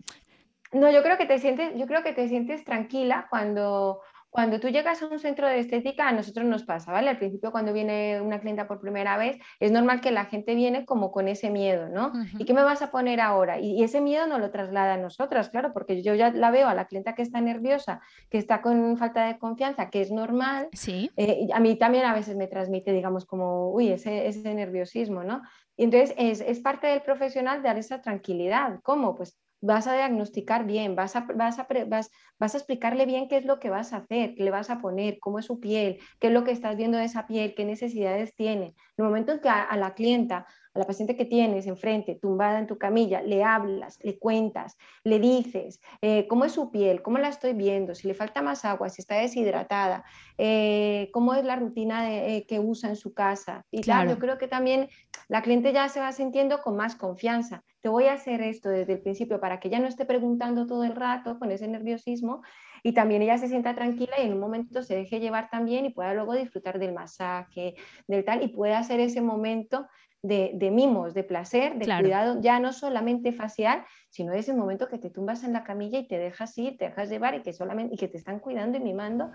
No, 0.73 0.91
yo 0.91 1.03
creo 1.03 1.19
que 1.19 1.27
te 1.27 1.39
sientes, 1.39 1.73
yo 1.77 1.87
creo 1.87 2.03
que 2.03 2.13
te 2.13 2.29
sientes 2.29 2.65
tranquila 2.65 3.27
cuando 3.31 4.01
cuando 4.33 4.59
tú 4.59 4.69
llegas 4.69 5.03
a 5.03 5.09
un 5.09 5.19
centro 5.19 5.47
de 5.47 5.59
estética, 5.59 6.09
a 6.09 6.13
nosotros 6.13 6.47
nos 6.47 6.65
pasa, 6.65 6.91
¿vale? 6.91 7.11
Al 7.11 7.19
principio, 7.19 7.53
cuando 7.53 7.75
viene 7.75 8.19
una 8.23 8.41
clienta 8.41 8.67
por 8.67 8.81
primera 8.81 9.19
vez, 9.19 9.39
es 9.61 9.71
normal 9.71 10.01
que 10.01 10.11
la 10.11 10.25
gente 10.25 10.55
viene 10.55 10.87
como 10.87 11.13
con 11.13 11.29
ese 11.29 11.51
miedo, 11.51 11.91
¿no? 11.91 12.13
¿Y 12.39 12.47
qué 12.47 12.55
me 12.55 12.63
vas 12.63 12.81
a 12.81 12.91
poner 12.91 13.21
ahora? 13.21 13.61
Y, 13.61 13.85
ese 13.85 14.01
miedo 14.01 14.27
no 14.27 14.39
lo 14.39 14.51
traslada 14.51 14.95
a 14.95 14.97
nosotras, 14.97 15.51
claro, 15.51 15.75
porque 15.75 16.03
yo 16.03 16.15
ya 16.15 16.31
la 16.31 16.51
veo 16.51 16.67
a 16.67 16.75
la 16.75 16.87
clienta 16.87 17.15
que 17.15 17.21
está 17.21 17.43
nerviosa, 17.43 18.01
que 18.31 18.39
está 18.39 18.63
con 18.63 18.97
falta 18.97 19.27
de 19.27 19.39
confianza, 19.39 19.91
que 19.91 20.01
es 20.01 20.11
normal. 20.11 20.71
Sí. 20.73 21.11
Eh, 21.19 21.49
a 21.53 21.61
mí 21.61 21.77
también 21.77 22.07
a 22.07 22.15
veces 22.15 22.35
me 22.35 22.47
transmite, 22.47 22.91
digamos, 22.91 23.27
como, 23.27 23.71
uy, 23.71 23.91
ese, 23.91 24.29
ese 24.29 24.55
nerviosismo, 24.55 25.25
¿no? 25.25 25.43
Y 25.77 25.85
entonces 25.85 26.15
es, 26.17 26.41
es 26.41 26.61
parte 26.61 26.87
del 26.87 27.03
profesional 27.03 27.63
dar 27.63 27.77
esa 27.77 28.01
tranquilidad. 28.01 28.81
¿Cómo? 28.83 29.15
Pues 29.15 29.42
vas 29.63 29.87
a 29.87 29.95
diagnosticar 29.95 30.67
bien, 30.67 30.95
vas 30.95 31.17
a, 31.17 31.21
vas, 31.21 31.59
a, 31.59 31.67
vas, 31.87 32.11
vas 32.39 32.55
a, 32.55 32.59
explicarle 32.59 33.07
bien 33.07 33.29
qué 33.29 33.39
es 33.39 33.47
lo 33.47 33.59
que 33.59 33.71
vas 33.71 33.93
a 33.93 33.99
hacer, 33.99 34.35
qué 34.35 34.45
le 34.45 34.51
vas 34.51 34.69
a 34.69 34.81
poner, 34.81 35.19
cómo 35.21 35.39
es 35.39 35.47
su 35.47 35.61
piel, 35.61 35.99
qué 36.21 36.27
es 36.27 36.33
lo 36.33 36.45
que 36.45 36.51
estás 36.51 36.77
viendo 36.77 36.99
de 36.99 37.05
esa 37.05 37.27
piel, 37.27 37.55
qué 37.55 37.65
necesidades 37.65 38.35
tiene. 38.35 38.67
En 38.67 38.75
el 38.99 39.05
momento 39.05 39.33
en 39.33 39.41
que 39.41 39.49
a 39.49 39.75
la 39.77 39.95
clienta 39.95 40.47
a 40.75 40.79
la 40.79 40.87
paciente 40.87 41.17
que 41.17 41.25
tienes 41.25 41.67
enfrente, 41.67 42.15
tumbada 42.15 42.59
en 42.59 42.67
tu 42.67 42.79
camilla, 42.79 43.23
le 43.23 43.45
hablas, 43.45 43.99
le 44.03 44.19
cuentas, 44.19 44.77
le 45.05 45.19
dices 45.19 45.81
eh, 46.01 46.27
cómo 46.29 46.45
es 46.45 46.53
su 46.53 46.71
piel, 46.71 47.03
cómo 47.03 47.19
la 47.19 47.29
estoy 47.29 47.53
viendo, 47.53 47.95
si 47.95 48.09
le 48.09 48.15
falta 48.15 48.43
más 48.43 48.65
agua, 48.65 48.89
si 48.89 49.03
está 49.03 49.17
deshidratada, 49.17 50.05
eh, 50.39 51.11
cómo 51.13 51.35
es 51.35 51.45
la 51.45 51.57
rutina 51.57 52.11
eh, 52.11 52.47
que 52.47 52.59
usa 52.61 52.89
en 52.89 52.97
su 52.97 53.13
casa. 53.13 53.65
Y 53.71 53.83
claro. 53.83 54.11
yo 54.11 54.19
creo 54.19 54.39
que 54.39 54.49
también 54.49 54.89
la 55.29 55.43
cliente 55.43 55.73
ya 55.73 55.89
se 55.89 56.01
va 56.01 56.13
sintiendo 56.13 56.63
con 56.63 56.77
más 56.77 56.97
confianza. 56.97 57.63
Te 57.81 57.89
voy 57.89 58.05
a 58.05 58.15
hacer 58.15 58.41
esto 58.41 58.69
desde 58.69 58.95
el 58.95 59.01
principio 59.01 59.41
para 59.41 59.61
que 59.61 59.69
ya 59.69 59.79
no 59.79 59.89
esté 59.89 60.05
preguntando 60.05 60.67
todo 60.67 60.85
el 60.85 60.95
rato 60.95 61.39
con 61.39 61.51
ese 61.51 61.69
nerviosismo 61.69 62.43
y 62.83 62.93
también 62.93 63.23
ella 63.23 63.39
se 63.39 63.49
sienta 63.49 63.75
tranquila 63.75 64.15
y 64.19 64.27
en 64.27 64.33
un 64.33 64.41
momento 64.41 64.83
se 64.83 64.97
deje 64.97 65.21
llevar 65.21 65.51
también 65.51 65.85
y 65.85 65.91
pueda 65.91 66.15
luego 66.15 66.35
disfrutar 66.35 66.79
del 66.79 66.93
masaje, 66.93 67.75
del 68.07 68.25
tal, 68.25 68.43
y 68.43 68.49
pueda 68.49 68.79
hacer 68.79 69.01
ese 69.01 69.21
momento 69.21 69.87
de, 70.23 70.71
mimos, 70.71 71.15
de 71.15 71.25
placer, 71.25 71.77
de 71.79 71.85
cuidado, 71.85 72.41
ya 72.41 72.61
no 72.61 72.73
solamente 72.73 73.33
facial, 73.33 73.85
sino 74.09 74.33
ese 74.33 74.55
momento 74.55 74.89
que 74.89 74.99
te 74.99 75.11
tumbas 75.11 75.43
en 75.43 75.53
la 75.53 75.65
camilla 75.65 75.99
y 75.99 76.07
te 76.07 76.19
dejas 76.19 76.57
ir, 76.59 76.77
te 76.77 76.87
dejas 76.87 77.11
llevar 77.11 77.35
y 77.35 77.43
que 77.43 77.53
solamente 77.53 77.95
y 77.95 77.99
que 77.99 78.09
te 78.09 78.19
están 78.19 78.39
cuidando 78.39 78.79
y 78.79 78.81
mimando 78.81 79.31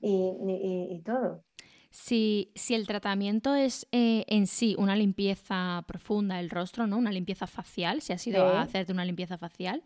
y, 0.00 1.02
todo. 1.04 1.44
Si, 1.90 2.50
si, 2.54 2.74
el 2.74 2.86
tratamiento 2.86 3.54
es 3.54 3.86
eh, 3.92 4.24
en 4.26 4.46
sí 4.46 4.74
una 4.78 4.96
limpieza 4.96 5.84
profunda 5.86 6.36
del 6.36 6.48
rostro, 6.48 6.86
¿no? 6.86 6.96
Una 6.96 7.12
limpieza 7.12 7.46
facial, 7.46 8.00
si 8.00 8.14
has 8.14 8.26
ido 8.26 8.46
a 8.46 8.62
hacerte 8.62 8.92
una 8.92 9.04
limpieza 9.04 9.36
facial, 9.36 9.82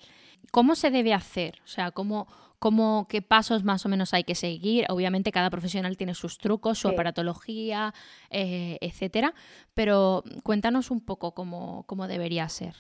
¿cómo 0.53 0.77
se 0.77 0.91
debe 0.91 1.13
hacer? 1.13 1.59
O 1.65 1.69
sea, 1.69 1.91
¿cómo, 1.91 2.29
cómo, 2.59 3.07
qué 3.09 3.23
pasos 3.23 3.65
más 3.65 3.85
o 3.87 3.89
menos 3.89 4.15
hay 4.15 4.25
que 4.25 4.35
seguir. 4.35 4.87
Obviamente 4.89 5.33
cada 5.33 5.51
profesional 5.51 5.97
tiene 5.97 6.15
sus 6.15 6.39
trucos, 6.39 6.79
su 6.79 6.89
aparatología, 6.89 7.95
eh, 8.31 8.79
etcétera, 8.81 9.35
pero 9.75 10.23
cuéntanos 10.43 10.91
un 10.91 11.05
poco 11.05 11.35
cómo, 11.35 11.85
cómo 11.87 12.09
debería 12.09 12.49
ser. 12.49 12.75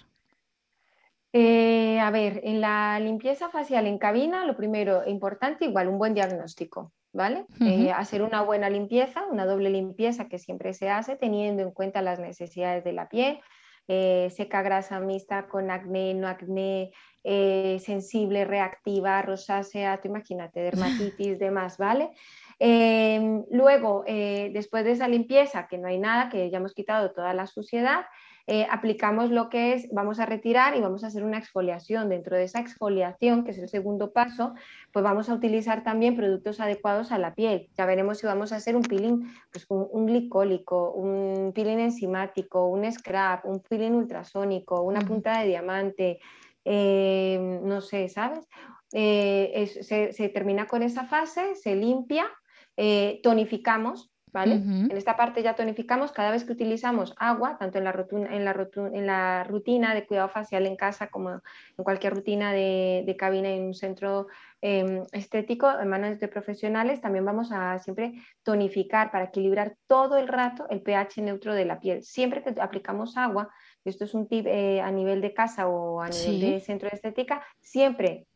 Eh, 1.33 2.01
a 2.01 2.11
ver, 2.11 2.41
en 2.45 2.63
la 2.63 2.99
limpieza 2.99 3.51
facial 3.51 3.87
en 3.87 3.99
cabina, 3.99 4.47
lo 4.47 4.57
primero 4.57 5.07
importante, 5.07 5.67
igual 5.67 5.89
un 5.89 5.99
buen 5.99 6.15
diagnóstico, 6.15 6.93
¿vale? 7.13 7.45
Eh, 7.61 7.93
hacer 7.93 8.23
una 8.23 8.41
buena 8.41 8.71
limpieza, 8.71 9.27
una 9.27 9.45
doble 9.45 9.69
limpieza 9.69 10.29
que 10.29 10.39
siempre 10.39 10.73
se 10.73 10.89
hace 10.89 11.17
teniendo 11.17 11.63
en 11.63 11.73
cuenta 11.73 12.01
las 12.01 12.19
necesidades 12.21 12.85
de 12.85 12.93
la 12.95 13.11
piel, 13.11 13.41
seca 13.89 14.63
grasa 14.63 15.01
mixta 15.01 15.47
con 15.49 15.71
acné, 15.71 16.15
no 16.15 16.29
acné, 16.29 16.93
eh, 17.29 17.79
sensible, 17.81 18.45
reactiva, 18.45 19.21
rosácea, 19.23 20.01
tú 20.01 20.09
imagínate, 20.09 20.61
dermatitis, 20.71 21.39
demás, 21.39 21.77
¿vale? 21.77 22.11
Em, 22.59 23.45
luego, 23.51 24.05
eh, 24.07 24.51
después 24.53 24.85
de 24.85 24.93
esa 24.93 25.09
limpieza, 25.09 25.67
que 25.69 25.77
no 25.79 25.89
hay 25.89 25.99
nada, 25.99 26.29
que 26.31 26.51
ya 26.51 26.59
hemos 26.59 26.73
quitado 26.73 27.13
toda 27.13 27.35
la 27.35 27.47
suciedad, 27.47 28.07
eh, 28.49 28.67
aplicamos 28.71 29.31
lo 29.31 29.49
que 29.49 29.73
es, 29.75 29.89
vamos 29.93 30.21
a 30.21 30.27
retirar 30.27 30.77
y 30.77 30.81
vamos 30.81 31.03
a 31.03 31.09
hacer 31.09 31.25
una 31.25 31.39
exfoliación. 31.39 32.09
Dentro 32.09 32.37
de 32.37 32.45
esa 32.45 32.61
exfoliación, 32.61 33.45
que 33.45 33.51
es 33.51 33.59
el 33.59 33.69
segundo 33.69 34.13
paso, 34.13 34.55
pues 34.93 35.03
vamos 35.03 35.29
a 35.29 35.35
utilizar 35.35 35.83
también 35.83 36.17
productos 36.17 36.61
adecuados 36.61 37.11
a 37.11 37.19
la 37.19 37.35
piel. 37.35 37.69
Ya 37.77 37.87
veremos 37.87 38.19
si 38.19 38.27
vamos 38.27 38.53
a 38.53 38.57
hacer 38.57 38.77
un 38.77 38.83
peeling, 38.83 39.27
pues 39.51 39.67
un, 39.69 40.07
glicólico, 40.07 40.93
un 40.93 41.53
peeling 41.53 41.81
enzimático, 41.81 42.67
un 42.67 42.91
scrap, 42.93 43.45
un 43.47 43.61
peeling 43.61 43.93
ultrasónico, 43.93 44.83
una 44.83 45.01
punta 45.01 45.41
de 45.41 45.49
diamante, 45.49 46.21
eh, 46.65 47.61
no 47.63 47.81
sé, 47.81 48.09
¿sabes? 48.09 48.47
Eh, 48.93 49.67
se, 49.83 50.29
termina 50.29 50.67
con 50.67 50.83
esa 50.83 51.05
fase, 51.05 51.57
se 51.57 51.75
limpia, 51.75 52.31
eh, 52.77 53.21
tonificamos, 53.23 54.13
¿vale? 54.33 54.55
En 54.55 54.97
esta 54.97 55.17
parte 55.17 55.43
ya 55.43 55.55
tonificamos 55.55 56.13
cada 56.13 56.31
vez 56.31 56.45
que 56.45 56.53
utilizamos 56.53 57.15
agua, 57.19 57.57
tanto 57.59 57.79
en 57.79 57.85
la, 57.85 58.07
en 58.11 58.45
la, 58.45 58.69
en 58.93 59.07
la 59.07 59.45
rutina 59.45 59.95
de 59.95 60.07
cuidado 60.07 60.29
facial 60.29 60.67
en 60.67 60.77
casa 60.77 61.09
como 61.09 61.31
en 61.31 61.85
cualquier 61.85 62.15
rutina 62.15 62.53
de, 62.53 63.17
cabina 63.19 63.49
en 63.49 63.65
un 63.65 63.75
centro 63.75 64.27
em, 64.61 65.03
estético, 65.13 65.71
en 65.71 65.89
manos 65.89 66.21
de 66.21 66.29
profesionales, 66.29 67.01
también 67.01 67.25
vamos 67.25 67.51
a 67.53 67.79
siempre 67.79 68.15
tonificar 68.43 69.11
para 69.11 69.27
equilibrar 69.27 69.77
todo 69.87 70.19
el 70.19 70.29
rato 70.29 70.67
el 70.69 70.83
pH 70.83 71.23
neutro 71.23 71.55
de 71.55 71.65
la 71.65 71.81
piel. 71.81 72.03
Siempre 72.03 72.43
que 72.43 72.61
aplicamos 72.61 73.17
agua, 73.17 73.49
esto 73.85 74.05
es 74.05 74.15
un 74.15 74.29
tip 74.29 74.47
eh, 74.47 74.81
a 74.81 74.91
nivel 74.91 75.21
de 75.21 75.33
casa 75.33 75.69
o 75.69 76.03
a 76.03 76.09
nivel 76.09 76.41
de 76.41 76.61
centro 76.61 76.91
de 76.91 76.97
estética, 76.97 77.43
siempre 77.61 78.27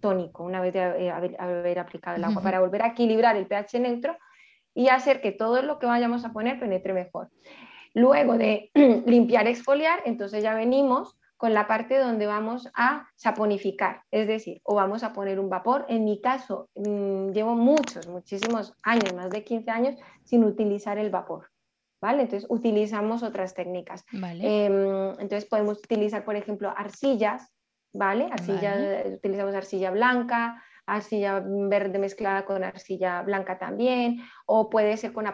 tónico, 0.00 0.44
una 0.44 0.60
vez 0.60 0.72
de 0.72 0.80
eh, 0.80 1.10
haber, 1.10 1.78
aplicado 1.78 2.16
el 2.16 2.24
agua, 2.24 2.42
para 2.42 2.60
volver 2.60 2.82
a 2.82 2.88
equilibrar 2.88 3.36
el 3.36 3.46
pH 3.46 3.80
neutro 3.80 4.16
y 4.74 4.88
hacer 4.88 5.20
que 5.20 5.32
todo 5.32 5.62
lo 5.62 5.78
que 5.78 5.86
vayamos 5.86 6.24
a 6.24 6.32
poner 6.32 6.58
penetre 6.58 6.92
mejor. 6.92 7.30
Luego 7.94 8.36
de 8.36 8.70
limpiar, 9.06 9.46
exfoliar, 9.46 10.00
entonces 10.04 10.42
ya 10.42 10.54
venimos 10.54 11.16
con 11.36 11.52
la 11.52 11.66
parte 11.66 11.98
donde 11.98 12.26
vamos 12.26 12.68
a 12.74 13.08
saponificar, 13.16 14.02
es 14.10 14.26
decir, 14.26 14.60
o 14.64 14.74
vamos 14.74 15.02
a 15.02 15.12
poner 15.12 15.38
un 15.38 15.50
vapor. 15.50 15.84
En 15.88 16.04
mi 16.04 16.20
caso, 16.20 16.68
mm, 16.74 17.30
llevo 17.30 17.54
muchos, 17.54 18.08
muchísimos 18.08 18.74
años, 18.82 19.12
más 19.14 19.30
de 19.30 19.44
15 19.44 19.70
años, 19.70 19.96
sin 20.24 20.44
utilizar 20.44 20.98
el 20.98 21.10
vapor. 21.10 21.50
Entonces 22.12 22.46
utilizamos 22.48 23.22
otras 23.22 23.54
técnicas. 23.54 24.04
Em, 24.12 25.10
entonces 25.18 25.46
podemos 25.46 25.78
utilizar, 25.78 26.24
por 26.24 26.36
ejemplo, 26.36 26.72
arcillas, 26.76 27.52
¿vale? 27.92 28.28
Arcilla, 28.30 29.04
Utilizamos 29.14 29.54
arcilla 29.54 29.90
blanca, 29.90 30.62
arcilla 30.86 31.42
verde 31.44 31.98
mezclada 31.98 32.44
con 32.44 32.64
arcilla 32.64 33.22
blanca 33.22 33.58
también, 33.58 34.22
o 34.46 34.70
puede 34.70 34.96
ser 34.96 35.12
con, 35.12 35.26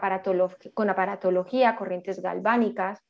con 0.74 0.90
aparatología, 0.90 1.76
corrientes 1.76 2.22
galvánicas, 2.22 3.02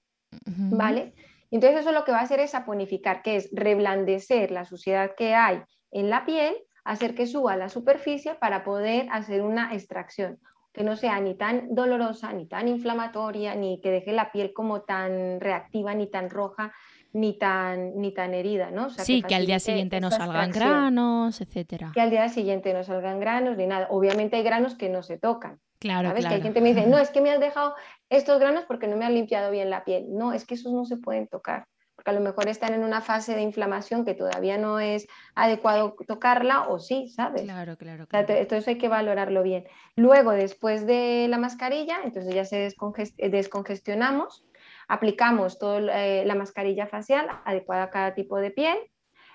¿vale? 0.47 1.15
Entonces 1.51 1.81
eso 1.81 1.93
lo 1.93 2.05
que 2.05 2.13
va 2.13 2.19
a 2.19 2.23
hacer 2.23 2.41
es 2.41 2.53
saponificar, 2.53 3.23
que 3.23 3.37
es 3.37 3.51
reblandecer 3.53 4.51
la 4.51 4.65
suciedad 4.65 5.15
que 5.17 5.35
hay 5.35 5.63
en 5.91 6.09
la 6.09 6.25
piel, 6.25 6.57
hacer 6.85 7.15
que 7.15 7.27
suba 7.27 7.55
a 7.55 7.57
la 7.57 7.69
superficie 7.69 8.35
para 8.35 8.65
poder 8.65 9.09
hacer 9.11 9.43
una 9.43 9.75
extracción 9.75 10.39
que 10.73 10.85
no 10.85 10.97
sea 10.97 11.21
ni 11.21 11.35
tan 11.35 11.75
dolorosa, 11.75 12.33
ni 12.33 12.47
tan 12.47 12.69
inflamatoria, 12.69 13.55
ni 13.55 13.81
que 13.81 13.91
deje 13.91 14.13
la 14.13 14.31
piel 14.31 14.53
como 14.53 14.83
tan 14.83 15.41
reactiva, 15.41 15.95
ni 15.95 16.09
tan 16.09 16.31
roja, 16.31 16.73
ni 17.13 17.39
tan, 17.39 18.01
ni 18.01 18.13
tan 18.13 18.35
herida, 18.35 18.71
¿no? 18.71 18.91
sí, 18.91 19.23
que, 19.23 19.35
al 19.35 19.47
día 19.47 19.59
siguiente 19.59 20.01
no 20.01 20.11
salgan 20.11 20.51
granos, 20.51 21.41
etcétera. 21.41 21.91
Que 21.95 22.01
al 22.01 22.11
día 22.11 22.29
siguiente 22.29 22.73
no 22.73 22.85
salgan 22.85 23.21
granos 23.21 23.57
ni 23.57 23.67
nada. 23.67 23.89
Obviamente 23.91 24.37
hay 24.37 24.43
granos 24.43 24.75
que 24.75 24.89
no 24.89 25.03
se 25.03 25.19
tocan. 25.19 25.59
Claro, 25.79 26.09
¿sabes? 26.09 26.27
Que 26.27 26.35
hay 26.35 26.43
gente 26.43 26.61
que 26.61 26.63
me 26.63 26.75
dice, 26.75 26.87
no, 26.87 26.99
es 26.99 27.11
que 27.11 27.21
me 27.21 27.31
has 27.31 27.41
dejado 27.41 27.75
estos 28.09 28.39
granos 28.39 28.65
porque 28.67 28.87
no 28.87 28.97
me 28.97 29.05
han 29.05 29.15
limpiado 29.15 29.51
bien 29.51 29.71
la 29.71 29.85
piel. 29.85 30.07
No, 30.11 30.33
es 30.33 30.45
que 30.45 30.55
esos 30.55 30.73
no 30.73 30.85
se 30.85 30.97
pueden 30.97 31.27
tocar 31.27 31.67
porque 32.01 32.13
a 32.13 32.15
lo 32.15 32.21
mejor 32.23 32.49
están 32.49 32.73
en 32.73 32.83
una 32.83 33.03
fase 33.03 33.35
de 33.35 33.43
inflamación 33.43 34.07
que 34.07 34.15
todavía 34.15 34.57
no 34.57 34.81
es 34.81 35.07
adecuado 35.35 35.95
tocarla 36.09 36.69
o 36.69 36.79
sí, 36.79 37.09
¿sabes? 37.09 37.43
Claro, 37.43 37.77
claro. 37.77 38.07
entonces 38.11 38.69
hay 38.69 38.79
que 38.79 38.89
valorarlo 38.89 39.43
bien. 39.43 39.67
Luego, 39.97 40.31
después 40.31 40.87
de 40.87 41.27
la 41.29 41.37
mascarilla, 41.37 41.99
entonces 42.03 42.35
ya 42.35 42.47
se 42.47 42.75
descongestionamos, 43.19 44.47
aplicamos 44.91 45.59
toda 45.59 45.79
eh, 45.97 46.25
la 46.27 46.35
mascarilla 46.35 46.89
facial 46.89 47.29
adecuada 47.45 47.85
a 47.85 47.91
cada 47.91 48.15
tipo 48.15 48.39
de 48.39 48.51
piel, 48.51 48.77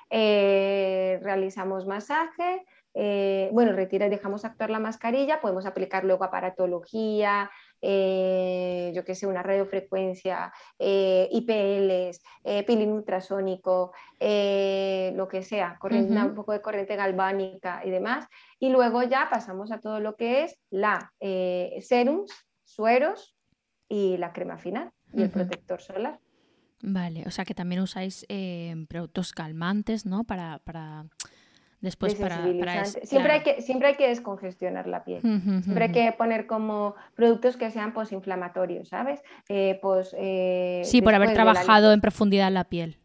eh, 0.09 1.17
realizamos 1.23 1.87
masaje, 1.87 2.65
eh, 2.93 3.49
bueno, 3.53 3.71
retira 3.71 4.07
y 4.07 4.09
dejamos 4.09 4.43
actuar 4.43 4.69
la 4.69 4.79
mascarilla, 4.79 5.39
podemos 5.39 5.65
aplicar 5.65 6.03
luego 6.03 6.25
aparatología, 6.25 7.49
eh, 7.81 8.91
yo 8.93 9.05
que 9.05 9.15
sé, 9.15 9.27
una 9.27 9.43
radiofrecuencia, 9.43 10.51
eh, 10.77 11.29
IPLs, 11.31 12.21
peeling 12.65 12.91
ultrasónico, 12.91 13.93
lo 14.19 15.27
que 15.29 15.41
sea, 15.41 15.77
corriente, 15.79 16.15
un 16.15 16.35
poco 16.35 16.51
de 16.51 16.61
corriente 16.61 16.97
galvánica 16.97 17.81
y 17.85 17.91
demás. 17.91 18.27
Y 18.59 18.69
luego 18.69 19.03
ya 19.03 19.29
pasamos 19.29 19.71
a 19.71 19.79
todo 19.79 20.01
lo 20.01 20.17
que 20.17 20.43
es 20.43 20.57
la 20.69 21.13
serums, 21.81 22.31
sueros 22.65 23.37
y 23.87 24.17
la 24.17 24.33
crema 24.33 24.57
final 24.57 24.91
y 25.15 25.23
el 25.23 25.29
protector 25.29 25.81
solar. 25.81 26.19
Vale, 26.81 27.23
o 27.25 27.31
sea 27.31 27.45
que 27.45 27.55
también 27.55 27.81
usáis 27.81 28.25
productos 28.87 29.31
calmantes, 29.31 30.05
¿no? 30.05 30.23
para 30.23 30.59
después 31.85 32.15
para, 32.15 32.43
siempre, 33.03 33.31
hay 33.31 33.43
que, 33.43 33.61
siempre 33.61 33.89
hay 33.89 33.95
que 33.95 34.07
descongestionar 34.07 34.87
la 34.87 35.03
piel. 35.03 35.21
siempre 35.21 35.85
hay 35.85 35.91
que 35.91 36.11
poner 36.17 36.47
como 36.47 36.95
productos 37.15 37.57
que 37.57 37.69
sean 37.69 37.93
posinflamatorios, 37.93 38.89
¿sabes? 38.89 39.21
Eh, 39.49 39.79
pues, 39.81 40.15
eh, 40.17 40.81
sí, 40.83 41.01
por 41.01 41.13
haber 41.13 41.33
trabajado 41.33 41.93
en 41.93 42.01
profundidad 42.01 42.51
la 42.51 42.65
piel. 42.65 42.97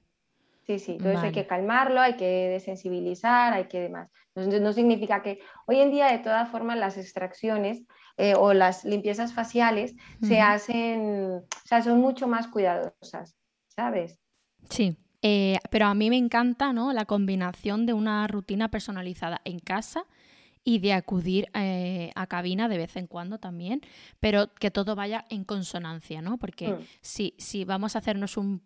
Sí, 0.67 0.79
sí, 0.79 0.93
entonces 0.93 1.23
hay 1.23 1.33
que 1.33 1.47
calmarlo, 1.47 2.01
hay 2.01 2.15
que 2.15 2.49
desensibilizar, 2.49 3.53
hay 3.53 3.65
que 3.65 3.81
demás. 3.81 4.11
Entonces, 4.35 4.63
no 4.63 4.73
significa 4.73 5.23
que 5.23 5.41
hoy 5.67 5.81
en 5.81 5.91
día, 5.91 6.07
de 6.07 6.19
todas 6.19 6.49
formas, 6.49 6.79
las 6.79 6.97
extracciones 6.97 7.83
eh, 8.23 8.35
o 8.37 8.53
las 8.53 8.85
limpiezas 8.85 9.33
faciales 9.33 9.95
se 10.23 10.43
hacen, 10.43 11.43
o 11.43 11.67
sea, 11.67 11.83
son 11.83 12.01
mucho 12.01 12.29
más 12.29 12.49
cuidadosas, 12.49 13.35
¿sabes? 13.69 14.19
Sí. 14.69 14.95
Eh, 15.23 15.59
pero 15.71 15.87
a 15.87 15.95
mí 15.95 16.11
me 16.11 16.19
encanta 16.19 16.75
¿no? 16.75 16.93
la 16.93 17.07
combinación 17.07 17.87
de 17.87 17.95
una 17.95 18.27
rutina 18.27 18.71
personalizada 18.71 19.41
en 19.45 19.59
casa 19.59 20.05
y 20.65 20.81
de 20.81 20.93
acudir 20.93 21.49
eh, 21.55 22.11
a 22.15 22.27
cabina 22.27 22.69
de 22.69 22.77
vez 22.77 22.95
en 22.97 23.07
cuando 23.07 23.39
también, 23.39 23.81
pero 24.19 24.53
que 24.55 24.71
todo 24.71 24.95
vaya 24.95 25.25
en 25.31 25.45
consonancia, 25.45 26.21
¿no? 26.21 26.37
Porque 26.37 26.69
mm. 26.69 26.79
si, 27.01 27.35
si 27.39 27.65
vamos 27.65 27.97
a 27.97 28.01
hacernos 28.01 28.37
un 28.37 28.63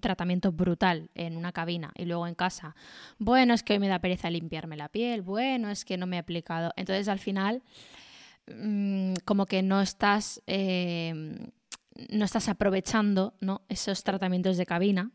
tratamiento 0.00 0.52
brutal 0.52 1.10
en 1.14 1.36
una 1.36 1.52
cabina 1.52 1.92
y 1.96 2.06
luego 2.06 2.26
en 2.26 2.34
casa, 2.34 2.74
bueno, 3.18 3.52
es 3.52 3.62
que 3.62 3.74
hoy 3.74 3.78
me 3.78 3.88
da 3.88 3.98
pereza 3.98 4.30
limpiarme 4.30 4.76
la 4.76 4.88
piel, 4.88 5.20
bueno, 5.20 5.68
es 5.68 5.84
que 5.84 5.98
no 5.98 6.06
me 6.06 6.16
he 6.16 6.20
aplicado. 6.20 6.72
Entonces 6.76 7.08
al 7.08 7.18
final, 7.18 7.62
mm, 8.54 9.14
como 9.24 9.46
que 9.46 9.62
no 9.62 9.80
estás, 9.80 10.42
eh, 10.46 11.12
no 12.10 12.24
estás 12.24 12.48
aprovechando 12.48 13.34
esos 13.68 14.04
tratamientos 14.04 14.56
de 14.56 14.66
cabina 14.66 15.12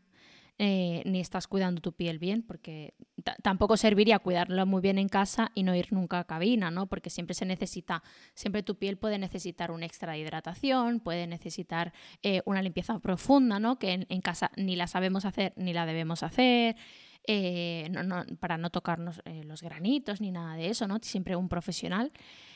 eh, 0.56 1.02
ni 1.04 1.18
estás 1.18 1.48
cuidando 1.48 1.80
tu 1.80 1.94
piel 1.94 2.20
bien 2.20 2.44
porque 2.44 2.94
tampoco 3.42 3.76
serviría 3.76 4.20
cuidarlo 4.20 4.64
muy 4.66 4.80
bien 4.80 4.98
en 4.98 5.08
casa 5.08 5.50
y 5.56 5.64
no 5.64 5.74
ir 5.74 5.92
nunca 5.92 6.20
a 6.20 6.24
cabina, 6.24 6.70
¿no? 6.70 6.86
Porque 6.86 7.10
siempre 7.10 7.34
se 7.34 7.44
necesita, 7.44 8.04
siempre 8.34 8.62
tu 8.62 8.76
piel 8.76 8.96
puede 8.96 9.18
necesitar 9.18 9.72
un 9.72 9.82
extra 9.82 10.12
de 10.12 10.20
hidratación, 10.20 11.00
puede 11.00 11.26
necesitar 11.26 11.92
eh, 12.22 12.40
una 12.44 12.62
limpieza 12.62 13.00
profunda, 13.00 13.58
¿no? 13.58 13.80
Que 13.80 14.06
en, 14.08 14.20
casa 14.20 14.52
ni 14.56 14.76
la 14.76 14.86
sabemos 14.86 15.24
hacer 15.24 15.54
ni 15.56 15.72
la 15.72 15.86
debemos 15.86 16.22
hacer. 16.22 16.76
Eh, 17.26 17.90
para 18.38 18.58
no 18.58 18.68
tocarnos 18.68 19.22
eh, 19.24 19.44
los 19.44 19.62
granitos 19.62 20.20
ni 20.20 20.30
nada 20.30 20.56
de 20.56 20.68
eso, 20.68 20.86
¿no? 20.86 20.98
Siempre 21.00 21.36
un 21.36 21.48
profesional. 21.48 22.12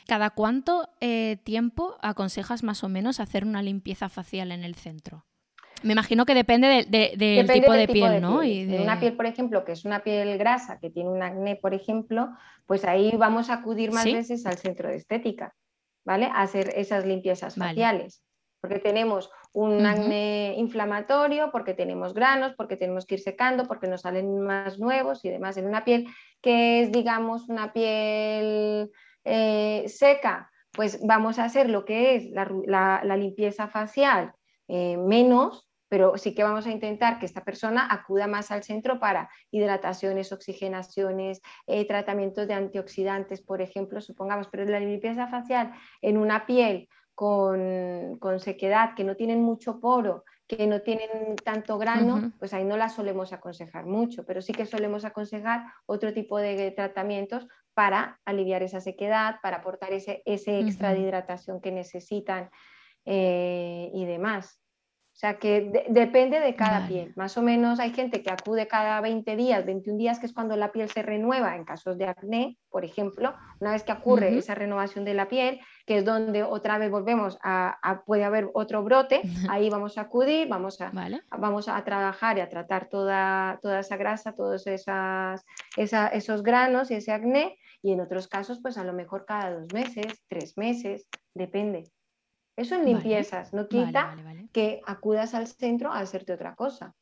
¿Cada 0.07 0.31
cuánto 0.31 0.89
tiempo 1.45 1.97
aconsejas 2.01 2.63
más 2.63 2.83
o 2.83 2.89
menos 2.89 3.21
hacer 3.21 3.45
una 3.45 3.63
limpieza 3.63 4.09
facial 4.09 4.53
en 4.53 4.65
el 4.65 4.75
centro? 4.75 5.25
Me 5.83 5.93
imagino 5.93 6.27
que 6.27 6.35
depende 6.35 6.67
del 6.89 7.49
tipo, 7.49 7.73
de, 7.73 7.89
piel, 7.89 8.21
¿no? 8.21 8.43
Y 8.43 8.65
de... 8.65 8.81
Una 8.81 8.99
piel, 8.99 9.15
por 9.15 9.27
ejemplo, 9.27 9.65
que 9.65 9.73
es 9.73 9.85
una 9.85 10.01
piel 10.01 10.37
grasa, 10.39 10.79
que 10.81 10.91
tiene 10.91 11.11
un 11.11 11.23
acné, 11.23 11.57
por 11.57 11.75
ejemplo, 11.75 12.31
pues 12.67 12.85
ahí 12.85 13.13
vamos 13.17 13.51
a 13.51 13.55
acudir 13.55 13.93
más 13.93 14.05
veces 14.05 14.45
al 14.47 14.57
centro 14.57 14.89
de 14.89 14.97
estética, 14.97 15.55
¿vale? 16.05 16.27
A 16.27 16.43
hacer 16.43 16.73
esas 16.75 17.07
limpiezas 17.07 17.55
faciales. 17.55 18.23
Porque 18.61 18.81
tenemos 18.81 19.31
un 19.53 19.85
acné 19.87 20.55
inflamatorio, 20.57 21.51
porque 21.51 21.75
tenemos 21.75 22.15
granos, 22.15 22.55
porque 22.57 22.77
tenemos 22.77 23.07
que 23.07 23.15
ir 23.15 23.21
secando, 23.21 23.67
porque 23.67 23.89
nos 23.89 24.03
salen 24.03 24.41
más 24.41 24.79
nuevos 24.79 25.25
y 25.25 25.31
demás. 25.31 25.57
En 25.57 25.67
una 25.67 25.85
piel 25.85 26.07
que 26.41 26.83
es, 26.83 26.93
digamos, 26.93 27.49
una 27.49 27.73
piel 27.73 28.91
eh, 29.25 29.85
seca, 29.89 30.51
pues 30.73 31.01
vamos 31.05 31.39
a 31.39 31.45
hacer 31.45 31.69
lo 31.71 31.85
que 31.85 32.15
es 32.15 32.31
la, 32.31 33.17
limpieza 33.17 33.69
facial 33.69 34.33
eh, 34.69 34.97
menos, 34.97 35.69
pero 35.89 36.17
sí 36.19 36.35
que 36.35 36.45
vamos 36.45 36.67
a 36.67 36.71
intentar 36.71 37.19
que 37.19 37.27
esta 37.27 37.45
persona 37.45 37.89
acuda 37.91 38.27
más 38.27 38.51
al 38.51 38.63
centro 38.63 39.01
para 39.01 39.31
hidrataciones, 39.51 40.33
oxigenaciones, 40.33 41.41
eh, 41.67 41.87
tratamientos 41.87 42.47
de 42.47 42.55
antioxidantes, 42.55 43.41
por 43.41 43.63
ejemplo, 43.63 44.01
supongamos, 44.01 44.49
pero 44.49 44.65
la 44.67 44.81
limpieza 44.81 45.27
facial 45.29 45.73
en 46.03 46.19
una 46.19 46.47
piel 46.47 46.89
con, 47.19 48.39
sequedad, 48.39 48.95
que 48.95 49.03
no 49.03 49.17
tienen 49.17 49.43
mucho 49.43 49.81
poro, 49.81 50.25
que 50.47 50.69
no 50.69 50.83
tienen 50.83 51.35
tanto 51.35 51.77
grano, 51.77 52.33
pues 52.39 52.55
ahí 52.55 52.63
no 52.63 52.77
la 52.77 52.89
solemos 52.89 53.33
aconsejar 53.33 53.87
mucho, 53.87 54.25
pero 54.25 54.41
sí 54.41 54.53
que 54.53 54.67
solemos 54.67 55.05
aconsejar 55.05 55.65
otro 55.87 56.13
tipo 56.13 56.39
de 56.39 56.71
tratamientos 56.71 57.49
para 57.75 58.21
aliviar 58.25 58.63
esa 58.63 58.81
sequedad, 58.81 59.41
para 59.43 59.57
aportar 59.57 59.93
ese, 59.93 60.23
ese 60.27 60.61
extra 60.61 60.95
de 60.95 61.01
hidratación 61.01 61.61
que 61.61 61.73
necesitan 61.73 62.51
eh, 63.05 63.91
y 63.93 64.05
demás. 64.05 64.61
O 65.19 65.21
sea 65.21 65.41
que 65.41 65.85
depende 65.89 66.39
de 66.39 66.55
cada 66.55 66.87
piel. 66.87 67.13
Más 67.17 67.37
o 67.37 67.43
menos 67.43 67.81
hay 67.81 67.91
gente 67.91 68.23
que 68.23 68.31
acude 68.31 68.69
cada 68.69 69.01
20 69.01 69.35
días, 69.35 69.67
21 69.67 69.99
días, 69.99 70.21
que 70.21 70.27
es 70.27 70.33
cuando 70.33 70.55
la 70.55 70.71
piel 70.71 70.89
se 70.91 71.03
renueva 71.03 71.57
en 71.57 71.65
casos 71.65 71.99
de 71.99 72.05
acné, 72.05 72.57
por 72.71 72.85
ejemplo. 72.85 73.35
Una 73.59 73.73
vez 73.73 73.83
que 73.83 73.91
ocurre 73.91 74.39
esa 74.39 74.55
renovación 74.55 75.05
de 75.05 75.15
la 75.15 75.27
piel, 75.27 75.59
que 75.87 75.97
es 75.97 76.05
donde 76.05 76.45
otra 76.45 76.79
vez 76.79 76.93
volvemos 76.93 77.37
a, 77.43 78.05
puede 78.07 78.23
haber 78.23 78.49
otro 78.55 78.85
brote, 78.85 79.23
ahí 79.51 79.69
vamos 79.71 79.99
a 79.99 80.03
acudir, 80.03 80.47
vamos 80.47 80.81
a, 80.81 80.93
vamos 81.37 81.67
a 81.67 81.83
trabajar 81.83 82.39
y 82.39 82.41
a 82.41 82.49
tratar 82.49 82.89
toda, 82.89 83.59
toda 83.61 83.81
esa 83.81 83.97
grasa, 83.97 84.37
todos 84.37 84.69
esas, 84.69 85.45
esos 85.77 86.45
granos 86.45 86.93
y 86.93 86.95
ese 86.95 87.11
acné. 87.11 87.59
Y 87.83 87.91
en 87.91 88.01
otros 88.01 88.29
casos, 88.29 88.61
pues 88.63 88.79
a 88.79 88.85
lo 88.85 88.93
mejor 88.93 89.25
cada 89.27 89.51
dos 89.53 89.67
meses, 89.75 90.23
tres 90.29 90.57
meses, 90.57 91.09
depende. 91.35 91.91
Eso 92.59 92.75
en 92.75 92.85
limpiezas, 92.85 93.53
no 93.53 93.69
quita 93.69 94.17
que 94.53 94.81
acudas 94.85 95.33
al 95.35 95.47
centro 95.47 95.93
a 95.93 96.01
hacerte 96.01 96.33
otra 96.33 96.57
cosa. 96.57 96.93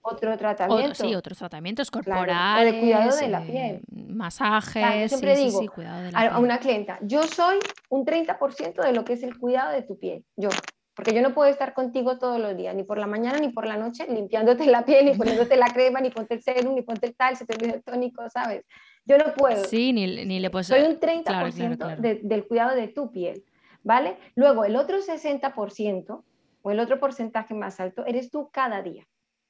Otro 0.00 0.38
tratamiento. 0.38 0.94
sí, 0.94 1.12
otros 1.16 1.38
tratamientos 1.38 1.90
corporales. 1.90 2.72
o 2.72 2.72
de 2.72 2.80
cuidado 2.80 3.16
de 3.16 3.28
la 3.28 3.42
piel. 3.42 3.80
Masajes. 3.90 5.10
siempre 5.10 5.34
digo 5.34 5.60
a, 6.14 6.38
una 6.38 6.58
clienta, 6.58 7.00
yo 7.02 7.24
soy 7.24 7.58
un 7.88 8.06
30% 8.06 8.80
de 8.80 8.92
lo 8.92 9.04
que 9.04 9.14
es 9.14 9.24
el 9.24 9.36
cuidado 9.36 9.72
de 9.72 9.82
tu 9.82 9.98
piel. 9.98 10.24
Yo. 10.36 10.50
Porque 10.94 11.12
yo 11.12 11.20
no 11.20 11.34
puedo 11.34 11.50
estar 11.50 11.74
contigo 11.74 12.18
todos 12.18 12.40
los 12.40 12.56
días, 12.56 12.74
ni 12.74 12.84
por 12.84 12.98
la 12.98 13.08
mañana 13.08 13.38
ni 13.38 13.48
por 13.48 13.66
la 13.66 13.76
noche, 13.76 14.06
limpiándote 14.08 14.66
la 14.66 14.84
piel, 14.84 15.04
ni 15.04 15.14
poniéndote 15.14 15.56
la 15.56 15.66
crema, 15.66 16.00
ni 16.00 16.10
ponte 16.10 16.34
el 16.34 16.42
serum, 16.42 16.76
ni 16.76 16.82
ponte 16.82 17.08
el 17.08 17.16
tal, 17.16 17.36
se 17.36 17.44
te 17.44 17.54
olvida 17.54 17.74
el 17.74 17.82
tónico, 17.82 18.22
¿sabes? 18.30 18.64
Yo 19.04 19.18
no 19.18 19.34
puedo. 19.34 19.64
Sí, 19.64 19.92
ni, 19.92 20.06
le 20.06 20.48
puedo... 20.48 20.62
Soy 20.62 20.82
un 20.82 21.00
30% 21.00 22.22
del 22.22 22.46
cuidado 22.46 22.76
de 22.76 22.88
tu 22.88 23.10
piel. 23.10 23.44
¿Vale? 23.86 24.18
Luego, 24.34 24.64
el 24.64 24.74
otro 24.74 24.98
60% 24.98 26.24
o 26.62 26.70
el 26.72 26.80
otro 26.80 26.98
porcentaje 26.98 27.54
más 27.54 27.78
alto 27.78 28.04
eres 28.04 28.32
tú 28.32 28.50
cada 28.52 28.82
día. 28.82 29.06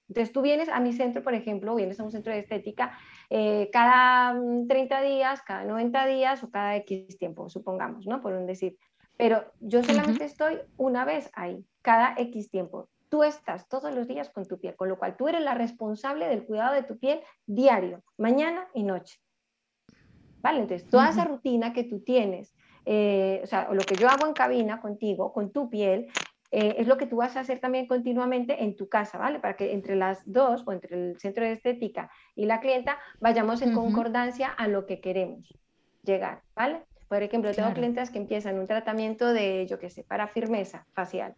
Entonces 0.08 0.32
tú 0.32 0.42
vienes 0.42 0.68
a 0.68 0.78
mi 0.78 0.92
centro, 0.92 1.24
por 1.24 1.34
ejemplo, 1.34 1.74
vienes 1.74 1.98
a 1.98 2.04
un 2.04 2.12
centro 2.12 2.32
de 2.32 2.40
estética 2.40 2.96
eh, 3.30 3.70
cada 3.72 4.38
30 4.68 4.68
mm, 4.68 5.04
días, 5.04 5.42
cada 5.42 5.64
90 5.64 6.06
días 6.06 6.44
o 6.44 6.50
cada 6.50 6.76
X 6.76 7.18
tiempo, 7.18 7.48
supongamos, 7.48 8.06
¿no? 8.06 8.20
Por 8.20 8.34
un 8.34 8.46
decir. 8.46 8.76
Pero 9.16 9.42
yo 9.60 9.82
solamente 9.82 10.24
estoy 10.24 10.58
una 10.76 11.06
vez 11.06 11.30
ahí, 11.32 11.64
cada 11.80 12.14
X 12.18 12.50
tiempo. 12.50 12.90
Tú 13.08 13.22
estás 13.22 13.66
todos 13.68 13.94
los 13.94 14.06
días 14.06 14.28
con 14.28 14.44
tu 14.44 14.60
piel, 14.60 14.76
con 14.76 14.90
lo 14.90 14.98
cual 14.98 15.16
tú 15.16 15.28
eres 15.28 15.40
la 15.40 15.54
responsable 15.54 16.28
del 16.28 16.44
cuidado 16.44 16.74
de 16.74 16.82
tu 16.82 16.98
piel 16.98 17.20
diario, 17.46 18.02
mañana 18.18 18.68
y 18.74 18.82
noche. 18.82 19.18
¿Vale? 20.42 20.60
Entonces, 20.60 20.88
toda 20.90 21.08
esa 21.08 21.24
rutina 21.24 21.72
que 21.72 21.84
tú 21.84 22.00
tienes 22.00 22.55
eh, 22.86 23.40
o 23.42 23.46
sea, 23.46 23.68
lo 23.72 23.82
que 23.82 23.96
yo 23.96 24.08
hago 24.08 24.26
en 24.26 24.32
cabina 24.32 24.80
contigo, 24.80 25.32
con 25.32 25.50
tu 25.50 25.68
piel, 25.68 26.06
eh, 26.52 26.76
es 26.78 26.86
lo 26.86 26.96
que 26.96 27.06
tú 27.06 27.16
vas 27.16 27.36
a 27.36 27.40
hacer 27.40 27.58
también 27.58 27.88
continuamente 27.88 28.62
en 28.62 28.76
tu 28.76 28.88
casa, 28.88 29.18
¿vale? 29.18 29.40
Para 29.40 29.56
que 29.56 29.72
entre 29.72 29.96
las 29.96 30.22
dos 30.24 30.62
o 30.66 30.72
entre 30.72 30.96
el 30.96 31.18
centro 31.18 31.44
de 31.44 31.52
estética 31.52 32.08
y 32.36 32.46
la 32.46 32.60
clienta 32.60 32.98
vayamos 33.20 33.60
en 33.62 33.74
concordancia 33.74 34.48
a 34.48 34.68
lo 34.68 34.86
que 34.86 35.00
queremos 35.00 35.52
llegar, 36.04 36.42
¿vale? 36.54 36.82
Por 37.08 37.22
ejemplo, 37.22 37.52
tengo 37.52 37.72
clientes 37.72 38.10
que 38.10 38.18
empiezan 38.18 38.58
un 38.58 38.66
tratamiento 38.66 39.32
de, 39.32 39.66
yo 39.66 39.78
qué 39.78 39.90
sé, 39.90 40.04
para 40.04 40.28
firmeza 40.28 40.86
facial. 40.92 41.34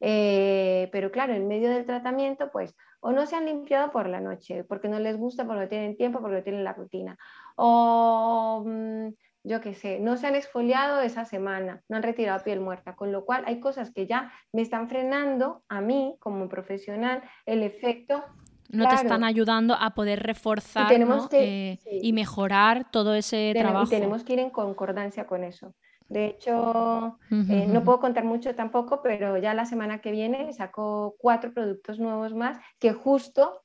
Eh, 0.00 0.88
pero 0.92 1.10
claro, 1.10 1.32
en 1.32 1.48
medio 1.48 1.70
del 1.70 1.86
tratamiento, 1.86 2.50
pues, 2.50 2.74
o 3.00 3.12
no 3.12 3.26
se 3.26 3.36
han 3.36 3.46
limpiado 3.46 3.90
por 3.90 4.08
la 4.08 4.20
noche, 4.20 4.64
porque 4.64 4.88
no 4.88 4.98
les 4.98 5.16
gusta, 5.16 5.46
porque 5.46 5.62
no 5.62 5.68
tienen 5.68 5.96
tiempo, 5.96 6.20
porque 6.20 6.36
no 6.36 6.42
tienen 6.42 6.64
la 6.64 6.72
rutina, 6.74 7.18
o 7.56 8.64
mm, 8.66 9.08
yo 9.44 9.60
qué 9.60 9.74
sé, 9.74 10.00
no 10.00 10.16
se 10.16 10.26
han 10.26 10.34
exfoliado 10.34 11.02
esa 11.02 11.26
semana, 11.26 11.82
no 11.88 11.98
han 11.98 12.02
retirado 12.02 12.42
piel 12.42 12.60
muerta, 12.60 12.96
con 12.96 13.12
lo 13.12 13.26
cual 13.26 13.44
hay 13.46 13.60
cosas 13.60 13.92
que 13.92 14.06
ya 14.06 14.32
me 14.52 14.62
están 14.62 14.88
frenando 14.88 15.60
a 15.68 15.82
mí 15.82 16.16
como 16.18 16.48
profesional 16.48 17.22
el 17.44 17.62
efecto. 17.62 18.24
No 18.70 18.88
te 18.88 18.94
están 18.94 19.22
ayudando 19.22 19.74
a 19.74 19.94
poder 19.94 20.22
reforzar 20.22 20.90
y, 20.90 21.36
eh, 21.36 21.78
y 21.84 22.12
mejorar 22.14 22.90
todo 22.90 23.14
ese 23.14 23.52
trabajo. 23.54 23.86
Y 23.86 23.90
tenemos 23.90 24.24
que 24.24 24.32
ir 24.32 24.38
en 24.38 24.50
concordancia 24.50 25.26
con 25.26 25.44
eso. 25.44 25.74
De 26.08 26.26
hecho, 26.26 27.18
eh, 27.30 27.66
no 27.68 27.84
puedo 27.84 28.00
contar 28.00 28.24
mucho 28.24 28.54
tampoco, 28.54 29.02
pero 29.02 29.36
ya 29.38 29.54
la 29.54 29.66
semana 29.66 30.00
que 30.00 30.10
viene 30.10 30.52
saco 30.52 31.16
cuatro 31.18 31.52
productos 31.52 31.98
nuevos 31.98 32.34
más 32.34 32.58
que 32.78 32.92
justo, 32.92 33.62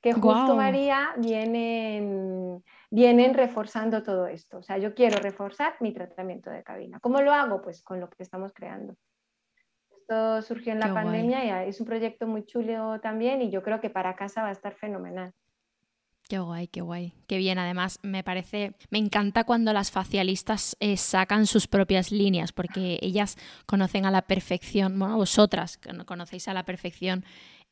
que 0.00 0.12
justo 0.12 0.56
María 0.56 1.14
vienen 1.16 2.62
vienen 2.92 3.32
reforzando 3.32 4.02
todo 4.02 4.26
esto. 4.26 4.58
O 4.58 4.62
sea, 4.62 4.76
yo 4.76 4.94
quiero 4.94 5.18
reforzar 5.18 5.74
mi 5.80 5.94
tratamiento 5.94 6.50
de 6.50 6.62
cabina. 6.62 7.00
¿Cómo 7.00 7.22
lo 7.22 7.32
hago? 7.32 7.62
Pues 7.62 7.82
con 7.82 7.98
lo 7.98 8.10
que 8.10 8.22
estamos 8.22 8.52
creando. 8.52 8.94
Esto 9.96 10.42
surgió 10.42 10.74
en 10.74 10.80
la 10.80 10.92
pandemia 10.92 11.64
y 11.64 11.68
es 11.70 11.80
un 11.80 11.86
proyecto 11.86 12.26
muy 12.26 12.44
chulo 12.44 13.00
también 13.00 13.40
y 13.40 13.50
yo 13.50 13.62
creo 13.62 13.80
que 13.80 13.88
para 13.88 14.14
casa 14.14 14.42
va 14.42 14.48
a 14.50 14.52
estar 14.52 14.74
fenomenal. 14.74 15.32
Qué 16.28 16.38
guay, 16.38 16.68
qué 16.68 16.82
guay. 16.82 17.14
Qué 17.26 17.38
bien, 17.38 17.58
además 17.58 17.98
me 18.02 18.22
parece, 18.22 18.74
me 18.90 18.98
encanta 18.98 19.44
cuando 19.44 19.72
las 19.72 19.90
facialistas 19.90 20.76
eh, 20.78 20.98
sacan 20.98 21.46
sus 21.46 21.66
propias 21.66 22.12
líneas, 22.12 22.52
porque 22.52 22.98
ellas 23.00 23.36
conocen 23.66 24.04
a 24.04 24.10
la 24.10 24.22
perfección, 24.22 24.98
bueno, 24.98 25.16
vosotras 25.16 25.80
conocéis 26.06 26.46
a 26.48 26.54
la 26.54 26.64
perfección 26.64 27.24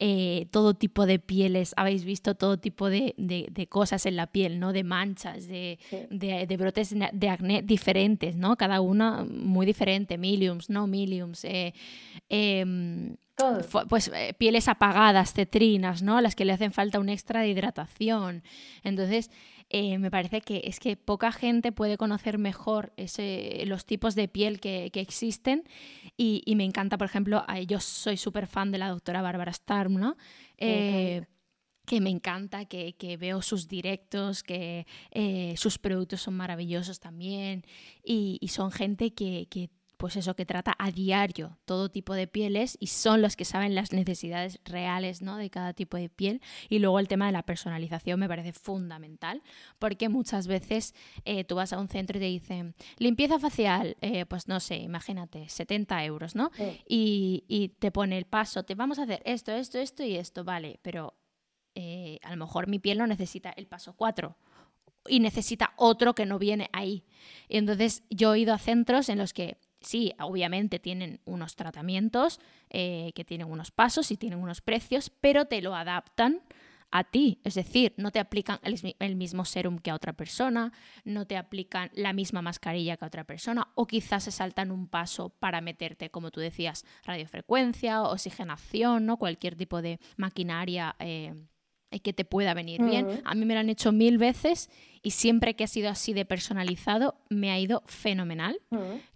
eh, 0.02 0.46
todo 0.50 0.72
tipo 0.72 1.04
de 1.04 1.18
pieles, 1.18 1.74
habéis 1.76 2.04
visto 2.04 2.34
todo 2.34 2.58
tipo 2.58 2.88
de, 2.88 3.14
cosas 3.68 4.06
en 4.06 4.16
la 4.16 4.28
piel, 4.28 4.58
¿no? 4.58 4.72
De 4.72 4.82
manchas, 4.82 5.46
de, 5.46 5.78
brotes 6.58 6.94
de 7.12 7.28
acné 7.28 7.60
diferentes, 7.60 8.34
¿no? 8.34 8.56
Cada 8.56 8.80
una 8.80 9.24
muy 9.24 9.66
diferente, 9.66 10.16
miliums, 10.16 10.70
no 10.70 10.86
miliums, 10.86 11.44
eh, 11.44 11.74
em, 12.30 13.16
pues 13.90 14.10
eh, 14.14 14.32
pieles 14.38 14.68
apagadas, 14.68 15.34
cetrinas, 15.34 16.02
¿no? 16.02 16.22
Las 16.22 16.34
que 16.34 16.46
le 16.46 16.54
hacen 16.54 16.72
falta 16.72 16.98
un 16.98 17.10
extra 17.10 17.42
de 17.42 17.48
hidratación. 17.48 18.42
Entonces, 18.82 19.30
eh, 19.72 19.98
me 19.98 20.10
parece 20.10 20.40
que 20.40 20.62
es 20.64 20.80
que 20.80 20.96
poca 20.96 21.30
gente 21.30 21.70
puede 21.70 21.96
conocer 21.96 22.38
mejor 22.38 22.92
ese, 22.96 23.62
los 23.66 23.86
tipos 23.86 24.16
de 24.16 24.26
piel 24.26 24.58
que, 24.58 24.90
existen. 24.92 25.62
Y, 26.16 26.42
me 26.56 26.64
encanta, 26.64 26.98
por 26.98 27.06
ejemplo, 27.06 27.44
yo 27.66 27.78
soy 27.78 28.16
súper 28.16 28.48
fan 28.48 28.72
de 28.72 28.78
la 28.78 28.88
doctora 28.88 29.22
Bárbara 29.22 29.52
Starm, 29.52 29.94
¿no? 29.94 30.16
Eh, 30.58 31.24
que 31.86 32.00
me 32.00 32.10
encanta, 32.10 32.64
que, 32.66 33.16
veo 33.18 33.42
sus 33.42 33.68
directos, 33.68 34.42
que 34.42 34.86
eh, 35.12 35.54
sus 35.56 35.78
productos 35.78 36.20
son 36.20 36.34
maravillosos 36.34 36.98
también. 36.98 37.64
Y, 38.04 38.40
son 38.48 38.72
gente 38.72 39.14
que, 39.14 39.70
pues 40.00 40.16
eso, 40.16 40.34
que 40.34 40.46
trata 40.46 40.74
a 40.78 40.90
diario 40.90 41.58
todo 41.66 41.90
tipo 41.90 42.14
de 42.14 42.26
pieles 42.26 42.78
y 42.80 42.86
son 42.86 43.20
los 43.20 43.36
que 43.36 43.44
saben 43.44 43.74
las 43.74 43.92
necesidades 43.92 44.58
reales 44.64 45.20
¿no? 45.20 45.36
de 45.36 45.50
cada 45.50 45.74
tipo 45.74 45.98
de 45.98 46.08
piel. 46.08 46.40
Y 46.70 46.78
luego 46.78 46.98
el 46.98 47.06
tema 47.06 47.26
de 47.26 47.32
la 47.32 47.42
personalización 47.42 48.18
me 48.18 48.26
parece 48.26 48.54
fundamental, 48.54 49.42
porque 49.78 50.08
muchas 50.08 50.46
veces 50.46 50.94
eh, 51.26 51.44
tú 51.44 51.56
vas 51.56 51.74
a 51.74 51.78
un 51.78 51.88
centro 51.88 52.16
y 52.16 52.20
te 52.20 52.26
dicen, 52.26 52.74
limpieza 52.96 53.38
facial, 53.38 53.98
eh, 54.00 54.24
pues 54.24 54.48
no 54.48 54.58
sé, 54.58 54.76
imagínate, 54.76 55.50
70 55.50 56.02
euros, 56.06 56.34
¿no? 56.34 56.50
Y, 56.88 57.44
y, 57.46 57.68
te 57.68 57.90
pone 57.90 58.16
el 58.16 58.24
paso, 58.24 58.62
te 58.62 58.74
vamos 58.74 58.98
a 58.98 59.02
hacer 59.02 59.20
esto, 59.26 59.52
esto, 59.52 59.78
esto 59.78 60.02
y 60.02 60.16
esto, 60.16 60.44
vale, 60.44 60.80
pero 60.80 61.12
eh, 61.74 62.18
a 62.22 62.30
lo 62.30 62.38
mejor 62.38 62.68
mi 62.68 62.78
piel 62.78 62.96
no 62.96 63.06
necesita 63.06 63.50
el 63.50 63.66
paso 63.66 63.92
4 63.92 64.34
y 65.08 65.20
necesita 65.20 65.74
otro 65.76 66.14
que 66.14 66.24
no 66.24 66.38
viene 66.38 66.70
ahí. 66.72 67.04
Y 67.48 67.58
entonces 67.58 68.02
yo 68.08 68.32
he 68.32 68.40
ido 68.40 68.54
a 68.54 68.58
centros 68.58 69.10
en 69.10 69.18
los 69.18 69.34
que 69.34 69.58
sí, 69.80 70.12
obviamente 70.20 70.78
tienen 70.78 71.20
unos 71.24 71.56
tratamientos, 71.56 72.40
eh, 72.68 73.12
que 73.14 73.24
tienen 73.24 73.48
unos 73.48 73.70
pasos 73.70 74.10
y 74.10 74.16
tienen 74.16 74.38
unos 74.38 74.60
precios, 74.60 75.10
pero 75.20 75.46
te 75.46 75.62
lo 75.62 75.74
adaptan 75.74 76.42
a 76.90 77.04
ti. 77.04 77.40
Es 77.44 77.54
decir, 77.54 77.94
no 77.96 78.10
te 78.10 78.18
aplican 78.18 78.58
el, 78.62 79.16
mismo 79.16 79.44
serum 79.44 79.78
que 79.78 79.90
a 79.90 79.94
otra 79.94 80.12
persona, 80.12 80.72
no 81.04 81.26
te 81.26 81.36
aplican 81.36 81.90
la 81.94 82.12
misma 82.12 82.42
mascarilla 82.42 82.96
que 82.96 83.04
a 83.04 83.08
otra 83.08 83.24
persona, 83.24 83.68
o 83.74 83.86
quizás 83.86 84.24
se 84.24 84.30
saltan 84.30 84.70
un 84.70 84.88
paso 84.88 85.30
para 85.30 85.60
meterte, 85.60 86.10
como 86.10 86.30
tú 86.30 86.40
decías, 86.40 86.84
radiofrecuencia, 87.04 88.02
oxigenación, 88.02 89.06
¿no? 89.06 89.16
cualquier 89.16 89.56
tipo 89.56 89.82
de 89.82 90.00
maquinaria. 90.16 90.96
Eh, 90.98 91.34
que 91.98 92.12
te 92.12 92.24
pueda 92.24 92.54
venir 92.54 92.82
bien. 92.82 93.20
A 93.24 93.34
mí 93.34 93.44
me 93.44 93.54
lo 93.54 93.60
han 93.60 93.68
hecho 93.68 93.90
mil 93.90 94.16
veces 94.16 94.70
y 95.02 95.10
siempre 95.10 95.54
que 95.54 95.64
ha 95.64 95.66
sido 95.66 95.90
así 95.90 96.12
de 96.12 96.24
personalizado 96.24 97.16
me 97.28 97.50
ha 97.50 97.58
ido 97.58 97.82
fenomenal. 97.86 98.60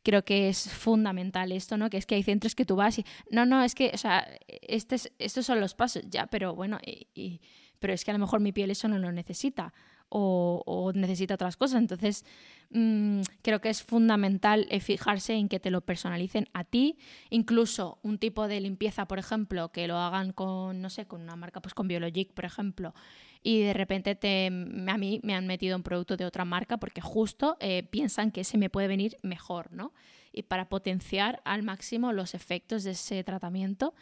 Creo 0.02 0.24
que 0.24 0.48
es 0.48 0.68
fundamental 0.70 1.52
esto, 1.52 1.76
¿no? 1.76 1.88
Que 1.88 1.98
es 1.98 2.06
que 2.06 2.16
hay 2.16 2.24
centros 2.24 2.56
que 2.56 2.64
tú 2.64 2.74
vas 2.74 2.98
y 2.98 3.06
no, 3.30 3.46
no, 3.46 3.62
es 3.62 3.74
que, 3.74 3.92
o 3.94 3.98
sea, 3.98 4.26
este 4.48 4.96
estos 5.18 5.46
son 5.46 5.60
los 5.60 5.74
pasos, 5.74 6.02
ya, 6.08 6.26
pero 6.26 6.54
bueno, 6.54 6.78
y, 6.84 7.40
pero 7.78 7.92
es 7.92 8.04
que 8.04 8.10
a 8.10 8.14
lo 8.14 8.20
mejor 8.20 8.40
mi 8.40 8.52
piel 8.52 8.70
eso 8.70 8.88
no 8.88 8.98
lo 8.98 9.12
necesita 9.12 9.72
o, 10.16 10.92
necesita 10.94 11.34
otras 11.34 11.56
cosas. 11.56 11.80
Entonces, 11.80 12.24
mm, 12.70 13.22
creo 13.42 13.60
que 13.60 13.68
es 13.68 13.82
fundamental 13.82 14.66
eh, 14.70 14.80
fijarse 14.80 15.34
en 15.34 15.48
que 15.48 15.58
te 15.58 15.70
lo 15.70 15.80
personalicen 15.80 16.48
a 16.52 16.64
ti. 16.64 16.96
Incluso 17.30 17.98
un 18.02 18.18
tipo 18.18 18.46
de 18.46 18.60
limpieza, 18.60 19.06
por 19.06 19.18
ejemplo, 19.18 19.72
que 19.72 19.88
lo 19.88 19.96
hagan 19.96 20.32
con, 20.32 20.80
no 20.80 20.90
sé, 20.90 21.06
con 21.06 21.22
una 21.22 21.34
marca, 21.34 21.60
pues 21.60 21.74
con 21.74 21.88
Biologic, 21.88 22.32
por 22.32 22.44
ejemplo, 22.44 22.94
y 23.42 23.62
de 23.62 23.74
repente 23.74 24.14
te, 24.14 24.46
a 24.46 24.98
mí 24.98 25.20
me 25.22 25.34
han 25.34 25.46
metido 25.46 25.76
un 25.76 25.82
producto 25.82 26.16
de 26.16 26.24
otra 26.24 26.44
marca 26.44 26.78
porque 26.78 27.00
justo 27.00 27.56
eh, 27.60 27.82
piensan 27.82 28.30
que 28.30 28.42
ese 28.42 28.56
me 28.56 28.70
puede 28.70 28.88
venir 28.88 29.16
mejor, 29.22 29.72
¿no? 29.72 29.92
Y 30.32 30.44
para 30.44 30.68
potenciar 30.68 31.42
al 31.44 31.62
máximo 31.62 32.12
los 32.12 32.34
efectos 32.34 32.84
de 32.84 32.92
ese 32.92 33.22
tratamiento. 33.24 33.94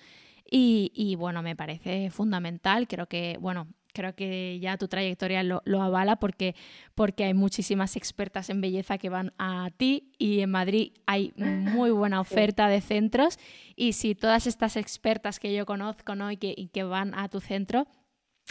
Y, 0.54 1.16
bueno, 1.16 1.42
me 1.42 1.56
parece 1.56 2.10
fundamental. 2.10 2.86
Creo 2.86 3.06
que, 3.06 3.38
bueno, 3.40 3.68
creo 3.93 4.14
que 4.14 4.59
ya 4.61 4.76
tu 4.76 4.88
trayectoria 4.88 5.43
lo, 5.43 5.62
avala 5.82 6.16
porque, 6.16 6.55
porque 6.95 7.24
hay 7.24 7.34
muchísimas 7.34 7.97
expertas 7.97 8.51
en 8.51 8.61
belleza 8.61 8.99
que 8.99 9.09
van 9.09 9.32
a 9.38 9.70
ti 9.76 10.12
y 10.18 10.40
en 10.40 10.51
Madrid 10.51 10.93
hay 11.07 11.32
muy 11.36 11.90
buena 11.90 12.20
oferta 12.20 12.68
de 12.68 12.80
centros 12.80 13.38
y 13.76 13.93
si 13.93 14.14
todas 14.14 14.47
estas 14.47 14.76
expertas 14.76 15.38
que 15.38 15.55
yo 15.55 15.66
conozco 15.66 16.14
¿no? 16.14 16.30
y, 16.30 16.36
que, 16.36 16.55
y 16.57 16.68
que 16.68 16.84
van 16.84 17.14
a 17.14 17.28
tu 17.28 17.40
centro, 17.40 17.86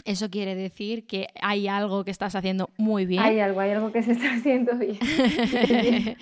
eso 0.04 0.30
quiere 0.30 0.54
decir 0.54 1.06
que 1.06 1.28
hay 1.40 1.68
algo 1.68 2.04
que 2.04 2.10
estás 2.10 2.34
haciendo 2.34 2.70
muy 2.76 3.06
bien. 3.06 3.22
Hay 3.22 3.40
algo, 3.40 3.60
hay 3.60 3.70
algo 3.72 3.92
que 3.92 4.02
se 4.02 4.12
está 4.12 4.34
haciendo 4.34 4.76
bien. 4.76 4.98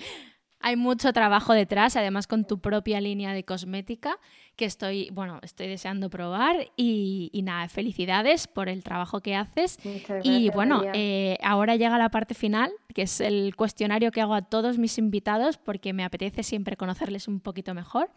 hay 0.61 0.75
mucho 0.75 1.13
trabajo 1.13 1.53
detrás, 1.53 1.95
además 1.95 2.27
con 2.27 2.45
tu 2.45 2.59
propia 2.59 3.01
línea 3.01 3.33
de 3.33 3.43
cosmética 3.43 4.17
que 4.55 4.65
estoy, 4.65 5.09
bueno, 5.11 5.39
estoy 5.41 5.67
deseando 5.67 6.09
probar 6.09 6.71
y, 6.75 7.31
nada, 7.43 7.67
felicidades 7.67 8.47
por 8.47 8.69
el 8.69 8.83
trabajo 8.83 9.21
que 9.21 9.35
haces. 9.35 9.79
y 10.23 10.49
bueno, 10.51 10.83
eh, 10.93 11.37
ahora 11.43 11.75
llega 11.75 11.97
la 11.97 12.09
parte 12.09 12.33
final, 12.33 12.71
que 12.93 13.03
es 13.03 13.21
el 13.21 13.55
cuestionario 13.55 14.11
que 14.11 14.21
hago 14.21 14.33
a 14.33 14.43
todos 14.43 14.77
mis 14.77 14.97
invitados 14.97 15.57
porque 15.57 15.93
me 15.93 16.03
apetece 16.03 16.43
siempre 16.43 16.77
conocerles 16.77 17.27
un 17.27 17.39
poquito 17.39 17.73
mejor. 17.73 18.09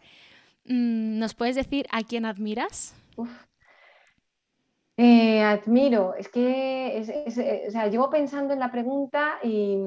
Mm, 0.65 1.19
¿Nos 1.19 1.33
puedes 1.33 1.55
decir 1.55 1.87
a 1.91 2.03
quién 2.03 2.25
admiras? 2.25 2.95
Eh, 4.97 5.41
admiro, 5.41 6.15
es 6.15 6.29
que 6.29 7.03
o 7.27 7.71
sea, 7.71 7.87
llevo 7.87 8.09
pensando 8.09 8.53
en 8.53 8.59
la 8.59 8.71
pregunta 8.71 9.39
y 9.43 9.77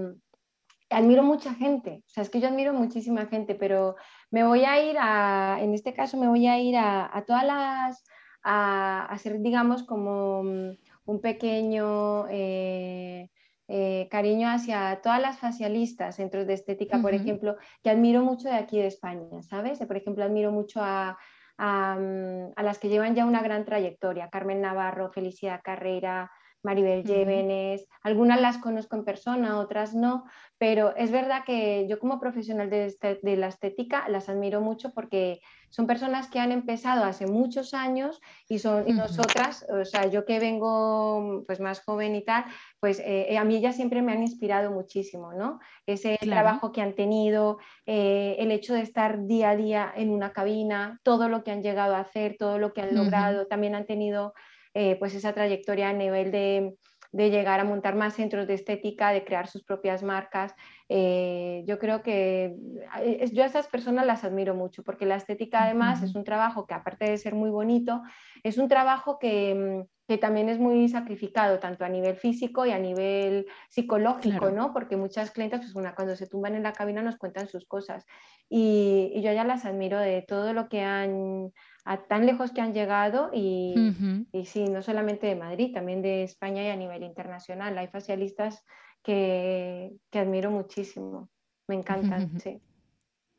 admiro 0.91 1.22
mucha 1.22 1.55
gente, 1.55 2.03
o 2.07 2.09
sea, 2.09 2.22
es 2.22 2.30
que 2.30 2.41
yo 2.41 2.49
admiro 2.49 2.72
muchísima 2.72 3.26
gente, 3.26 3.55
pero 3.55 3.97
me 4.30 4.45
voy 4.45 4.64
a 4.64 4.82
ir 4.82 4.97
a, 4.99 5.59
en 5.61 5.74
este 5.74 5.95
caso 5.95 6.16
me 6.16 6.28
voy 6.28 6.47
a 6.47 6.59
ir 6.59 6.76
a, 6.76 7.24
todas 7.26 7.45
las, 7.45 8.05
a, 8.43 9.07
hacer, 9.07 9.41
digamos, 9.41 9.82
como 9.82 10.43
mm, 10.43 10.70
un 11.07 11.20
pequeño 11.20 12.26
eh, 12.28 13.30
eh, 13.68 14.09
cariño 14.11 14.49
hacia 14.49 15.01
todas 15.03 15.20
las 15.20 15.39
facialistas, 15.39 16.16
centros 16.16 16.47
de 16.47 16.55
estética, 16.55 17.01
por 17.03 17.12
ejemplo, 17.12 17.57
que 17.82 17.91
admiro 17.91 18.22
mucho 18.22 18.49
de 18.49 18.57
aquí 18.57 18.78
de 18.78 18.86
España, 18.86 19.43
¿sabes? 19.43 19.78
Por 19.80 19.97
ejemplo, 19.97 20.24
admiro 20.24 20.53
mucho 20.53 20.80
a, 20.82 21.18
mm, 21.59 22.53
a, 22.57 22.62
las 22.62 22.78
que 22.78 22.89
llevan 22.89 23.14
ya 23.14 23.26
una 23.26 23.43
gran 23.43 23.64
trayectoria, 23.66 24.30
Carmen 24.30 24.62
Navarro, 24.62 25.11
Felicidad 25.11 25.61
Carrera, 25.62 26.30
Maribel 26.63 27.05
Llévenes, 27.05 27.87
algunas 28.03 28.41
las 28.41 28.59
conozco 28.59 28.97
en 28.97 29.05
persona, 29.05 29.59
otras 29.59 29.95
no, 29.95 30.25
pero 30.59 30.95
es 30.97 31.13
verdad 31.13 31.45
que 31.47 31.87
yo 31.89 32.01
como 32.01 32.19
profesional 32.19 32.69
de, 32.69 32.87
este, 32.87 33.21
de, 33.23 33.37
la 33.37 33.47
estética 33.47 34.09
las 34.09 34.29
admiro 34.29 34.61
mucho 34.61 34.93
porque 34.93 35.41
son 35.71 35.87
personas 35.87 36.29
que 36.29 36.41
han 36.41 36.51
empezado 36.51 37.05
hace 37.05 37.27
muchos 37.27 37.75
años 37.75 38.21
y, 38.49 38.59
son, 38.59 38.89
y 38.89 38.93
nosotras, 38.93 39.67
o 39.71 39.85
sea, 39.85 40.07
yo 40.07 40.25
que 40.25 40.41
vengo 40.41 41.45
pues 41.47 41.61
más 41.61 41.81
joven 41.81 42.17
y 42.17 42.25
tal, 42.25 42.45
pues 42.81 43.01
eh, 43.05 43.37
a 43.39 43.45
mí 43.45 43.57
ellas 43.57 43.77
siempre 43.77 44.03
me 44.03 44.13
han 44.13 44.23
inspirado 44.23 44.73
muchísimo, 44.73 45.33
¿no? 45.33 45.61
Ese 45.87 46.19
trabajo 46.21 46.73
que 46.73 46.81
han 46.81 46.95
tenido, 46.95 47.59
eh, 47.87 48.37
el 48.39 48.51
hecho 48.51 48.75
de 48.75 48.81
estar 48.81 49.27
día 49.27 49.51
a 49.51 49.57
día 49.57 49.93
en 49.95 50.11
una 50.11 50.33
cabina, 50.33 50.99
todo 51.05 51.29
lo 51.29 51.45
que 51.45 51.53
han 51.53 51.63
llegado 51.63 51.95
a 51.95 52.01
hacer, 52.01 52.37
todo 52.39 52.59
lo 52.59 52.73
que 52.73 52.83
han 52.83 52.95
logrado, 52.95 53.47
también 53.47 53.75
han 53.75 53.87
tenido 53.87 54.35
eh, 54.75 54.97
pues 54.99 55.14
esa 55.14 55.33
trayectoria 55.33 55.89
a 55.89 55.93
nivel 55.93 56.31
de, 56.31 56.77
llegar 57.12 57.59
a 57.59 57.64
montar 57.64 57.95
más 57.97 58.14
centros 58.14 58.47
de 58.47 58.55
estética, 58.55 59.12
de 59.12 59.25
crear 59.25 59.49
sus 59.49 59.64
propias 59.64 60.03
marcas. 60.03 60.55
Eh, 60.91 61.64
yo 61.66 61.79
creo 61.79 62.03
que 62.03 62.55
eh, 63.01 63.31
yo 63.33 63.43
a 63.43 63.47
esas 63.47 63.66
personas 63.66 64.07
las 64.07 64.25
admiro 64.25 64.55
mucho 64.55 64.83
porque 64.83 65.07
la 65.07 65.16
estética 65.16 65.64
además 65.64 66.03
es 66.03 66.14
un 66.14 66.25
trabajo 66.25 66.66
que 66.66 66.75
aparte 66.75 67.11
de 67.11 67.16
ser 67.16 67.35
muy 67.35 67.51
bonito, 67.51 68.03
es 68.43 68.59
un 68.59 68.69
trabajo 68.69 69.19
que, 69.19 69.85
también 70.21 70.49
es 70.49 70.59
muy 70.59 70.89
sacrificado, 70.89 71.59
tanto 71.59 71.85
a 71.85 71.89
nivel 71.91 72.16
físico 72.16 72.64
y 72.64 72.71
a 72.71 72.79
nivel 72.79 73.47
psicológico, 73.69 74.51
¿no? 74.51 74.73
Porque 74.73 74.97
muchas 74.97 75.31
clientes, 75.31 75.61
pues 75.61 75.75
una, 75.75 75.95
cuando 75.95 76.16
se 76.16 76.27
tumban 76.27 76.55
en 76.55 76.62
la 76.62 76.73
cabina 76.73 77.03
nos 77.03 77.16
cuentan 77.16 77.47
sus 77.47 77.66
cosas. 77.66 78.07
Y, 78.49 79.12
y, 79.14 79.21
yo 79.21 79.33
ya 79.33 79.45
las 79.45 79.66
admiro 79.66 79.99
de 79.99 80.23
todo 80.23 80.55
lo 80.55 80.71
que 80.71 80.81
han, 80.81 81.53
a 81.89 81.97
tan 81.97 82.26
lejos 82.26 82.53
que 82.53 82.61
han 82.61 82.74
llegado 82.74 83.30
y, 83.32 84.26
y, 84.30 84.45
sí, 84.45 84.68
no 84.68 84.82
solamente 84.82 85.26
de 85.26 85.36
Madrid, 85.36 85.72
también 85.72 86.03
de 86.03 86.22
España 86.22 86.62
y 86.62 86.68
a 86.68 86.76
nivel 86.76 87.03
internacional. 87.03 87.78
Hay 87.78 87.89
facialistas 87.89 88.62
que, 89.03 89.97
que 90.11 90.18
admiro 90.18 90.51
muchísimo, 90.51 91.30
me 91.66 91.76
encantan, 91.76 92.39
sí. 92.41 92.61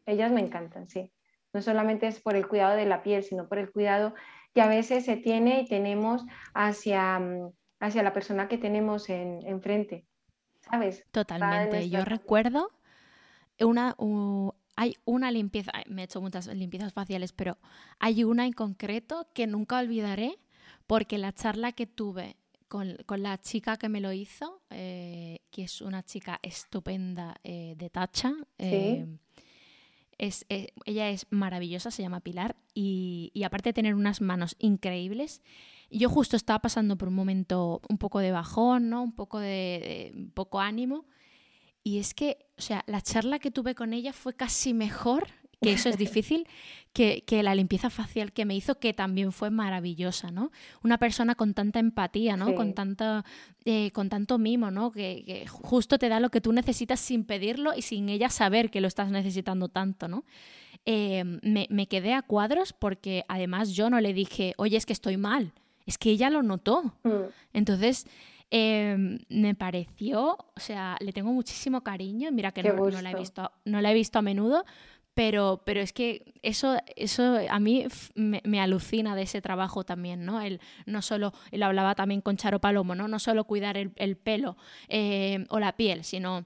Ellas 0.08 0.32
me 0.32 0.42
encantan, 0.42 0.88
sí. 0.88 1.12
No 1.54 1.62
solamente 1.62 2.08
es 2.08 2.20
por 2.22 2.36
el 2.36 2.48
cuidado 2.48 2.76
de 2.76 2.88
la 2.88 3.04
piel, 3.04 3.22
sino 3.22 3.48
por 3.48 3.60
el 3.60 3.72
cuidado 3.72 4.16
que 4.56 4.62
a 4.62 4.68
veces 4.68 5.06
se 5.06 5.16
tiene 5.16 5.62
y 5.62 5.68
tenemos 5.68 6.26
hacia, 6.56 7.20
mm, 7.20 7.52
hacia 7.82 8.02
la 8.02 8.14
persona 8.14 8.48
que 8.48 8.58
tenemos 8.58 9.12
en, 9.12 9.46
enfrente, 9.46 10.08
¿sabes? 10.62 11.06
Totalmente. 11.12 11.88
Yo 11.88 12.04
recuerdo 12.04 12.72
una, 13.60 13.94
hay 14.80 14.96
una 15.04 15.30
limpieza, 15.30 15.74
me 15.90 16.04
he 16.04 16.06
hecho 16.06 16.22
muchas 16.22 16.48
limpiezas 16.48 16.94
faciales, 16.94 17.34
pero 17.34 17.58
hay 18.00 18.24
una 18.24 18.46
en 18.46 18.54
concreto 18.54 19.28
que 19.34 19.46
nunca 19.46 19.78
olvidaré 19.78 20.40
porque 20.88 21.18
la 21.18 21.34
charla 21.34 21.74
que 21.74 21.86
tuve 21.86 22.38
con, 22.70 22.96
la 23.18 23.42
chica 23.42 23.76
que 23.76 23.90
me 23.90 24.00
lo 24.00 24.14
hizo, 24.14 24.62
eh, 24.70 25.40
que 25.52 25.64
es 25.64 25.82
una 25.82 26.02
chica 26.04 26.40
estupenda 26.42 27.36
eh, 27.44 27.74
de 27.78 27.90
Tacha, 27.90 28.34
eh, 28.58 29.06
es, 30.18 30.46
ella 30.48 31.10
es 31.10 31.28
maravillosa, 31.30 31.92
se 31.92 32.02
llama 32.02 32.22
Pilar, 32.22 32.56
y, 32.74 33.34
aparte 33.44 33.70
de 33.70 33.74
tener 33.74 33.96
unas 33.96 34.22
manos 34.22 34.56
increíbles, 34.60 35.42
yo 35.92 36.08
justo 36.10 36.38
estaba 36.38 36.60
pasando 36.60 36.98
por 36.98 37.10
un 37.10 37.16
momento 37.16 37.82
un 37.90 37.98
poco 37.98 38.20
de 38.20 38.32
bajón, 38.32 38.90
¿no? 38.90 39.04
un 39.04 39.12
poco 39.12 39.40
de 39.40 40.30
poco 40.36 40.62
ánimo, 40.62 41.06
y 41.84 42.00
es 42.00 42.14
que, 42.14 42.49
o 42.60 42.62
sea, 42.62 42.84
la 42.88 43.02
charla 43.02 43.40
que 43.40 43.52
tuve 43.52 43.74
con 43.74 43.94
ella 43.94 44.12
fue 44.12 44.34
casi 44.34 44.74
mejor 44.74 45.30
que 45.62 45.72
eso 45.72 45.88
es 45.88 45.98
difícil, 45.98 46.46
que, 46.92 47.24
la 47.42 47.56
limpieza 47.56 47.90
facial 47.90 48.34
que 48.34 48.44
me 48.44 48.54
hizo, 48.54 48.80
que 48.80 48.94
también 48.94 49.32
fue 49.32 49.50
maravillosa, 49.50 50.30
¿no? 50.30 50.52
Una 50.84 50.98
persona 50.98 51.36
con 51.36 51.54
tanta 51.54 51.80
empatía, 51.80 52.36
¿no? 52.36 52.54
Con, 52.56 52.74
tanta, 52.74 53.24
eh, 53.64 53.92
con 53.92 54.10
tanto 54.10 54.38
mimo, 54.38 54.72
¿no? 54.72 54.92
Que, 54.92 55.46
justo 55.50 55.98
te 55.98 56.10
da 56.10 56.20
lo 56.20 56.30
que 56.32 56.42
tú 56.42 56.52
necesitas 56.52 57.00
sin 57.00 57.24
pedirlo 57.24 57.74
y 57.74 57.82
sin 57.82 58.10
ella 58.10 58.30
saber 58.30 58.70
que 58.70 58.82
lo 58.82 58.90
estás 58.90 59.10
necesitando 59.10 59.70
tanto, 59.70 60.10
¿no? 60.10 60.26
Eh, 60.86 61.24
me, 61.24 61.88
quedé 61.88 62.14
a 62.14 62.24
cuadros 62.24 62.74
porque 62.74 63.24
además 63.30 63.72
yo 63.72 63.90
no 63.90 64.02
le 64.02 64.14
dije, 64.14 64.54
oye, 64.58 64.76
es 64.76 64.86
que 64.86 64.94
estoy 64.94 65.16
mal, 65.16 65.54
es 65.86 65.98
que 65.98 66.10
ella 66.10 66.30
lo 66.30 66.44
notó. 66.44 66.94
Mm. 67.04 67.30
Entonces... 67.54 68.06
Em, 68.52 69.20
me 69.30 69.54
pareció, 69.54 70.38
o 70.56 70.60
sea, 70.60 70.98
le 71.02 71.14
tengo 71.14 71.32
muchísimo 71.32 71.82
cariño. 71.82 72.32
Mira 72.32 72.52
que 72.52 72.64
no, 72.64 72.90
la 72.90 73.12
he 73.12 73.16
visto, 73.16 73.52
no 73.66 73.82
la 73.82 73.92
he 73.92 73.94
visto 73.94 74.18
a 74.18 74.22
menudo, 74.24 74.66
pero, 75.14 75.62
pero 75.66 75.82
es 75.82 75.94
que 75.94 76.34
eso, 76.42 76.78
eso 76.96 77.38
a 77.50 77.60
mí 77.60 77.86
me, 78.16 78.62
alucina 78.62 79.16
de 79.16 79.24
ese 79.24 79.42
trabajo 79.42 79.84
también, 79.84 80.26
¿no? 80.26 80.42
El, 80.42 80.62
no 80.86 81.02
solo, 81.02 81.34
él 81.52 81.62
hablaba 81.62 81.94
también 81.94 82.22
con 82.22 82.38
Charo 82.38 82.60
Palomo, 82.60 82.96
¿no? 82.96 83.08
No 83.08 83.20
solo 83.20 83.44
cuidar 83.44 83.78
el, 83.78 84.18
pelo 84.18 84.58
eh, 84.88 85.46
o 85.50 85.60
la 85.60 85.76
piel, 85.76 86.04
sino 86.04 86.46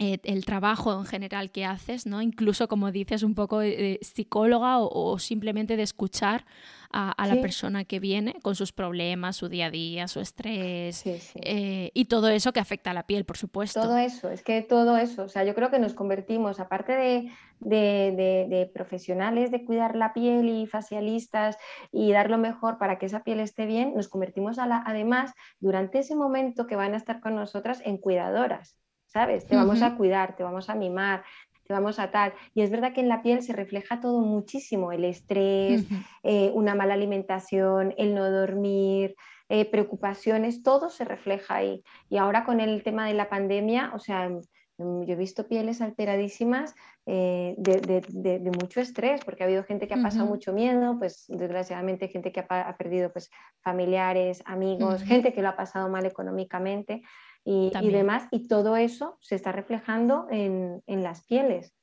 eh, 0.00 0.18
el 0.24 0.44
trabajo 0.44 0.92
en 0.98 1.04
general 1.06 1.52
que 1.52 1.64
haces, 1.64 2.04
¿no? 2.04 2.20
Incluso, 2.20 2.66
como 2.66 2.90
dices, 2.90 3.22
un 3.22 3.36
poco 3.36 3.60
de, 3.60 4.00
psicóloga 4.02 4.78
o, 4.80 5.20
simplemente 5.20 5.76
de 5.76 5.84
escuchar 5.84 6.46
a, 6.90 7.26
la 7.28 7.40
persona 7.40 7.84
que 7.84 8.00
viene 8.00 8.34
con 8.42 8.56
sus 8.56 8.72
problemas, 8.72 9.36
su 9.36 9.48
día 9.48 9.66
a 9.66 9.70
día, 9.70 10.08
su 10.08 10.18
estrés 10.20 11.04
eh, 11.06 11.90
y 11.94 12.04
todo 12.06 12.28
eso 12.28 12.52
que 12.52 12.58
afecta 12.58 12.90
a 12.90 12.94
la 12.94 13.06
piel, 13.06 13.24
por 13.24 13.36
supuesto. 13.36 13.82
Todo 13.82 13.96
eso, 13.96 14.30
es 14.30 14.42
que 14.42 14.62
todo 14.62 14.96
eso, 14.96 15.22
o 15.22 15.28
sea, 15.28 15.44
yo 15.44 15.54
creo 15.54 15.70
que 15.70 15.78
nos 15.78 15.94
convertimos, 15.94 16.58
aparte 16.58 16.92
de, 16.92 17.30
de 17.60 18.70
profesionales 18.74 19.52
de 19.52 19.64
cuidar 19.64 19.94
la 19.94 20.12
piel 20.12 20.48
y 20.48 20.66
facialistas 20.66 21.56
y 21.92 22.10
dar 22.10 22.30
lo 22.30 22.38
mejor 22.38 22.78
para 22.78 22.98
que 22.98 23.06
esa 23.06 23.22
piel 23.22 23.38
esté 23.38 23.66
bien, 23.66 23.94
nos 23.94 24.08
convertimos 24.08 24.58
a 24.58 24.66
la, 24.66 24.82
además 24.84 25.34
durante 25.60 26.00
ese 26.00 26.16
momento 26.16 26.66
que 26.66 26.74
van 26.74 26.94
a 26.94 26.96
estar 26.96 27.20
con 27.20 27.36
nosotras 27.36 27.80
en 27.84 27.98
cuidadoras. 27.98 28.76
¿Sabes? 29.14 29.46
Te 29.46 29.54
vamos 29.54 29.80
a 29.80 29.96
cuidar, 29.96 30.34
te 30.34 30.42
vamos 30.42 30.68
a 30.68 30.74
mimar, 30.74 31.22
te 31.66 31.72
vamos 31.72 32.00
a 32.00 32.10
tal. 32.10 32.34
Y 32.52 32.62
es 32.62 32.70
verdad 32.70 32.92
que 32.92 33.00
en 33.00 33.08
la 33.08 33.22
piel 33.22 33.42
se 33.42 33.52
refleja 33.52 34.00
todo 34.00 34.20
muchísimo, 34.20 34.90
el 34.90 35.04
estrés, 35.04 35.86
eh, 36.24 36.50
una 36.52 36.74
mala 36.74 36.94
alimentación, 36.94 37.94
el 37.96 38.12
no 38.12 38.28
dormir, 38.28 39.14
eh, 39.48 39.70
preocupaciones, 39.70 40.64
todo 40.64 40.90
se 40.90 41.04
refleja 41.04 41.54
ahí. 41.54 41.84
Y 42.10 42.16
ahora 42.16 42.44
con 42.44 42.58
el 42.58 42.82
tema 42.82 43.06
de 43.06 43.14
la 43.14 43.28
pandemia, 43.28 43.92
o 43.94 44.00
sea, 44.00 44.28
mm, 44.28 45.04
yo 45.04 45.12
he 45.12 45.16
visto 45.16 45.46
pieles 45.46 45.80
alteradísimas 45.80 46.74
eh, 47.06 47.54
de, 47.56 48.50
mucho 48.60 48.80
estrés, 48.80 49.20
porque 49.24 49.44
ha 49.44 49.46
habido 49.46 49.62
gente 49.62 49.86
que 49.86 49.94
ha 49.94 50.02
pasado 50.02 50.26
mucho 50.26 50.52
miedo, 50.52 50.98
pues 50.98 51.26
desgraciadamente 51.28 52.08
gente 52.08 52.32
que 52.32 52.44
ha, 52.48 52.76
perdido 52.76 53.12
pues, 53.12 53.30
familiares, 53.62 54.42
amigos, 54.44 55.04
gente 55.04 55.32
que 55.32 55.40
lo 55.40 55.50
ha 55.50 55.56
pasado 55.56 55.88
mal 55.88 56.04
económicamente 56.04 57.02
y, 57.44 57.70
demás, 57.90 58.26
y 58.30 58.48
todo 58.48 58.76
eso 58.76 59.18
se 59.20 59.34
está 59.34 59.52
reflejando 59.52 60.26
en, 60.30 60.82
las 60.86 61.24
pieles, 61.24 61.74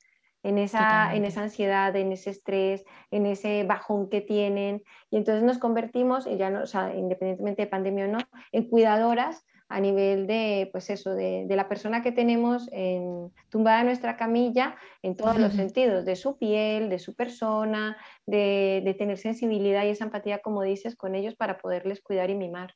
en 0.43 0.57
esa, 0.57 1.14
en 1.16 1.24
esa 1.24 1.43
ansiedad, 1.43 1.95
en 1.95 2.12
ese 2.12 2.32
estrés, 2.32 2.84
en 3.12 3.28
ese 3.28 3.64
bajón 3.64 4.09
que 4.09 4.22
tienen, 4.22 4.82
y 5.12 5.18
entonces 5.18 5.43
nos 5.43 5.59
convertimos, 5.59 6.26
y 6.26 6.38
ya 6.38 6.49
no, 6.49 6.64
independientemente 6.95 7.64
de 7.64 7.68
pandemia 7.68 8.05
o 8.05 8.07
no, 8.07 8.20
en 8.51 8.68
cuidadoras 8.70 9.45
a 9.70 9.80
nivel 9.80 10.28
de, 10.28 10.68
pues 10.72 10.89
eso, 10.89 11.14
de, 11.16 11.45
la 11.47 11.70
persona 11.70 12.01
que 12.01 12.12
tenemos 12.12 12.68
en, 12.74 13.32
tumbada 13.49 13.82
en 13.82 13.86
nuestra 13.86 14.18
camilla 14.18 14.76
en 15.01 15.16
todos 15.16 15.38
los 15.38 15.53
sentidos, 15.53 16.05
de 16.05 16.18
su 16.18 16.38
piel, 16.38 16.89
de 16.89 16.99
su 16.99 17.16
persona, 17.16 17.95
de, 18.26 18.82
de, 18.84 18.93
tener 18.95 19.18
sensibilidad 19.18 19.86
y 19.86 19.89
esa 19.89 20.05
empatía, 20.05 20.39
como 20.39 20.64
dices, 20.64 20.97
con 20.97 21.16
ellos 21.16 21.36
para 21.36 21.57
poderles 21.59 22.01
cuidar 22.01 22.30
y 22.30 22.36
mimar. 22.36 22.74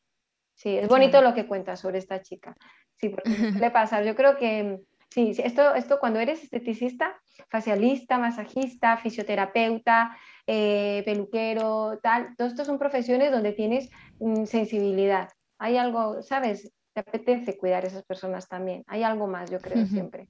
Sí, 0.55 0.77
es 0.77 0.87
bonito 0.87 1.21
lo 1.21 1.33
que 1.33 1.45
cuentas 1.45 1.81
sobre 1.81 1.99
esta 1.99 2.21
chica. 2.21 2.55
Sí, 2.95 3.09
porque 3.09 3.29
le 3.67 3.71
pasa. 3.71 4.01
Yo 4.03 4.15
creo 4.15 4.37
que 4.37 4.79
sí, 5.09 5.33
esto, 5.37 5.75
esto 5.75 5.99
cuando 5.99 6.19
eres 6.19 6.43
esteticista, 6.43 7.19
facialista, 7.49 8.17
masajista, 8.17 8.97
fisioterapeuta, 8.97 10.17
eh, 10.47 11.03
peluquero, 11.05 11.99
tal, 12.01 12.35
todo 12.37 12.47
esto 12.47 12.65
son 12.65 12.79
profesiones 12.79 13.31
donde 13.31 13.51
tienes 13.51 13.89
mm, 14.19 14.45
sensibilidad. 14.45 15.29
Hay 15.57 15.77
algo, 15.77 16.21
¿sabes? 16.21 16.71
Te 16.93 17.01
apetece 17.01 17.57
cuidar 17.57 17.83
a 17.83 17.87
esas 17.87 18.03
personas 18.03 18.47
también. 18.47 18.83
Hay 18.87 19.03
algo 19.03 19.27
más, 19.27 19.51
yo 19.51 19.59
creo, 19.59 19.85
siempre. 19.85 20.29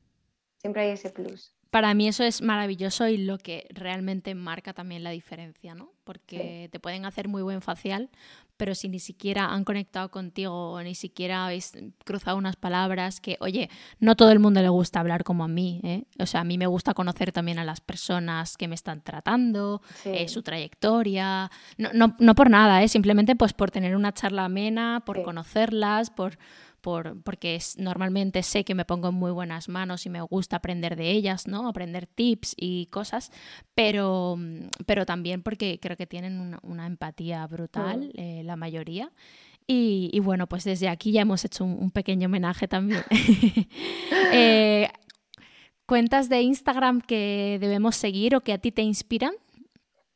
Siempre 0.58 0.84
hay 0.84 0.90
ese 0.92 1.12
plus. 1.12 1.56
Para 1.76 1.94
mí 1.94 2.08
eso 2.08 2.24
es 2.24 2.42
maravilloso 2.42 3.06
y 3.10 3.18
lo 3.18 3.38
que 3.38 3.68
realmente 3.70 4.34
marca 4.34 4.72
también 4.72 5.04
la 5.04 5.10
diferencia, 5.10 5.76
¿no? 5.76 5.92
Porque 6.06 6.70
te 6.72 6.80
pueden 6.80 7.04
hacer 7.04 7.28
muy 7.28 7.42
buen 7.42 7.62
facial, 7.62 8.10
pero 8.56 8.76
si 8.76 8.88
ni 8.88 9.00
siquiera 9.00 9.48
han 9.48 9.66
conectado 9.66 10.10
contigo 10.10 10.72
o 10.72 10.82
ni 10.82 10.96
siquiera 10.96 11.46
habéis 11.46 11.74
cruzado 12.06 12.38
unas 12.38 12.56
palabras 12.56 13.20
que, 13.20 13.36
oye, 13.42 13.70
no 14.00 14.16
todo 14.16 14.32
el 14.32 14.40
mundo 14.40 14.62
le 14.62 14.70
gusta 14.70 15.02
hablar 15.02 15.26
como 15.26 15.44
a 15.44 15.50
mí, 15.50 15.82
¿eh? 15.84 16.06
O 16.18 16.26
sea, 16.26 16.40
a 16.40 16.44
mí 16.46 16.58
me 16.58 16.68
gusta 16.68 16.94
conocer 16.94 17.34
también 17.34 17.60
a 17.60 17.66
las 17.66 17.82
personas 17.82 18.56
que 18.56 18.70
me 18.70 18.76
están 18.76 19.02
tratando, 19.02 19.82
eh, 20.06 20.30
su 20.30 20.44
trayectoria, 20.44 21.52
no, 21.78 21.90
no, 21.94 22.16
no, 22.20 22.36
por 22.36 22.50
nada, 22.50 22.84
¿eh? 22.84 22.88
Simplemente 22.88 23.36
pues 23.36 23.52
por 23.52 23.70
tener 23.70 23.98
una 23.98 24.14
charla 24.14 24.46
amena, 24.46 25.04
por 25.06 25.24
conocerlas, 25.24 26.10
por 26.10 26.38
porque 26.86 27.56
es, 27.56 27.78
normalmente 27.78 28.44
sé 28.44 28.64
que 28.64 28.76
me 28.76 28.86
pongo 28.86 29.10
en 29.10 29.16
muy 29.16 29.32
buenas 29.32 29.70
manos 29.70 30.06
y 30.06 30.10
me 30.10 30.22
gusta 30.22 30.58
aprender 30.58 30.96
de 30.96 31.12
ellas, 31.12 31.48
¿no? 31.48 31.68
Aprender 31.68 32.06
tips 32.06 32.54
y 32.58 32.86
cosas, 32.88 33.32
pero, 33.74 34.38
pero 34.86 35.06
también 35.06 35.42
porque 35.42 35.80
creo 35.82 35.98
que 35.98 36.06
tienen 36.06 36.58
una, 36.62 36.86
empatía 36.86 37.46
brutal, 37.48 38.12
eh, 38.16 38.42
la 38.44 38.56
mayoría. 38.56 39.12
Y, 39.68 40.20
bueno, 40.20 40.46
pues 40.46 40.64
desde 40.64 40.90
aquí 40.90 41.12
ya 41.12 41.22
hemos 41.22 41.44
hecho 41.44 41.66
un, 41.66 41.90
pequeño 41.90 42.28
homenaje 42.28 42.68
también. 42.68 43.02
Eh, 44.38 44.90
¿Cuentas 45.86 46.30
de 46.30 46.42
Instagram 46.42 47.00
que 47.00 47.58
debemos 47.62 47.96
seguir 47.96 48.36
o 48.36 48.42
que 48.42 48.54
a 48.54 48.58
ti 48.58 48.72
te 48.72 48.82
inspiran? 48.82 49.32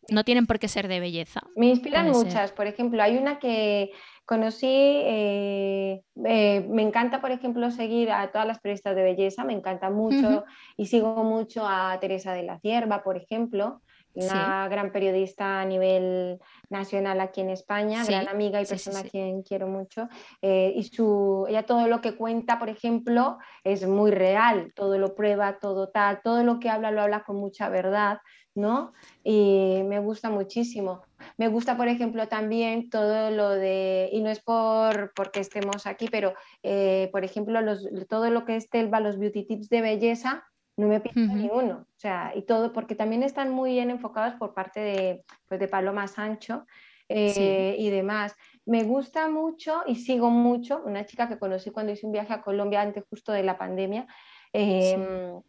No 0.10 0.24
tienen 0.24 0.48
por 0.48 0.60
qué 0.60 0.68
ser 0.68 0.88
de 0.88 1.00
belleza. 1.00 1.42
Me 1.56 1.68
inspiran 1.68 2.10
muchas. 2.10 2.52
Por 2.52 2.68
ejemplo, 2.68 3.02
hay 3.02 3.18
una 3.18 3.40
que 3.40 3.92
Conocí, 4.30 4.68
eh, 4.70 6.04
eh, 6.24 6.62
me 6.70 6.84
encanta, 6.84 7.20
por 7.20 7.32
ejemplo, 7.32 7.72
seguir 7.72 8.12
a 8.12 8.32
todas 8.32 8.46
las 8.46 8.60
periodistas 8.60 8.96
de 8.96 9.02
belleza, 9.02 9.44
me 9.44 9.54
encanta 9.54 9.90
mucho 9.90 10.46
y 10.78 10.86
sigo 10.86 11.24
mucho 11.24 11.66
a 11.68 11.98
Teresa 12.00 12.34
de 12.34 12.44
la 12.44 12.60
Cierva, 12.60 13.02
por 13.02 13.18
ejemplo, 13.18 13.82
una 14.14 14.68
gran 14.68 14.92
periodista 14.92 15.62
a 15.62 15.66
nivel 15.66 16.38
nacional 16.70 17.22
aquí 17.22 17.42
en 17.42 17.50
España, 17.50 18.06
gran 18.06 18.28
amiga 18.28 18.62
y 18.62 18.68
persona 18.68 19.00
a 19.00 19.04
quien 19.04 19.42
quiero 19.42 19.66
mucho. 19.66 20.08
Eh, 20.44 20.74
y 20.76 20.84
su, 20.84 21.48
ella 21.50 21.64
todo 21.64 21.88
lo 21.88 22.00
que 22.00 22.16
cuenta, 22.16 22.60
por 22.60 22.70
ejemplo, 22.70 23.40
es 23.64 23.88
muy 23.88 24.12
real, 24.12 24.72
todo 24.76 25.00
lo 25.00 25.16
prueba, 25.16 25.58
todo 25.58 25.90
tal, 25.90 26.22
todo 26.24 26.44
lo 26.44 26.60
que 26.60 26.70
habla 26.70 26.92
lo 26.92 27.02
habla 27.02 27.24
con 27.24 27.38
mucha 27.38 27.68
verdad. 27.68 28.20
¿no? 28.56 28.94
Y 29.24 29.82
me 29.86 30.00
gusta 30.00 30.30
muchísimo. 30.30 31.02
Me 31.40 31.48
gusta, 31.48 31.78
por 31.78 31.88
ejemplo, 31.88 32.28
también 32.28 32.90
todo 32.90 33.32
lo 33.32 33.52
de, 33.52 34.10
y 34.12 34.20
no 34.20 34.30
es 34.30 34.42
por 34.42 35.14
porque 35.16 35.40
estemos 35.40 35.88
aquí, 35.88 36.10
pero 36.12 36.34
eh, 36.64 37.08
por 37.14 37.24
ejemplo, 37.24 37.62
todo 38.10 38.30
lo 38.30 38.44
que 38.44 38.58
es 38.58 38.70
Telva, 38.70 39.00
los 39.00 39.18
beauty 39.18 39.46
tips 39.46 39.70
de 39.70 39.82
belleza, 39.82 40.44
no 40.76 40.90
me 40.90 41.00
pido 41.00 41.34
ni 41.34 41.50
uno. 41.50 41.88
O 41.96 41.98
sea, 41.98 42.34
y 42.36 42.42
todo, 42.42 42.74
porque 42.74 42.94
también 42.94 43.24
están 43.24 43.52
muy 43.52 43.72
bien 43.72 43.90
enfocados 43.90 44.36
por 44.36 44.54
parte 44.54 44.82
de, 44.82 45.24
pues, 45.48 45.62
de 45.62 45.70
Paloma 45.70 46.08
Sancho 46.08 46.66
eh, 47.08 47.78
y 47.80 47.90
demás. 47.90 48.36
Me 48.66 48.84
gusta 48.84 49.30
mucho 49.30 49.84
y 49.88 49.96
sigo 49.96 50.30
mucho 50.30 50.84
una 50.86 51.06
chica 51.06 51.30
que 51.30 51.40
conocí 51.40 51.72
cuando 51.72 51.94
hice 51.94 52.06
un 52.06 52.12
viaje 52.12 52.34
a 52.34 52.42
Colombia 52.42 52.82
antes 52.82 53.06
justo 53.10 53.32
de 53.32 53.44
la 53.44 53.58
pandemia. 53.58 54.08
Em, 54.52 55.40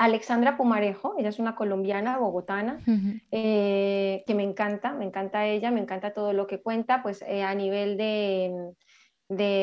Alexandra 0.00 0.56
Pumarejo, 0.56 1.14
ella 1.18 1.28
es 1.28 1.38
una 1.38 1.54
colombiana, 1.54 2.16
bogotana, 2.16 2.80
eh, 3.30 4.24
que 4.26 4.34
me 4.34 4.44
encanta, 4.44 4.94
me 4.94 5.04
encanta 5.04 5.44
ella, 5.44 5.70
me 5.70 5.80
encanta 5.80 6.14
todo 6.14 6.32
lo 6.32 6.46
que 6.46 6.62
cuenta, 6.62 7.02
pues 7.02 7.20
eh, 7.20 7.42
a 7.42 7.54
nivel 7.54 7.98
de, 7.98 8.72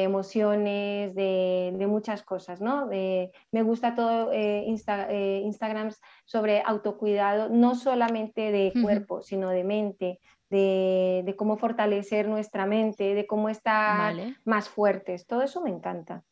emociones, 0.04 1.16
de, 1.16 1.86
muchas 1.90 2.22
cosas, 2.22 2.62
¿no? 2.62 2.86
me 2.86 3.64
gusta 3.64 3.96
todo 3.96 4.32
eh, 4.32 4.64
Instagrams 4.68 6.00
sobre 6.24 6.62
autocuidado, 6.64 7.50
no 7.50 7.74
solamente 7.74 8.52
de 8.52 8.74
cuerpo, 8.80 9.24
sino 9.24 9.50
de 9.50 9.64
mente, 9.64 10.20
de, 10.52 11.34
cómo 11.36 11.58
fortalecer 11.58 12.28
nuestra 12.28 12.68
mente, 12.68 13.16
de 13.16 13.26
cómo 13.26 13.50
estar 13.50 14.14
más 14.46 14.70
fuertes, 14.70 15.26
todo 15.26 15.42
eso 15.42 15.62
me 15.62 15.72
encanta. 15.72 16.24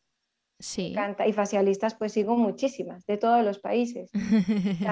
Sí. 0.60 0.88
encanta. 0.88 1.28
Y 1.28 1.34
facialistas, 1.34 1.96
pues 1.96 2.14
sigo 2.14 2.38
muchísimas, 2.38 3.06
de 3.06 3.18
todos 3.18 3.44
los 3.44 3.60
países. 3.60 4.10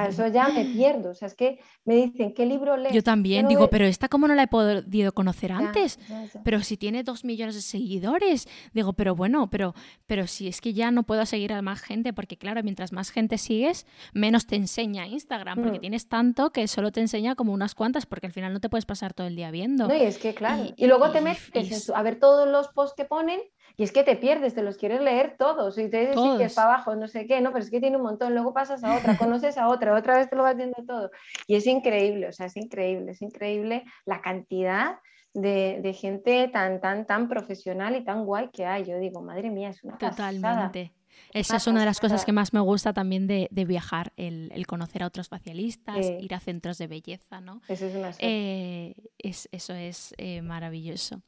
eso 0.10 0.28
ya 0.28 0.50
me 0.50 0.66
pierdo. 0.74 1.12
O 1.12 1.16
sea, 1.16 1.28
es 1.28 1.36
que 1.36 1.60
me 1.86 1.96
dicen, 1.96 2.34
¿qué 2.34 2.46
libro 2.46 2.76
lees? 2.76 2.94
Yo 2.94 3.04
también 3.04 3.48
digo, 3.48 3.70
pero 3.70 3.86
esta 3.86 4.10
cómo 4.10 4.28
no 4.28 4.36
la 4.36 4.44
he 4.44 4.48
podido 4.48 5.14
conocer 5.14 5.52
antes. 5.52 6.00
Pero 6.44 6.62
si 6.62 6.78
tiene 6.78 7.04
dos 7.04 7.24
millones 7.24 7.56
de 7.56 7.62
seguidores. 7.62 8.48
Digo, 8.74 8.94
pero 8.94 9.16
bueno, 9.16 9.50
pero, 9.50 9.74
pero 10.06 10.28
si 10.28 10.48
es 10.48 10.62
que 10.62 10.74
ya 10.74 10.92
no 10.92 11.04
puedo 11.04 11.26
seguir 11.26 11.54
a 11.54 11.62
más 11.62 11.82
gente, 11.82 12.14
porque 12.14 12.38
claro, 12.38 12.62
mientras 12.64 12.92
más 12.92 13.10
gente 13.12 13.38
sigues, 13.38 13.86
menos 14.14 14.48
te 14.48 14.56
enseña 14.56 15.08
Instagram, 15.08 15.62
porque 15.62 15.78
mm. 15.78 15.82
tienes 15.82 16.08
tanto 16.08 16.52
que 16.52 16.68
solo 16.68 16.92
te 16.92 17.00
enseña 17.00 17.36
como 17.36 17.54
unas 17.54 17.76
cuantas, 17.76 18.06
porque 18.06 18.28
al 18.28 18.34
final 18.34 18.54
no 18.54 18.60
te 18.60 18.70
puedes 18.70 18.86
pasar 18.86 19.14
todo 19.14 19.28
el 19.28 19.36
día 19.36 19.52
viendo. 19.52 19.88
No, 19.88 19.96
y 19.96 20.02
es 20.02 20.18
que 20.18 20.34
claro. 20.34 20.74
Y, 20.76 20.88
luego 20.88 21.12
te 21.12 21.22
metes 21.22 21.90
a 21.90 22.02
ver 22.04 22.20
todos 22.20 22.48
los 22.48 22.68
posts 22.70 22.96
que 22.96 23.06
ponen 23.06 23.40
y 23.76 23.84
es 23.84 23.92
que 23.92 24.04
te 24.04 24.16
pierdes, 24.16 24.54
te 24.54 24.62
los 24.62 24.78
quieres 24.78 25.02
leer 25.02 25.36
todos 25.38 25.78
y 25.78 25.90
te 25.90 26.12
dices 26.12 26.54
para 26.54 26.74
abajo, 26.74 26.96
no 26.96 27.08
sé 27.08 27.26
qué, 27.26 27.42
no, 27.42 27.52
pero 27.52 27.64
es 27.64 27.72
que 27.72 27.80
tiene 27.80 27.98
un 27.98 28.04
montón, 28.04 28.34
luego 28.34 28.54
pasas 28.54 28.84
a 28.84 28.96
otra, 28.98 29.18
conoces 29.18 29.58
a 29.58 29.68
otra, 29.68 29.96
otra 29.96 30.18
vez 30.18 30.30
te 30.30 30.36
lo 30.36 30.44
vas 30.44 30.56
viendo 30.56 30.84
todo. 30.86 31.10
Y 31.48 31.56
es 31.56 31.66
increíble, 31.66 32.28
o 32.28 32.32
sea, 32.32 32.46
es 32.46 32.56
increíble, 32.56 33.12
es 33.12 33.22
increíble 33.22 33.84
la 34.06 34.22
cantidad 34.22 35.00
de, 35.34 35.98
gente 36.00 36.50
tan, 36.50 36.82
tan, 36.82 37.06
tan 37.08 37.28
profesional 37.28 37.96
y 37.96 38.04
tan 38.04 38.26
guay 38.26 38.50
que 38.50 38.66
hay. 38.66 38.86
Yo 38.86 39.00
digo, 39.00 39.22
madre 39.22 39.50
mía, 39.50 39.70
es 39.70 39.84
una 39.84 39.98
Totalmente. 39.98 40.94
Esa 41.32 41.58
es 41.58 41.68
una 41.68 41.80
de 41.82 41.86
las 41.86 42.00
cosas 42.00 42.26
que 42.26 42.32
más 42.32 42.54
me 42.54 42.60
gusta 42.60 42.94
también 42.94 43.28
de, 43.28 43.48
viajar, 43.68 44.14
el, 44.18 44.66
conocer 44.68 45.04
a 45.04 45.08
otros 45.08 45.30
facialistas, 45.30 46.06
ir 46.20 46.34
a 46.34 46.40
centros 46.40 46.78
de 46.78 46.88
belleza, 46.88 47.42
¿no? 47.42 47.62
Eso 47.68 47.86
es, 47.86 47.96
una 47.96 48.12
eh, 48.20 48.96
eso 49.18 49.74
es 49.74 50.14
eh, 50.18 50.42
maravilloso. 50.42 51.22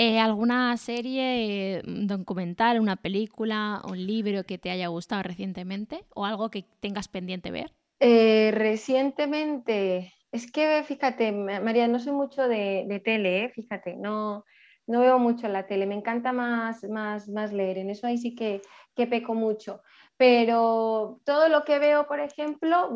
Eh, 0.00 0.20
¿Alguna 0.20 0.76
serie, 0.76 1.82
un 1.84 2.06
documental, 2.06 2.78
una 2.78 2.94
película, 2.94 3.82
un 3.84 4.06
libro 4.06 4.44
que 4.44 4.56
te 4.56 4.70
haya 4.70 4.86
gustado 4.86 5.24
recientemente 5.24 6.04
o 6.14 6.24
algo 6.24 6.50
que 6.50 6.64
tengas 6.78 7.08
pendiente 7.08 7.50
ver? 7.50 7.72
Eh, 7.98 8.52
recientemente, 8.54 10.12
es 10.30 10.52
que 10.52 10.84
fíjate, 10.84 11.32
María, 11.32 11.88
no 11.88 11.98
soy 11.98 12.12
mucho 12.12 12.46
de, 12.46 13.02
tele, 13.04 13.46
¿eh? 13.46 13.52
fíjate, 13.52 13.96
no, 13.96 14.44
no 14.86 15.00
veo 15.00 15.18
mucho 15.18 15.48
la 15.48 15.66
tele, 15.66 15.84
me 15.84 15.96
encanta 15.96 16.32
más, 16.32 16.84
más, 16.84 17.28
más 17.28 17.52
leer, 17.52 17.78
en 17.78 17.90
eso 17.90 18.06
ahí 18.06 18.18
sí 18.18 18.36
que, 18.36 18.62
que 18.94 19.08
peco 19.08 19.34
mucho. 19.34 19.82
Pero 20.16 21.20
todo 21.24 21.48
lo 21.48 21.64
que 21.64 21.80
veo, 21.80 22.06
por 22.06 22.20
ejemplo, 22.20 22.94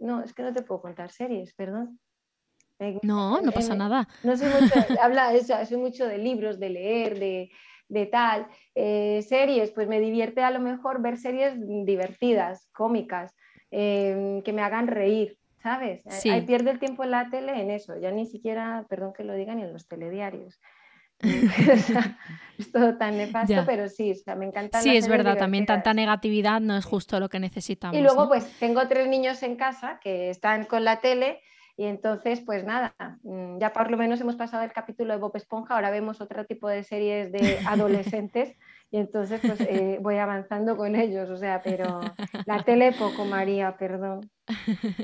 no, 0.00 0.22
es 0.22 0.32
que 0.32 0.42
no 0.44 0.52
te 0.52 0.62
puedo 0.62 0.80
contar 0.80 1.10
series, 1.10 1.54
perdón. 1.54 1.98
No, 3.02 3.40
no 3.40 3.52
pasa 3.52 3.74
nada. 3.74 4.08
No 4.22 4.36
soy 4.36 4.48
mucho, 4.48 4.74
habla, 5.02 5.32
soy 5.66 5.76
mucho 5.78 6.06
de 6.06 6.18
libros, 6.18 6.58
de 6.58 6.70
leer, 6.70 7.18
de, 7.18 8.06
tal. 8.06 8.46
Eh, 8.74 9.24
series, 9.26 9.70
pues 9.70 9.88
me 9.88 10.00
divierte 10.00 10.42
a 10.42 10.50
lo 10.50 10.60
mejor 10.60 11.00
ver 11.00 11.16
series 11.16 11.54
divertidas, 11.58 12.68
cómicas, 12.72 13.34
em, 13.70 14.42
que 14.42 14.52
me 14.52 14.62
hagan 14.62 14.88
reír, 14.88 15.38
¿sabes? 15.62 16.02
Sí. 16.08 16.28
Ahí 16.30 16.42
pierde 16.42 16.70
el 16.70 16.78
tiempo 16.78 17.04
en 17.04 17.12
la 17.12 17.30
tele 17.30 17.60
en 17.60 17.70
eso, 17.70 17.98
ya 17.98 18.10
ni 18.10 18.26
siquiera, 18.26 18.84
perdón 18.88 19.12
que 19.14 19.24
lo 19.24 19.34
digan, 19.34 19.56
ni 19.56 19.62
en 19.62 19.72
los 19.72 19.88
telediarios. 19.88 20.60
es 22.58 22.72
todo 22.72 22.98
tan 22.98 23.16
nefasto, 23.16 23.64
pero 23.64 23.88
sí, 23.88 24.12
me 24.36 24.44
encanta. 24.44 24.82
Sí, 24.82 24.94
es 24.94 25.08
verdad, 25.08 25.38
también 25.38 25.64
tanta 25.64 25.94
negatividad 25.94 26.60
no 26.60 26.76
es 26.76 26.84
justo 26.84 27.18
lo 27.20 27.30
que 27.30 27.40
necesitamos. 27.40 27.96
Y 27.96 28.02
luego, 28.02 28.28
pues 28.28 28.46
tengo 28.58 28.86
tres 28.86 29.08
niños 29.08 29.42
en 29.42 29.56
casa 29.56 29.98
que 30.02 30.28
están 30.28 30.66
con 30.66 30.84
la 30.84 31.00
tele 31.00 31.40
y 31.76 31.84
entonces, 31.84 32.40
pues 32.40 32.64
nada, 32.64 32.94
mm, 33.22 33.58
ya 33.58 33.72
por 33.72 33.90
lo 33.90 33.96
menos 33.96 34.20
hemos 34.20 34.36
pasado 34.36 34.62
el 34.64 34.72
capítulo 34.72 35.12
de 35.12 35.20
Bob 35.20 35.36
Esponja, 35.36 35.74
ahora 35.74 35.90
vemos 35.90 36.20
otro 36.20 36.46
tipo 36.46 36.68
de 36.68 36.82
series 36.82 37.30
de 37.32 37.38
adolescentes 37.66 38.56
y 38.90 38.96
entonces 38.96 39.40
pues 39.40 39.60
eh, 39.60 39.98
voy 40.00 40.16
avanzando 40.16 40.76
con 40.76 40.96
ellos, 40.96 41.28
o 41.28 41.36
sea, 41.36 41.60
pero 41.62 42.00
la 42.46 42.62
tele 42.62 42.92
poco, 42.92 43.24
María, 43.24 43.76
perdón. 43.76 44.30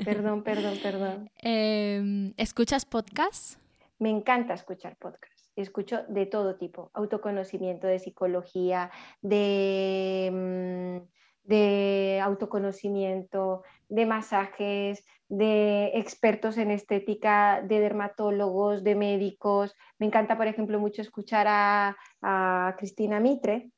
Perdón, 0.05 0.43
perdón, 0.43 0.77
perdón. 0.81 1.29
Em, 1.37 2.33
¿Escuchas 2.37 2.85
podcasts? 2.85 3.59
Me 3.99 4.09
encanta 4.09 4.53
escuchar 4.53 4.95
podcasts. 4.97 5.51
Escucho 5.55 6.03
de 6.07 6.25
todo 6.25 6.55
tipo, 6.55 6.89
autoconocimiento, 6.93 7.85
de 7.85 7.99
psicología, 7.99 8.89
de, 9.21 10.31
mm, 10.33 11.22
de 11.43 12.19
autoconocimiento, 12.23 13.63
de 13.89 14.05
masajes, 14.05 15.05
de 15.29 15.91
expertos 15.95 16.57
en 16.57 16.71
estética, 16.71 17.61
de 17.61 17.79
dermatólogos, 17.79 18.83
de 18.83 18.95
médicos. 18.95 19.75
Me 19.99 20.05
encanta, 20.05 20.37
por 20.37 20.47
ejemplo, 20.47 20.79
mucho 20.79 21.01
escuchar 21.01 21.47
a, 21.49 21.95
Cristina 22.77 23.19
Mitre. 23.19 23.71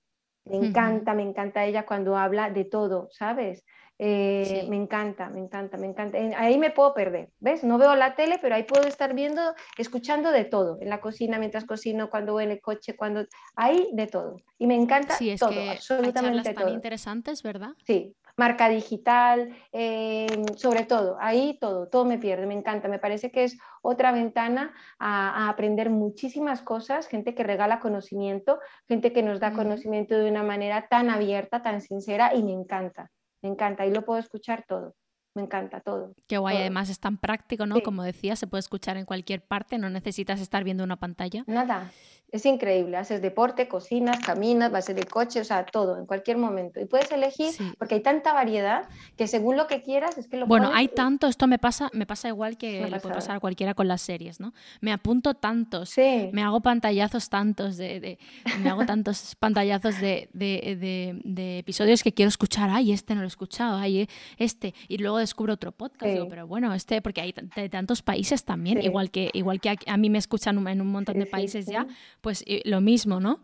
Me 0.45 0.57
encanta, 0.57 1.15
me 1.15 1.23
encanta 1.23 1.65
ella 1.65 1.85
cuando 1.85 2.17
habla 2.17 2.51
de 2.51 2.65
todo, 2.65 3.07
¿sabes? 3.11 3.65
Eh, 3.97 4.65
me 4.69 4.75
encanta, 4.75 5.29
me 5.29 5.39
encanta, 5.39 5.77
me 5.77 5.87
encanta. 5.87 6.17
Ahí 6.37 6.57
me 6.57 6.71
puedo 6.71 6.93
perder, 6.93 7.29
¿ves? 7.39 7.63
No 7.63 7.77
veo 7.77 7.95
la 7.95 8.15
tele, 8.15 8.37
pero 8.41 8.55
ahí 8.55 8.63
puedo 8.63 8.87
estar 8.87 9.13
viendo, 9.13 9.41
escuchando 9.77 10.31
de 10.31 10.45
todo, 10.45 10.77
en 10.81 10.89
la 10.89 10.99
cocina, 10.99 11.39
mientras 11.39 11.65
cocino, 11.65 12.09
cuando 12.09 12.33
voy 12.33 12.43
en 12.43 12.51
el 12.51 12.61
coche, 12.61 12.95
cuando... 12.95 13.25
Ahí 13.55 13.89
de 13.93 14.07
todo. 14.07 14.37
Y 14.57 14.67
me 14.67 14.75
encanta 14.75 15.15
sí, 15.15 15.29
es 15.29 15.39
todo, 15.39 15.51
que 15.51 15.69
absolutamente 15.69 16.49
hay 16.49 16.55
todo. 16.55 16.73
interesantes, 16.73 17.41
¿verdad? 17.41 17.71
Sí, 17.85 18.15
marca 18.37 18.67
digital, 18.67 19.55
eh, 19.71 20.27
sobre 20.57 20.83
todo, 20.83 21.17
ahí 21.19 21.57
todo, 21.59 21.87
todo 21.87 22.05
me 22.05 22.17
pierde, 22.17 22.45
me 22.45 22.53
encanta, 22.53 22.87
me 22.87 22.99
parece 22.99 23.31
que 23.31 23.45
es 23.45 23.57
otra 23.81 24.11
ventana 24.11 24.73
a, 24.99 25.49
aprender 25.49 25.89
muchísimas 25.89 26.61
cosas, 26.61 27.07
gente 27.07 27.33
que 27.33 27.43
regala 27.43 27.79
conocimiento, 27.79 28.59
gente 28.87 29.13
que 29.13 29.23
nos 29.23 29.39
da 29.39 29.53
conocimiento 29.53 30.17
de 30.17 30.29
una 30.29 30.43
manera 30.43 30.87
tan 30.89 31.09
abierta, 31.09 31.61
tan 31.61 31.81
sincera 31.81 32.33
y 32.35 32.43
me 32.43 32.51
encanta, 32.51 33.11
me 33.43 33.49
encanta, 33.49 33.85
y 33.85 33.91
lo 33.91 34.03
puedo 34.05 34.19
escuchar 34.19 34.65
todo 34.67 34.95
me 35.35 35.43
encanta 35.43 35.81
todo. 35.81 36.15
Qué 36.27 36.37
guay, 36.37 36.57
además 36.57 36.89
es 36.89 36.99
tan 36.99 37.17
práctico, 37.17 37.65
¿no? 37.65 37.81
Como 37.81 38.03
decía, 38.03 38.35
se 38.35 38.47
puede 38.47 38.59
escuchar 38.59 38.97
en 38.97 39.05
cualquier 39.05 39.41
parte, 39.41 39.77
no 39.77 39.89
necesitas 39.89 40.39
estar 40.39 40.63
viendo 40.63 40.83
una 40.83 40.95
pantalla. 40.95 41.43
Nada, 41.45 41.91
es 42.35 42.45
increíble. 42.45 42.97
Haces 42.97 43.21
deporte, 43.21 43.67
cocinas, 43.67 44.19
caminas, 44.19 44.71
vas 44.71 44.89
en 44.89 44.97
el 44.97 45.05
coche, 45.05 45.39
o 45.39 45.43
sea, 45.43 45.65
todo, 45.65 45.97
en 45.97 46.05
cualquier 46.05 46.37
momento. 46.37 46.79
Y 46.81 46.85
puedes 46.85 47.11
elegir, 47.11 47.53
porque 47.77 47.95
hay 47.95 48.01
tanta 48.01 48.33
variedad 48.33 48.89
que 49.15 49.27
según 49.27 49.55
lo 49.55 49.67
que 49.67 49.81
quieras 49.81 50.17
es 50.17 50.27
que 50.27 50.37
lo 50.37 50.45
Bueno, 50.45 50.71
hay 50.73 50.89
tanto, 50.89 51.27
esto 51.27 51.47
me 51.47 51.59
pasa, 51.59 51.89
me 51.93 52.05
pasa 52.05 52.27
igual 52.27 52.57
que 52.57 52.89
le 52.89 52.99
puede 52.99 53.15
pasar 53.15 53.37
a 53.37 53.39
cualquiera 53.39 53.73
con 53.73 53.87
las 53.87 54.01
series, 54.01 54.39
¿no? 54.39 54.53
Me 54.81 54.91
apunto 54.91 55.33
tantos, 55.33 55.95
me 55.97 56.43
hago 56.43 56.61
pantallazos 56.61 57.29
tantos, 57.29 57.77
de, 57.77 58.17
me 58.61 58.69
hago 58.69 58.85
tantos 58.85 59.35
pantallazos 59.39 59.99
de, 60.01 60.29
de, 60.33 61.59
episodios 61.59 62.03
que 62.03 62.13
quiero 62.13 62.29
escuchar. 62.29 62.69
Ay, 62.69 62.91
este 62.91 63.15
no 63.15 63.21
lo 63.21 63.27
he 63.27 63.29
escuchado, 63.29 63.77
ay, 63.77 64.09
este. 64.37 64.73
Y 64.87 64.97
luego 64.97 65.19
descubro 65.25 65.53
otro 65.53 65.71
podcast, 65.71 66.27
pero 66.29 66.47
bueno, 66.47 66.73
este, 66.73 67.01
porque 67.01 67.21
hay 67.21 67.33
de 67.55 67.69
tantos 67.69 68.01
países 68.01 68.43
también, 68.43 68.81
igual 68.81 69.11
que, 69.11 69.29
igual 69.33 69.59
que 69.59 69.75
a, 69.85 69.97
mí 69.97 70.09
me 70.09 70.17
escuchan 70.17 70.65
en 70.67 70.81
un 70.81 70.87
montón 70.87 71.19
de 71.19 71.25
países 71.25 71.65
ya 71.65 71.87
pues 72.21 72.43
lo 72.63 72.81
mismo, 72.81 73.19
¿no? 73.19 73.39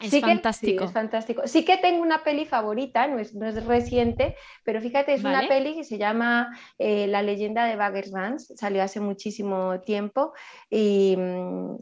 Es 0.00 0.20
fantástico. 0.20 0.82
sí, 0.82 0.86
es 0.86 0.92
fantástico. 0.92 1.42
Sí 1.46 1.64
que 1.64 1.76
tengo 1.78 2.02
una 2.02 2.22
peli 2.22 2.44
favorita, 2.44 3.06
no 3.06 3.18
es, 3.18 3.34
no 3.34 3.46
es 3.46 3.64
reciente, 3.64 4.36
pero 4.64 4.80
fíjate, 4.80 5.14
es 5.14 5.24
una 5.24 5.46
peli 5.48 5.74
que 5.74 5.84
se 5.84 5.98
llama 5.98 6.56
eh, 6.78 7.06
La 7.06 7.22
leyenda 7.22 7.64
de 7.64 7.76
Baggers 7.76 8.10
Vance, 8.10 8.56
salió 8.56 8.82
hace 8.82 9.00
muchísimo 9.00 9.80
tiempo 9.80 10.32
y, 10.70 11.16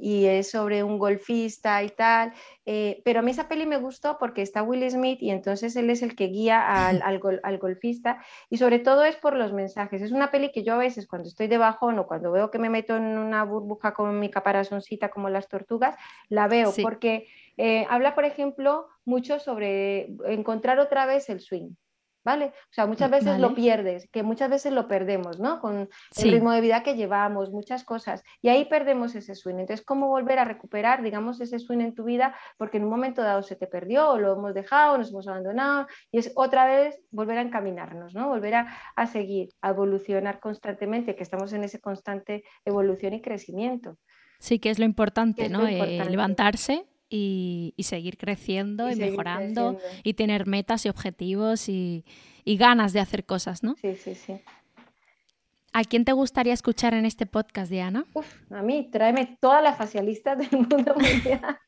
y, 0.01 0.27
es 0.27 0.51
sobre 0.51 0.83
un 0.83 0.99
golfista 0.99 1.83
y 1.83 1.91
tal, 1.91 2.33
eh, 2.66 3.02
pero 3.04 3.18
a 3.20 3.22
mí 3.22 3.30
esa 3.30 3.48
peli 3.48 3.66
me 3.66 3.76
gustó 3.76 4.16
porque 4.18 4.40
está 4.40 4.62
Will 4.62 4.90
Smith 4.90 5.22
y 5.22 5.30
entonces 5.30 5.76
él 5.76 5.90
es 5.90 6.02
el 6.02 6.16
que 6.16 6.28
guía 6.28 6.86
al, 6.88 7.02
al, 7.02 7.20
al 7.42 7.58
golfista 7.58 8.24
y 8.48 8.56
sobre 8.56 8.78
todo 8.78 9.04
es 9.04 9.16
por 9.16 9.36
los 9.36 9.52
mensajes. 9.52 10.00
Es 10.00 10.12
una 10.12 10.30
peli 10.30 10.50
que 10.50 10.64
yo 10.64 10.74
a 10.74 10.78
veces 10.78 11.06
cuando 11.06 11.28
estoy 11.28 11.46
de 11.46 11.58
bajón 11.58 11.98
o 11.98 12.06
cuando 12.06 12.32
veo 12.32 12.50
que 12.50 12.58
me 12.58 12.70
meto 12.70 12.96
en 12.96 13.18
una 13.18 13.44
burbuja 13.44 13.92
con 13.92 14.18
mi 14.18 14.30
caparazoncita 14.30 15.10
como 15.10 15.28
las 15.28 15.48
tortugas, 15.48 15.94
la 16.28 16.48
veo, 16.48 16.72
porque 16.82 17.26
eh, 17.56 17.86
habla, 17.90 18.14
por 18.14 18.24
ejemplo, 18.24 18.86
mucho 19.04 19.38
sobre 19.38 20.14
encontrar 20.26 20.78
otra 20.78 21.04
vez 21.06 21.28
el 21.28 21.40
swing. 21.40 21.74
¿Vale? 22.25 22.47
O 22.47 22.72
sea, 22.72 22.87
muchas 22.87 23.11
veces 23.11 23.39
lo 23.39 23.55
pierdes, 23.55 24.09
que 24.11 24.22
muchas 24.22 24.49
veces 24.49 24.72
lo 24.72 24.89
perdemos, 24.89 25.39
¿no? 25.39 25.61
Con 25.61 25.91
el 26.16 26.33
ritmo 26.33 26.53
de 26.53 26.62
vida 26.62 26.83
que 26.83 26.97
llevamos, 26.97 27.51
muchas 27.51 27.85
cosas, 27.85 28.22
y 28.41 28.49
ahí 28.49 28.64
perdemos 28.64 29.14
ese 29.14 29.35
swing. 29.35 29.57
Entonces, 29.57 29.85
¿cómo 29.85 30.09
volver 30.09 30.39
a 30.39 30.45
recuperar, 30.47 31.03
digamos, 31.03 31.41
ese 31.43 31.59
swing 31.59 31.81
en 31.81 31.95
tu 31.95 32.05
vida? 32.05 32.35
Porque 32.57 32.79
en 32.79 32.85
un 32.85 32.91
momento 32.91 33.22
dado 33.22 33.43
se 33.43 33.57
te 33.57 33.66
perdió, 33.66 34.11
o 34.11 34.18
lo 34.18 34.33
hemos 34.33 34.55
dejado, 34.55 34.97
nos 34.97 35.11
hemos 35.11 35.29
abandonado, 35.29 35.87
y 36.11 36.18
es 36.18 36.33
otra 36.35 36.66
vez 36.66 36.99
volver 37.11 37.37
a 37.37 37.43
encaminarnos, 37.43 38.14
¿no? 38.14 38.29
Volver 38.29 38.55
a, 38.55 39.07
seguir, 39.07 39.51
a 39.61 39.70
evolucionar 39.70 40.41
constantemente, 40.41 41.14
que 41.16 41.22
estamos 41.22 41.53
en 41.53 41.64
ese 41.64 41.81
constante 41.81 42.45
evolución 42.64 43.12
y 43.12 43.20
crecimiento. 43.20 43.99
Sí, 44.39 44.59
que 44.59 44.70
es 44.70 44.79
lo 44.79 44.87
importante, 44.87 45.51
¿no? 45.51 45.66
Eh, 45.66 46.03
levantarse 46.09 46.87
y, 47.16 47.82
seguir 47.82 48.18
creciendo 48.18 48.90
y, 48.90 48.96
mejorando 48.96 49.78
y 50.02 50.14
tener 50.14 50.46
metas 50.46 50.84
y 50.86 50.88
objetivos 50.88 51.68
y, 51.68 52.04
ganas 52.44 52.92
de 52.92 53.00
hacer 53.00 53.24
cosas, 53.24 53.62
¿no? 53.62 53.76
Sí, 53.76 53.94
sí, 53.94 54.14
sí. 54.14 54.40
¿A 55.72 55.82
quién 55.84 56.04
te 56.04 56.12
gustaría 56.12 56.52
escuchar 56.52 56.94
en 56.94 57.04
este 57.04 57.26
podcast, 57.26 57.70
Diana? 57.70 58.04
Uf, 58.14 58.26
a 58.50 58.62
mí, 58.62 58.88
tráeme 58.92 59.38
todas 59.40 59.62
las 59.62 59.76
facialistas 59.76 60.38
del 60.38 60.50
mundo 60.50 60.94
mundial. 60.96 61.58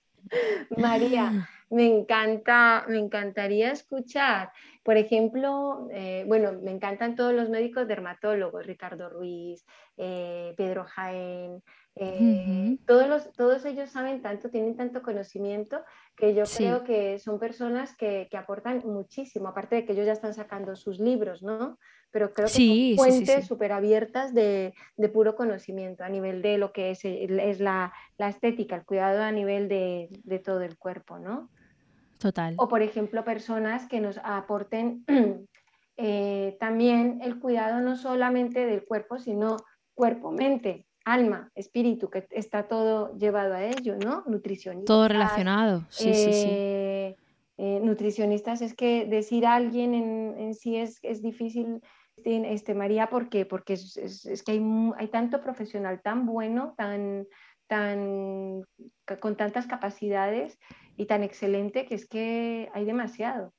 María, 0.76 1.48
me 1.70 1.86
encanta, 1.86 2.84
me 2.88 2.98
encantaría 2.98 3.72
escuchar. 3.72 4.52
Por 4.84 4.96
ejemplo, 4.96 5.88
eh, 5.92 6.24
bueno, 6.26 6.52
me 6.62 6.70
encantan 6.70 7.16
todos 7.16 7.32
los 7.34 7.48
médicos 7.48 7.88
dermatólogos, 7.88 8.66
Ricardo 8.66 9.08
Ruiz, 9.08 9.64
eh, 9.96 10.54
Pedro 10.56 10.84
Jaén, 10.84 11.62
eh, 11.98 12.76
todos, 12.86 13.08
los, 13.08 13.32
todos 13.32 13.64
ellos 13.64 13.88
saben 13.88 14.20
tanto, 14.20 14.50
tienen 14.50 14.76
tanto 14.76 15.00
conocimiento 15.00 15.80
que 16.14 16.34
yo 16.34 16.44
creo 16.44 16.84
que 16.84 17.18
son 17.18 17.38
personas 17.38 17.96
que, 17.96 18.28
que, 18.30 18.36
aportan 18.36 18.82
muchísimo, 18.84 19.48
aparte 19.48 19.76
de 19.76 19.86
que 19.86 19.92
ellos 19.92 20.04
ya 20.04 20.12
están 20.12 20.34
sacando 20.34 20.76
sus 20.76 21.00
libros, 21.00 21.42
¿no? 21.42 21.78
Pero 22.10 22.34
creo 22.34 22.48
que 22.48 22.94
son 22.96 22.96
fuentes 22.96 23.46
súper 23.46 23.72
abiertas 23.72 24.34
de, 24.34 24.74
de, 24.98 25.08
puro 25.08 25.36
conocimiento 25.36 26.04
a 26.04 26.10
nivel 26.10 26.42
de 26.42 26.58
lo 26.58 26.70
que 26.70 26.90
es, 26.90 27.00
es 27.02 27.60
la, 27.60 27.94
la 28.18 28.28
estética, 28.28 28.76
el 28.76 28.84
cuidado 28.84 29.22
a 29.22 29.32
nivel 29.32 29.66
de, 29.68 30.10
de 30.22 30.38
todo 30.38 30.60
el 30.60 30.76
cuerpo, 30.76 31.18
¿no? 31.18 31.48
Total. 32.18 32.54
O 32.58 32.68
por 32.68 32.82
ejemplo, 32.82 33.24
personas 33.24 33.88
que 33.88 34.00
nos 34.00 34.18
aporten 34.22 35.06
eh, 35.96 36.58
también 36.60 37.20
el 37.22 37.38
cuidado 37.38 37.80
no 37.80 37.96
solamente 37.96 38.66
del 38.66 38.84
cuerpo, 38.84 39.18
sino 39.18 39.56
cuerpo-mente 39.94 40.85
alma, 41.06 41.50
espíritu, 41.54 42.10
que 42.10 42.26
está 42.32 42.64
todo 42.66 43.16
llevado 43.16 43.54
a 43.54 43.64
ello, 43.64 43.96
¿no? 43.96 44.24
Nutricionistas. 44.26 44.86
Todo 44.86 45.06
relacionado, 45.06 45.84
sí, 45.88 46.12
sí, 46.12 46.32
sí. 46.32 46.48
Eh, 46.50 47.16
eh, 47.58 47.80
nutricionistas, 47.82 48.60
es 48.60 48.74
que 48.74 49.06
decir 49.06 49.46
a 49.46 49.54
alguien 49.54 49.94
en, 49.94 50.54
sí 50.54 50.76
es, 50.76 50.98
es 51.02 51.22
difícil, 51.22 51.80
este, 52.16 52.52
este, 52.52 52.74
María, 52.74 53.08
porque, 53.08 53.46
porque 53.46 53.74
es, 53.74 53.96
es, 53.96 54.42
que 54.42 54.52
hay, 54.52 54.62
hay, 54.98 55.06
tanto 55.08 55.40
profesional 55.40 56.02
tan 56.02 56.26
bueno, 56.26 56.74
tan, 56.76 57.26
tan, 57.68 58.62
con 59.20 59.36
tantas 59.36 59.66
capacidades 59.66 60.58
y 60.96 61.06
tan 61.06 61.22
excelente 61.22 61.86
que 61.86 61.94
es 61.94 62.08
que 62.08 62.68
hay 62.74 62.84
demasiado. 62.84 63.54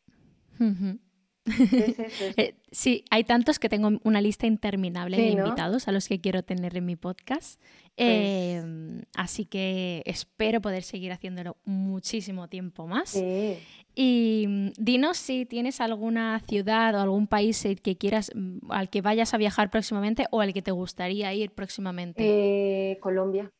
sí, 2.71 3.03
hay 3.09 3.23
tantos 3.23 3.59
que 3.59 3.69
tengo 3.69 3.99
una 4.03 4.21
lista 4.21 4.47
interminable 4.47 5.17
de 5.17 5.29
invitados 5.29 5.87
a 5.87 5.91
los 5.91 6.07
que 6.07 6.19
quiero 6.19 6.43
tener 6.43 6.77
en 6.77 6.85
mi 6.85 6.95
podcast. 6.95 7.61
Pues 7.95 8.63
em, 8.63 9.01
así 9.15 9.45
que 9.45 10.03
espero 10.05 10.61
poder 10.61 10.83
seguir 10.83 11.11
haciéndolo 11.11 11.57
muchísimo 11.65 12.47
tiempo 12.47 12.85
más. 12.85 13.15
Y 13.95 14.45
mm, 14.47 14.69
dinos 14.77 15.17
si 15.17 15.47
tienes 15.47 15.81
alguna 15.81 16.39
ciudad 16.41 16.93
o 16.93 16.99
algún 17.01 17.25
país 17.25 17.67
que 17.81 17.97
quieras, 17.97 18.31
mm, 18.35 18.71
al 18.71 18.91
que 18.91 19.01
vayas 19.01 19.33
a 19.33 19.37
viajar 19.37 19.71
próximamente 19.71 20.25
o 20.29 20.41
al 20.41 20.53
que 20.53 20.61
te 20.61 20.69
gustaría 20.69 21.33
ir 21.33 21.49
próximamente. 21.51 22.21
Eh, 22.23 22.99
Colombia. 22.99 23.51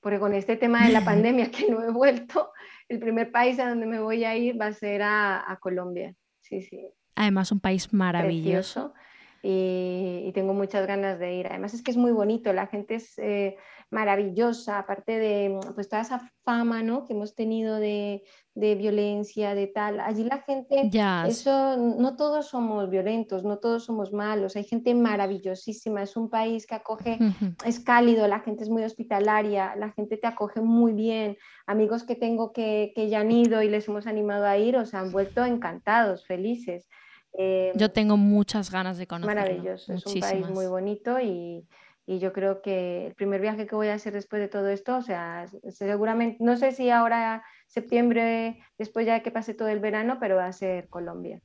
Porque 0.00 0.18
con 0.18 0.34
este 0.34 0.56
tema 0.56 0.86
de 0.86 0.92
la 0.92 1.04
pandemia 1.04 1.50
que 1.50 1.70
no 1.70 1.82
he 1.82 1.90
vuelto, 1.90 2.50
el 2.88 2.98
primer 2.98 3.32
país 3.32 3.58
a 3.58 3.70
donde 3.70 3.86
me 3.86 4.00
voy 4.00 4.24
a 4.24 4.36
ir 4.36 4.60
va 4.60 4.66
a 4.66 4.72
ser 4.74 5.00
a, 5.00 5.50
a 5.50 5.56
Colombia. 5.58 6.14
Sí, 6.42 6.60
sí. 6.60 6.92
Además, 7.20 7.52
un 7.52 7.60
país 7.60 7.92
maravilloso. 7.92 8.94
Y, 9.42 10.32
tengo 10.32 10.54
muchas 10.54 10.86
ganas 10.86 11.18
de 11.18 11.34
ir. 11.34 11.48
Además 11.48 11.74
es 11.74 11.82
que 11.82 11.90
es 11.90 11.96
muy 11.98 12.12
bonito, 12.12 12.52
la 12.54 12.66
gente 12.66 12.94
es 12.94 13.18
eh, 13.18 13.56
maravillosa, 13.90 14.78
aparte 14.78 15.18
de 15.18 15.58
pues 15.74 15.88
toda 15.88 16.02
esa 16.02 16.30
fama 16.44 16.82
¿no? 16.82 17.04
que 17.04 17.12
hemos 17.12 17.34
tenido 17.34 17.76
de, 17.76 18.22
de 18.54 18.74
violencia, 18.74 19.54
de 19.54 19.66
tal. 19.66 20.00
Allí 20.00 20.24
la 20.24 20.38
gente, 20.42 20.90
eso, 21.26 21.76
no 21.76 22.16
todos 22.16 22.48
somos 22.48 22.88
violentos, 22.88 23.44
no 23.44 23.58
todos 23.58 23.84
somos 23.84 24.12
malos, 24.12 24.56
hay 24.56 24.64
gente 24.64 24.94
maravillosísima, 24.94 26.02
es 26.02 26.16
un 26.16 26.30
país 26.30 26.66
que 26.66 26.76
acoge, 26.76 27.18
es 27.66 27.80
cálido, 27.80 28.28
la 28.28 28.40
gente 28.40 28.62
es 28.62 28.70
muy 28.70 28.84
hospitalaria, 28.84 29.74
la 29.76 29.90
gente 29.90 30.16
te 30.16 30.26
acoge 30.26 30.60
muy 30.60 30.92
bien. 30.92 31.36
Amigos 31.66 32.04
que 32.04 32.14
tengo 32.14 32.52
que, 32.52 32.92
que 32.94 33.08
ya 33.08 33.20
han 33.20 33.32
ido 33.32 33.62
y 33.62 33.68
les 33.68 33.88
hemos 33.88 34.06
animado 34.06 34.46
a 34.46 34.56
ir, 34.56 34.76
o 34.76 34.86
se 34.86 34.96
han 34.96 35.12
vuelto 35.12 35.44
encantados, 35.44 36.26
felices. 36.26 36.88
Eh, 37.34 37.72
yo 37.74 37.90
tengo 37.90 38.16
muchas 38.16 38.70
ganas 38.70 38.98
de 38.98 39.06
conocerlo. 39.06 39.40
Maravilloso, 39.40 39.92
es 39.92 40.06
un 40.06 40.20
país 40.20 40.48
muy 40.48 40.66
bonito 40.66 41.20
y, 41.20 41.66
y, 42.06 42.18
yo 42.18 42.32
creo 42.32 42.60
que 42.60 43.06
el 43.06 43.14
primer 43.14 43.40
viaje 43.40 43.66
que 43.66 43.76
voy 43.76 43.88
a 43.88 43.94
hacer 43.94 44.12
después 44.12 44.42
de 44.42 44.48
todo 44.48 44.68
esto, 44.68 44.96
o 44.96 45.02
sea, 45.02 45.46
seguramente, 45.68 46.38
no 46.40 46.56
sé 46.56 46.72
si 46.72 46.90
ahora 46.90 47.44
septiembre, 47.66 48.58
después 48.78 49.06
ya 49.06 49.20
que 49.20 49.30
pase 49.30 49.54
todo 49.54 49.68
el 49.68 49.78
verano, 49.78 50.18
pero 50.18 50.36
va 50.36 50.46
a 50.46 50.52
ser 50.52 50.88
Colombia. 50.88 51.40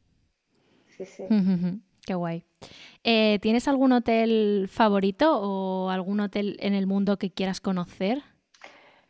Sí, 0.98 1.06
sí. 1.06 1.24
Qué 2.06 2.14
guay. 2.14 2.46
Eh, 3.04 3.40
¿Tienes 3.42 3.68
algún 3.68 3.92
hotel 3.92 4.68
favorito 4.70 5.40
o 5.42 5.90
algún 5.90 6.20
hotel 6.20 6.56
en 6.60 6.74
el 6.76 6.86
mundo 6.86 7.18
que 7.18 7.32
quieras 7.32 7.62
conocer? 7.62 8.22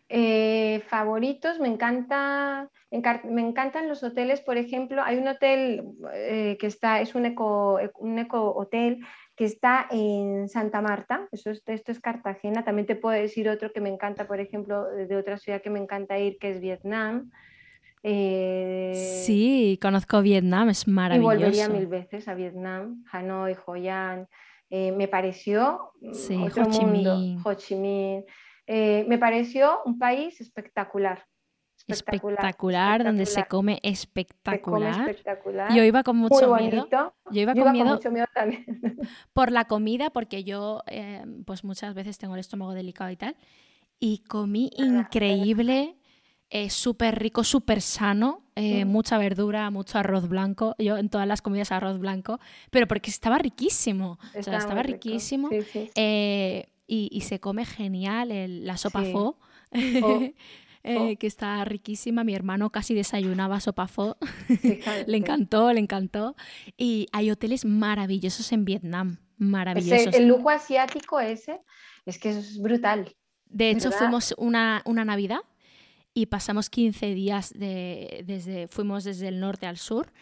Eh, 0.08 0.84
favoritos, 0.88 1.60
me 1.60 1.68
encanta, 1.68 2.70
me 2.92 3.42
encantan 3.42 3.88
los 3.88 4.04
hoteles, 4.04 4.40
por 4.40 4.56
ejemplo, 4.56 5.02
hay 5.04 5.18
un 5.18 5.28
hotel 5.28 5.84
eh, 6.14 6.58
que 6.60 6.68
está, 6.68 7.02
es 7.02 7.16
un 7.16 7.26
eco, 7.26 7.80
un 7.98 8.20
eco 8.20 8.54
hotel 8.56 9.00
que 9.36 9.46
está 9.46 9.88
en 9.90 10.48
Santa 10.48 10.80
Marta, 10.82 11.28
eso 11.32 11.50
esto 11.50 11.92
es 11.92 12.00
Cartagena, 12.00 12.64
también 12.64 12.86
te 12.86 12.96
puedo 12.96 13.20
decir 13.20 13.50
otro 13.50 13.72
que 13.74 13.82
me 13.82 13.90
encanta, 13.90 14.28
por 14.28 14.40
ejemplo, 14.40 14.86
de 14.86 15.16
otra 15.16 15.40
ciudad 15.40 15.64
que 15.64 15.72
me 15.72 15.80
encanta 15.80 16.20
ir, 16.20 16.38
que 16.38 16.52
es 16.52 16.62
Vietnam. 16.62 17.32
Eh, 18.04 18.92
sí, 19.26 19.80
conozco 19.82 20.22
Vietnam, 20.22 20.70
es 20.70 20.88
maravilloso. 20.88 21.34
Y 21.34 21.38
volvería 21.38 21.68
mil 21.68 21.88
veces 21.88 22.28
a 22.28 22.36
Vietnam, 22.36 23.04
Hanoi, 23.12 23.58
Hoi 23.66 23.88
An. 23.88 24.28
me 24.70 25.08
pareció 25.08 25.94
sí, 26.14 26.36
otro 26.36 26.66
Ho 26.66 26.70
Chi 26.70 26.86
Minh. 26.86 27.42
Ho 27.44 27.54
Chi 27.56 27.74
Minh. 27.74 28.24
Eh, 28.68 29.06
me 29.08 29.18
pareció 29.18 29.80
un 29.86 29.98
país 30.00 30.42
espectacular. 30.42 31.26
Espectacular, 31.88 33.04
donde 33.04 33.28
se 33.28 33.46
come 33.46 33.80
espectacular. 33.84 35.16
Yo 35.76 35.84
iba 35.84 36.02
con 36.04 36.18
mucho 36.18 36.56
miedo. 36.56 36.88
Yo 37.30 37.42
iba, 37.42 37.54
con, 37.54 37.72
miedo 37.74 37.86
mucho 37.86 38.10
miedo 38.10 38.26
también. 38.34 38.66
por 39.34 39.52
la 39.52 39.66
comida, 39.66 40.10
porque 40.10 40.44
yo 40.44 40.82
eh, 40.88 41.24
pues 41.46 41.64
muchas 41.64 41.94
veces 41.94 42.18
tengo 42.18 42.34
el 42.34 42.40
estómago 42.40 42.74
delicado 42.74 43.12
y 43.12 43.18
tal. 43.18 43.36
Y 44.00 44.20
comí 44.28 44.72
increíble, 44.78 45.96
eh, 46.50 46.72
súper 46.72 47.20
rico, 47.20 47.44
súper 47.44 47.82
sano, 47.82 48.44
mm. 48.56 48.86
mucha 48.86 49.20
verdura, 49.20 49.70
mucho 49.70 50.00
arroz 50.00 50.28
blanco. 50.28 50.76
Yo 50.80 50.98
en 50.98 51.10
todas 51.10 51.28
las 51.28 51.44
comidas 51.44 51.72
arroz 51.72 52.00
blanco, 52.00 52.40
pero 52.72 52.88
porque 52.88 53.12
estaba 53.12 53.38
riquísimo. 53.38 54.18
Estaba, 54.34 54.82
riquísimo 54.82 55.50
y, 56.88 57.22
se 57.22 57.40
come 57.40 57.66
genial 57.66 58.30
la 58.66 58.78
sopa 58.78 59.04
fo. 59.04 59.38
Eh, 60.88 61.18
que 61.18 61.26
está 61.26 61.66
riquísima. 61.66 62.24
Mi 62.24 62.36
hermano 62.36 62.70
casi 62.70 62.94
desayunaba 62.94 63.60
sopa 63.60 63.88
fo. 63.88 64.18
le 65.08 65.18
encantó, 65.18 65.74
le 65.74 65.80
encantó. 65.80 66.36
Y 66.78 67.08
hay 67.12 67.32
hoteles 67.32 67.66
maravillosos 67.66 68.52
en 68.52 68.66
Vietnam, 68.66 69.18
maravillosos. 69.38 70.14
el 70.14 70.28
lujo 70.28 70.52
asiático 70.52 71.20
ese 71.20 71.60
es 72.06 72.20
que 72.20 72.30
es 72.30 72.62
brutal. 72.62 73.16
De 73.48 73.72
hecho, 73.72 73.92
fuimos 73.92 74.36
una, 74.38 74.84
una, 74.86 75.06
Navidad 75.06 75.40
y 76.14 76.28
pasamos 76.28 76.70
15 76.70 77.16
días 77.16 77.52
de, 77.56 78.24
desde, 78.24 78.68
fuimos 78.68 79.06
desde 79.06 79.30
el 79.30 79.40
norte 79.40 79.66
al 79.66 79.78
sur 79.78 80.14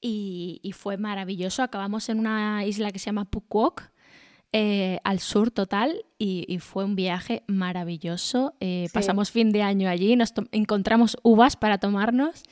y, 0.00 0.58
y, 0.64 0.72
fue 0.72 0.96
maravilloso. 0.96 1.62
Acabamos 1.62 2.08
en 2.08 2.18
una 2.18 2.64
isla 2.66 2.90
que 2.90 2.98
se 2.98 3.06
llama 3.06 3.30
Phuoc 3.30 3.92
eh, 4.50 4.98
al 5.04 5.20
sur 5.20 5.50
total 5.50 6.06
y, 6.16 6.58
fue 6.60 6.86
un 6.86 6.96
viaje 6.96 7.42
maravilloso. 7.48 8.54
Eh, 8.60 8.88
pasamos 8.94 9.30
fin 9.30 9.52
de 9.52 9.60
año 9.62 9.90
allí, 9.90 10.16
nos 10.16 10.32
encontramos 10.52 11.18
uvas 11.22 11.56
para 11.56 11.76
tomarnos 11.76 12.42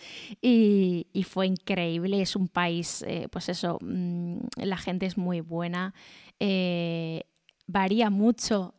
y, 0.43 1.07
fue 1.27 1.47
increíble. 1.47 2.21
Es 2.21 2.37
un 2.37 2.49
país, 2.49 3.03
eh, 3.07 3.29
pues 3.31 3.49
eso, 3.49 3.79
mm, 3.81 4.41
la 4.57 4.77
gente 4.77 5.07
es 5.07 5.17
muy 5.17 5.41
buena, 5.41 5.95
varía 7.67 8.11
mucho 8.11 8.75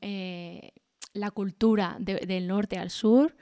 la 1.13 1.32
cultura 1.32 1.97
del 1.99 2.47
norte 2.47 2.78
al 2.78 2.91
sur. 2.91 3.36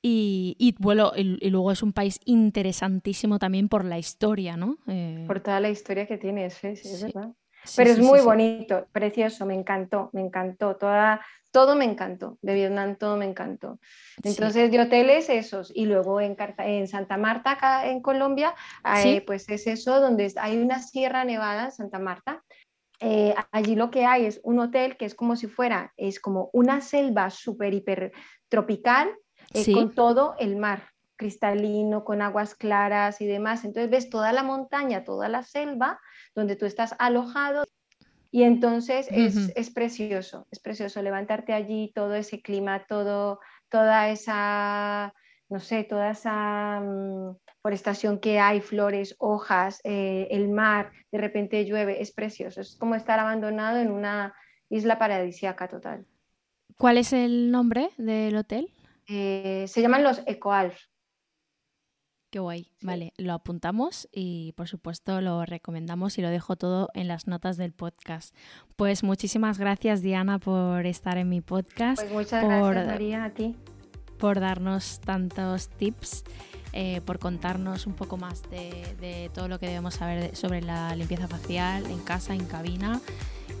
Y, 0.00 0.76
bueno, 0.78 1.10
y, 1.16 1.50
luego 1.50 1.72
es 1.72 1.82
un 1.82 1.92
país 1.92 2.20
interesantísimo 2.24 3.40
también 3.40 3.68
por 3.68 3.84
la 3.84 3.98
historia, 3.98 4.56
¿no? 4.56 4.78
Por 5.26 5.40
toda 5.40 5.58
la 5.58 5.70
historia 5.70 6.06
que 6.06 6.18
tiene, 6.18 6.50
sí, 6.50 6.76
sí, 6.76 6.88
es 6.88 7.02
verdad. 7.02 7.34
Pero 7.76 7.90
es 7.90 7.98
muy 7.98 8.20
bonito, 8.20 8.86
precioso, 8.92 9.46
me 9.46 9.54
encantó, 9.54 10.10
me 10.12 10.20
encantó, 10.20 10.76
toda, 10.76 11.20
todo 11.50 11.74
me 11.74 11.84
encantó, 11.84 12.38
de 12.40 12.54
Vietnam 12.54 12.96
todo 12.96 13.16
me 13.16 13.26
encantó. 13.26 13.78
Entonces, 14.22 14.70
de 14.70 14.80
hoteles 14.80 15.28
esos, 15.28 15.72
y 15.74 15.86
luego 15.86 16.20
en, 16.20 16.36
en 16.58 16.88
Santa 16.88 17.16
Marta, 17.16 17.52
acá 17.52 17.86
en 17.86 18.00
Colombia, 18.00 18.54
eh, 19.04 19.22
pues 19.26 19.48
es 19.48 19.66
eso, 19.66 20.00
donde 20.00 20.32
hay 20.36 20.56
una 20.58 20.80
sierra 20.80 21.24
nevada 21.24 21.66
en 21.66 21.72
Santa 21.72 21.98
Marta. 21.98 22.42
Eh, 23.00 23.34
allí 23.52 23.76
lo 23.76 23.90
que 23.90 24.04
hay 24.06 24.26
es 24.26 24.40
un 24.42 24.58
hotel 24.58 24.96
que 24.96 25.04
es 25.04 25.14
como 25.14 25.36
si 25.36 25.46
fuera, 25.46 25.92
es 25.96 26.18
como 26.18 26.50
una 26.52 26.80
selva 26.80 27.30
súper, 27.30 27.74
hiper 27.74 28.12
tropical, 28.48 29.14
eh, 29.54 29.72
con 29.72 29.94
todo 29.94 30.34
el 30.38 30.56
mar 30.56 30.90
cristalino, 31.16 32.04
con 32.04 32.22
aguas 32.22 32.54
claras 32.54 33.20
y 33.20 33.26
demás. 33.26 33.64
Entonces 33.64 33.90
ves 33.90 34.08
toda 34.08 34.32
la 34.32 34.42
montaña, 34.42 35.04
toda 35.04 35.28
la 35.28 35.42
selva 35.42 36.00
donde 36.34 36.56
tú 36.56 36.66
estás 36.66 36.94
alojado 36.98 37.64
y 38.30 38.42
entonces 38.42 39.08
es, 39.10 39.70
precioso, 39.70 40.46
es 40.50 40.58
precioso 40.58 41.00
levantarte 41.00 41.54
allí, 41.54 41.92
todo 41.94 42.14
ese 42.14 42.42
clima, 42.42 42.84
todo, 42.86 43.40
toda 43.70 44.10
esa, 44.10 45.14
no 45.48 45.60
sé, 45.60 45.84
toda 45.84 46.10
esa 46.10 46.80
mm, 46.80 47.36
forestación 47.62 48.18
que 48.18 48.38
hay, 48.38 48.60
flores, 48.60 49.16
hojas, 49.18 49.80
eh, 49.84 50.28
el 50.30 50.50
mar, 50.50 50.92
de 51.10 51.18
repente 51.18 51.64
llueve, 51.64 52.02
es 52.02 52.12
precioso, 52.12 52.60
es 52.60 52.76
como 52.76 52.94
estar 52.94 53.18
abandonado 53.18 53.78
en 53.78 53.90
una 53.90 54.34
isla 54.68 54.98
paradisíaca 54.98 55.66
total. 55.66 56.04
¿Cuál 56.76 56.98
es 56.98 57.14
el 57.14 57.50
nombre 57.50 57.90
del 57.96 58.36
hotel? 58.36 58.70
Eh, 59.06 59.64
se 59.68 59.80
llaman 59.80 60.04
los 60.04 60.22
Ecoalf. 60.26 60.78
Qué 62.30 62.40
guay. 62.40 62.70
Vale, 62.82 63.14
lo 63.16 63.32
apuntamos 63.32 64.06
y 64.12 64.52
por 64.52 64.68
supuesto 64.68 65.22
lo 65.22 65.46
recomendamos 65.46 66.18
y 66.18 66.22
lo 66.22 66.28
dejo 66.28 66.56
todo 66.56 66.90
en 66.92 67.08
las 67.08 67.26
notas 67.26 67.56
del 67.56 67.72
podcast. 67.72 68.34
Pues 68.76 69.02
muchísimas 69.02 69.58
gracias 69.58 70.02
Diana 70.02 70.38
por 70.38 70.84
estar 70.84 71.16
en 71.16 71.30
mi 71.30 71.40
podcast. 71.40 72.02
Pues 72.02 72.12
muchas 72.12 72.44
gracias 72.44 72.86
María 72.86 73.24
a 73.24 73.30
ti. 73.30 73.56
Por 74.18 74.40
darnos 74.40 75.00
tantos 75.00 75.68
tips, 75.68 76.24
eh, 76.72 77.00
por 77.04 77.18
contarnos 77.18 77.86
un 77.86 77.94
poco 77.94 78.16
más 78.16 78.42
de, 78.50 79.30
todo 79.34 79.48
lo 79.48 79.58
que 79.58 79.66
debemos 79.66 79.94
saber 79.94 80.36
sobre 80.36 80.60
la 80.60 80.94
limpieza 80.94 81.26
facial 81.26 81.86
en 81.86 81.98
casa, 82.00 82.34
en 82.34 82.44
cabina 82.44 83.00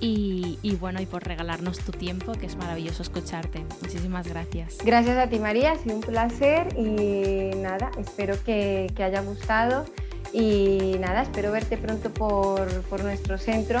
y, 0.00 0.76
bueno, 0.78 1.00
y 1.00 1.06
por 1.06 1.24
regalarnos 1.24 1.78
tu 1.78 1.92
tiempo, 1.92 2.32
que 2.32 2.46
es 2.46 2.56
maravilloso 2.56 3.02
escucharte. 3.02 3.64
Muchísimas 3.82 4.28
gracias. 4.28 4.78
Gracias 4.84 5.16
a 5.16 5.28
ti 5.28 5.38
María, 5.38 5.72
ha 5.72 5.78
sido 5.78 5.96
un 5.96 6.02
placer 6.02 6.68
y 6.76 7.56
nada, 7.56 7.90
espero 7.98 8.42
que, 8.44 8.92
que 8.94 9.02
haya 9.02 9.22
gustado 9.22 9.84
y 10.32 10.96
nada, 11.00 11.22
espero 11.22 11.50
verte 11.50 11.78
pronto 11.78 12.12
por, 12.12 12.82
por 12.82 13.02
nuestro 13.02 13.38
centro. 13.38 13.80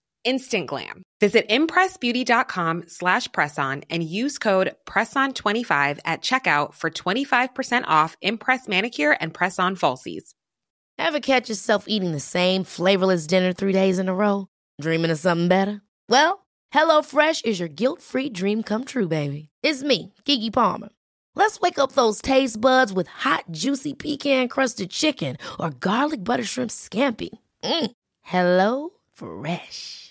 instant 0.23 0.67
glam. 0.67 1.03
Visit 1.19 1.47
impressbeauty.com 1.49 2.85
slash 2.87 3.27
presson 3.29 3.83
and 3.89 4.03
use 4.03 4.37
code 4.39 4.75
PRESSON25 4.85 5.99
at 6.03 6.21
checkout 6.23 6.73
for 6.73 6.89
25% 6.89 7.83
off 7.87 8.17
Impress 8.21 8.67
Manicure 8.67 9.15
and 9.21 9.33
Press-On 9.33 9.75
Falsies. 9.75 10.33
Ever 10.97 11.19
catch 11.19 11.49
yourself 11.49 11.85
eating 11.87 12.11
the 12.11 12.19
same 12.19 12.63
flavorless 12.63 13.27
dinner 13.27 13.53
three 13.53 13.73
days 13.73 13.99
in 13.99 14.09
a 14.09 14.15
row? 14.15 14.47
Dreaming 14.79 15.11
of 15.11 15.19
something 15.19 15.47
better? 15.47 15.81
Well, 16.09 16.45
HelloFresh 16.73 17.45
is 17.45 17.59
your 17.59 17.69
guilt-free 17.69 18.29
dream 18.29 18.63
come 18.63 18.85
true, 18.85 19.07
baby. 19.07 19.49
It's 19.63 19.83
me, 19.83 20.13
Kiki 20.25 20.49
Palmer. 20.51 20.89
Let's 21.35 21.59
wake 21.61 21.79
up 21.79 21.93
those 21.93 22.21
taste 22.21 22.59
buds 22.59 22.91
with 22.91 23.07
hot, 23.07 23.45
juicy 23.51 23.93
pecan-crusted 23.93 24.89
chicken 24.89 25.37
or 25.59 25.69
garlic 25.69 26.23
butter 26.23 26.43
shrimp 26.43 26.71
scampi. 26.71 27.29
Mm. 27.63 27.91
Hello 28.21 28.89
Fresh. 29.13 30.10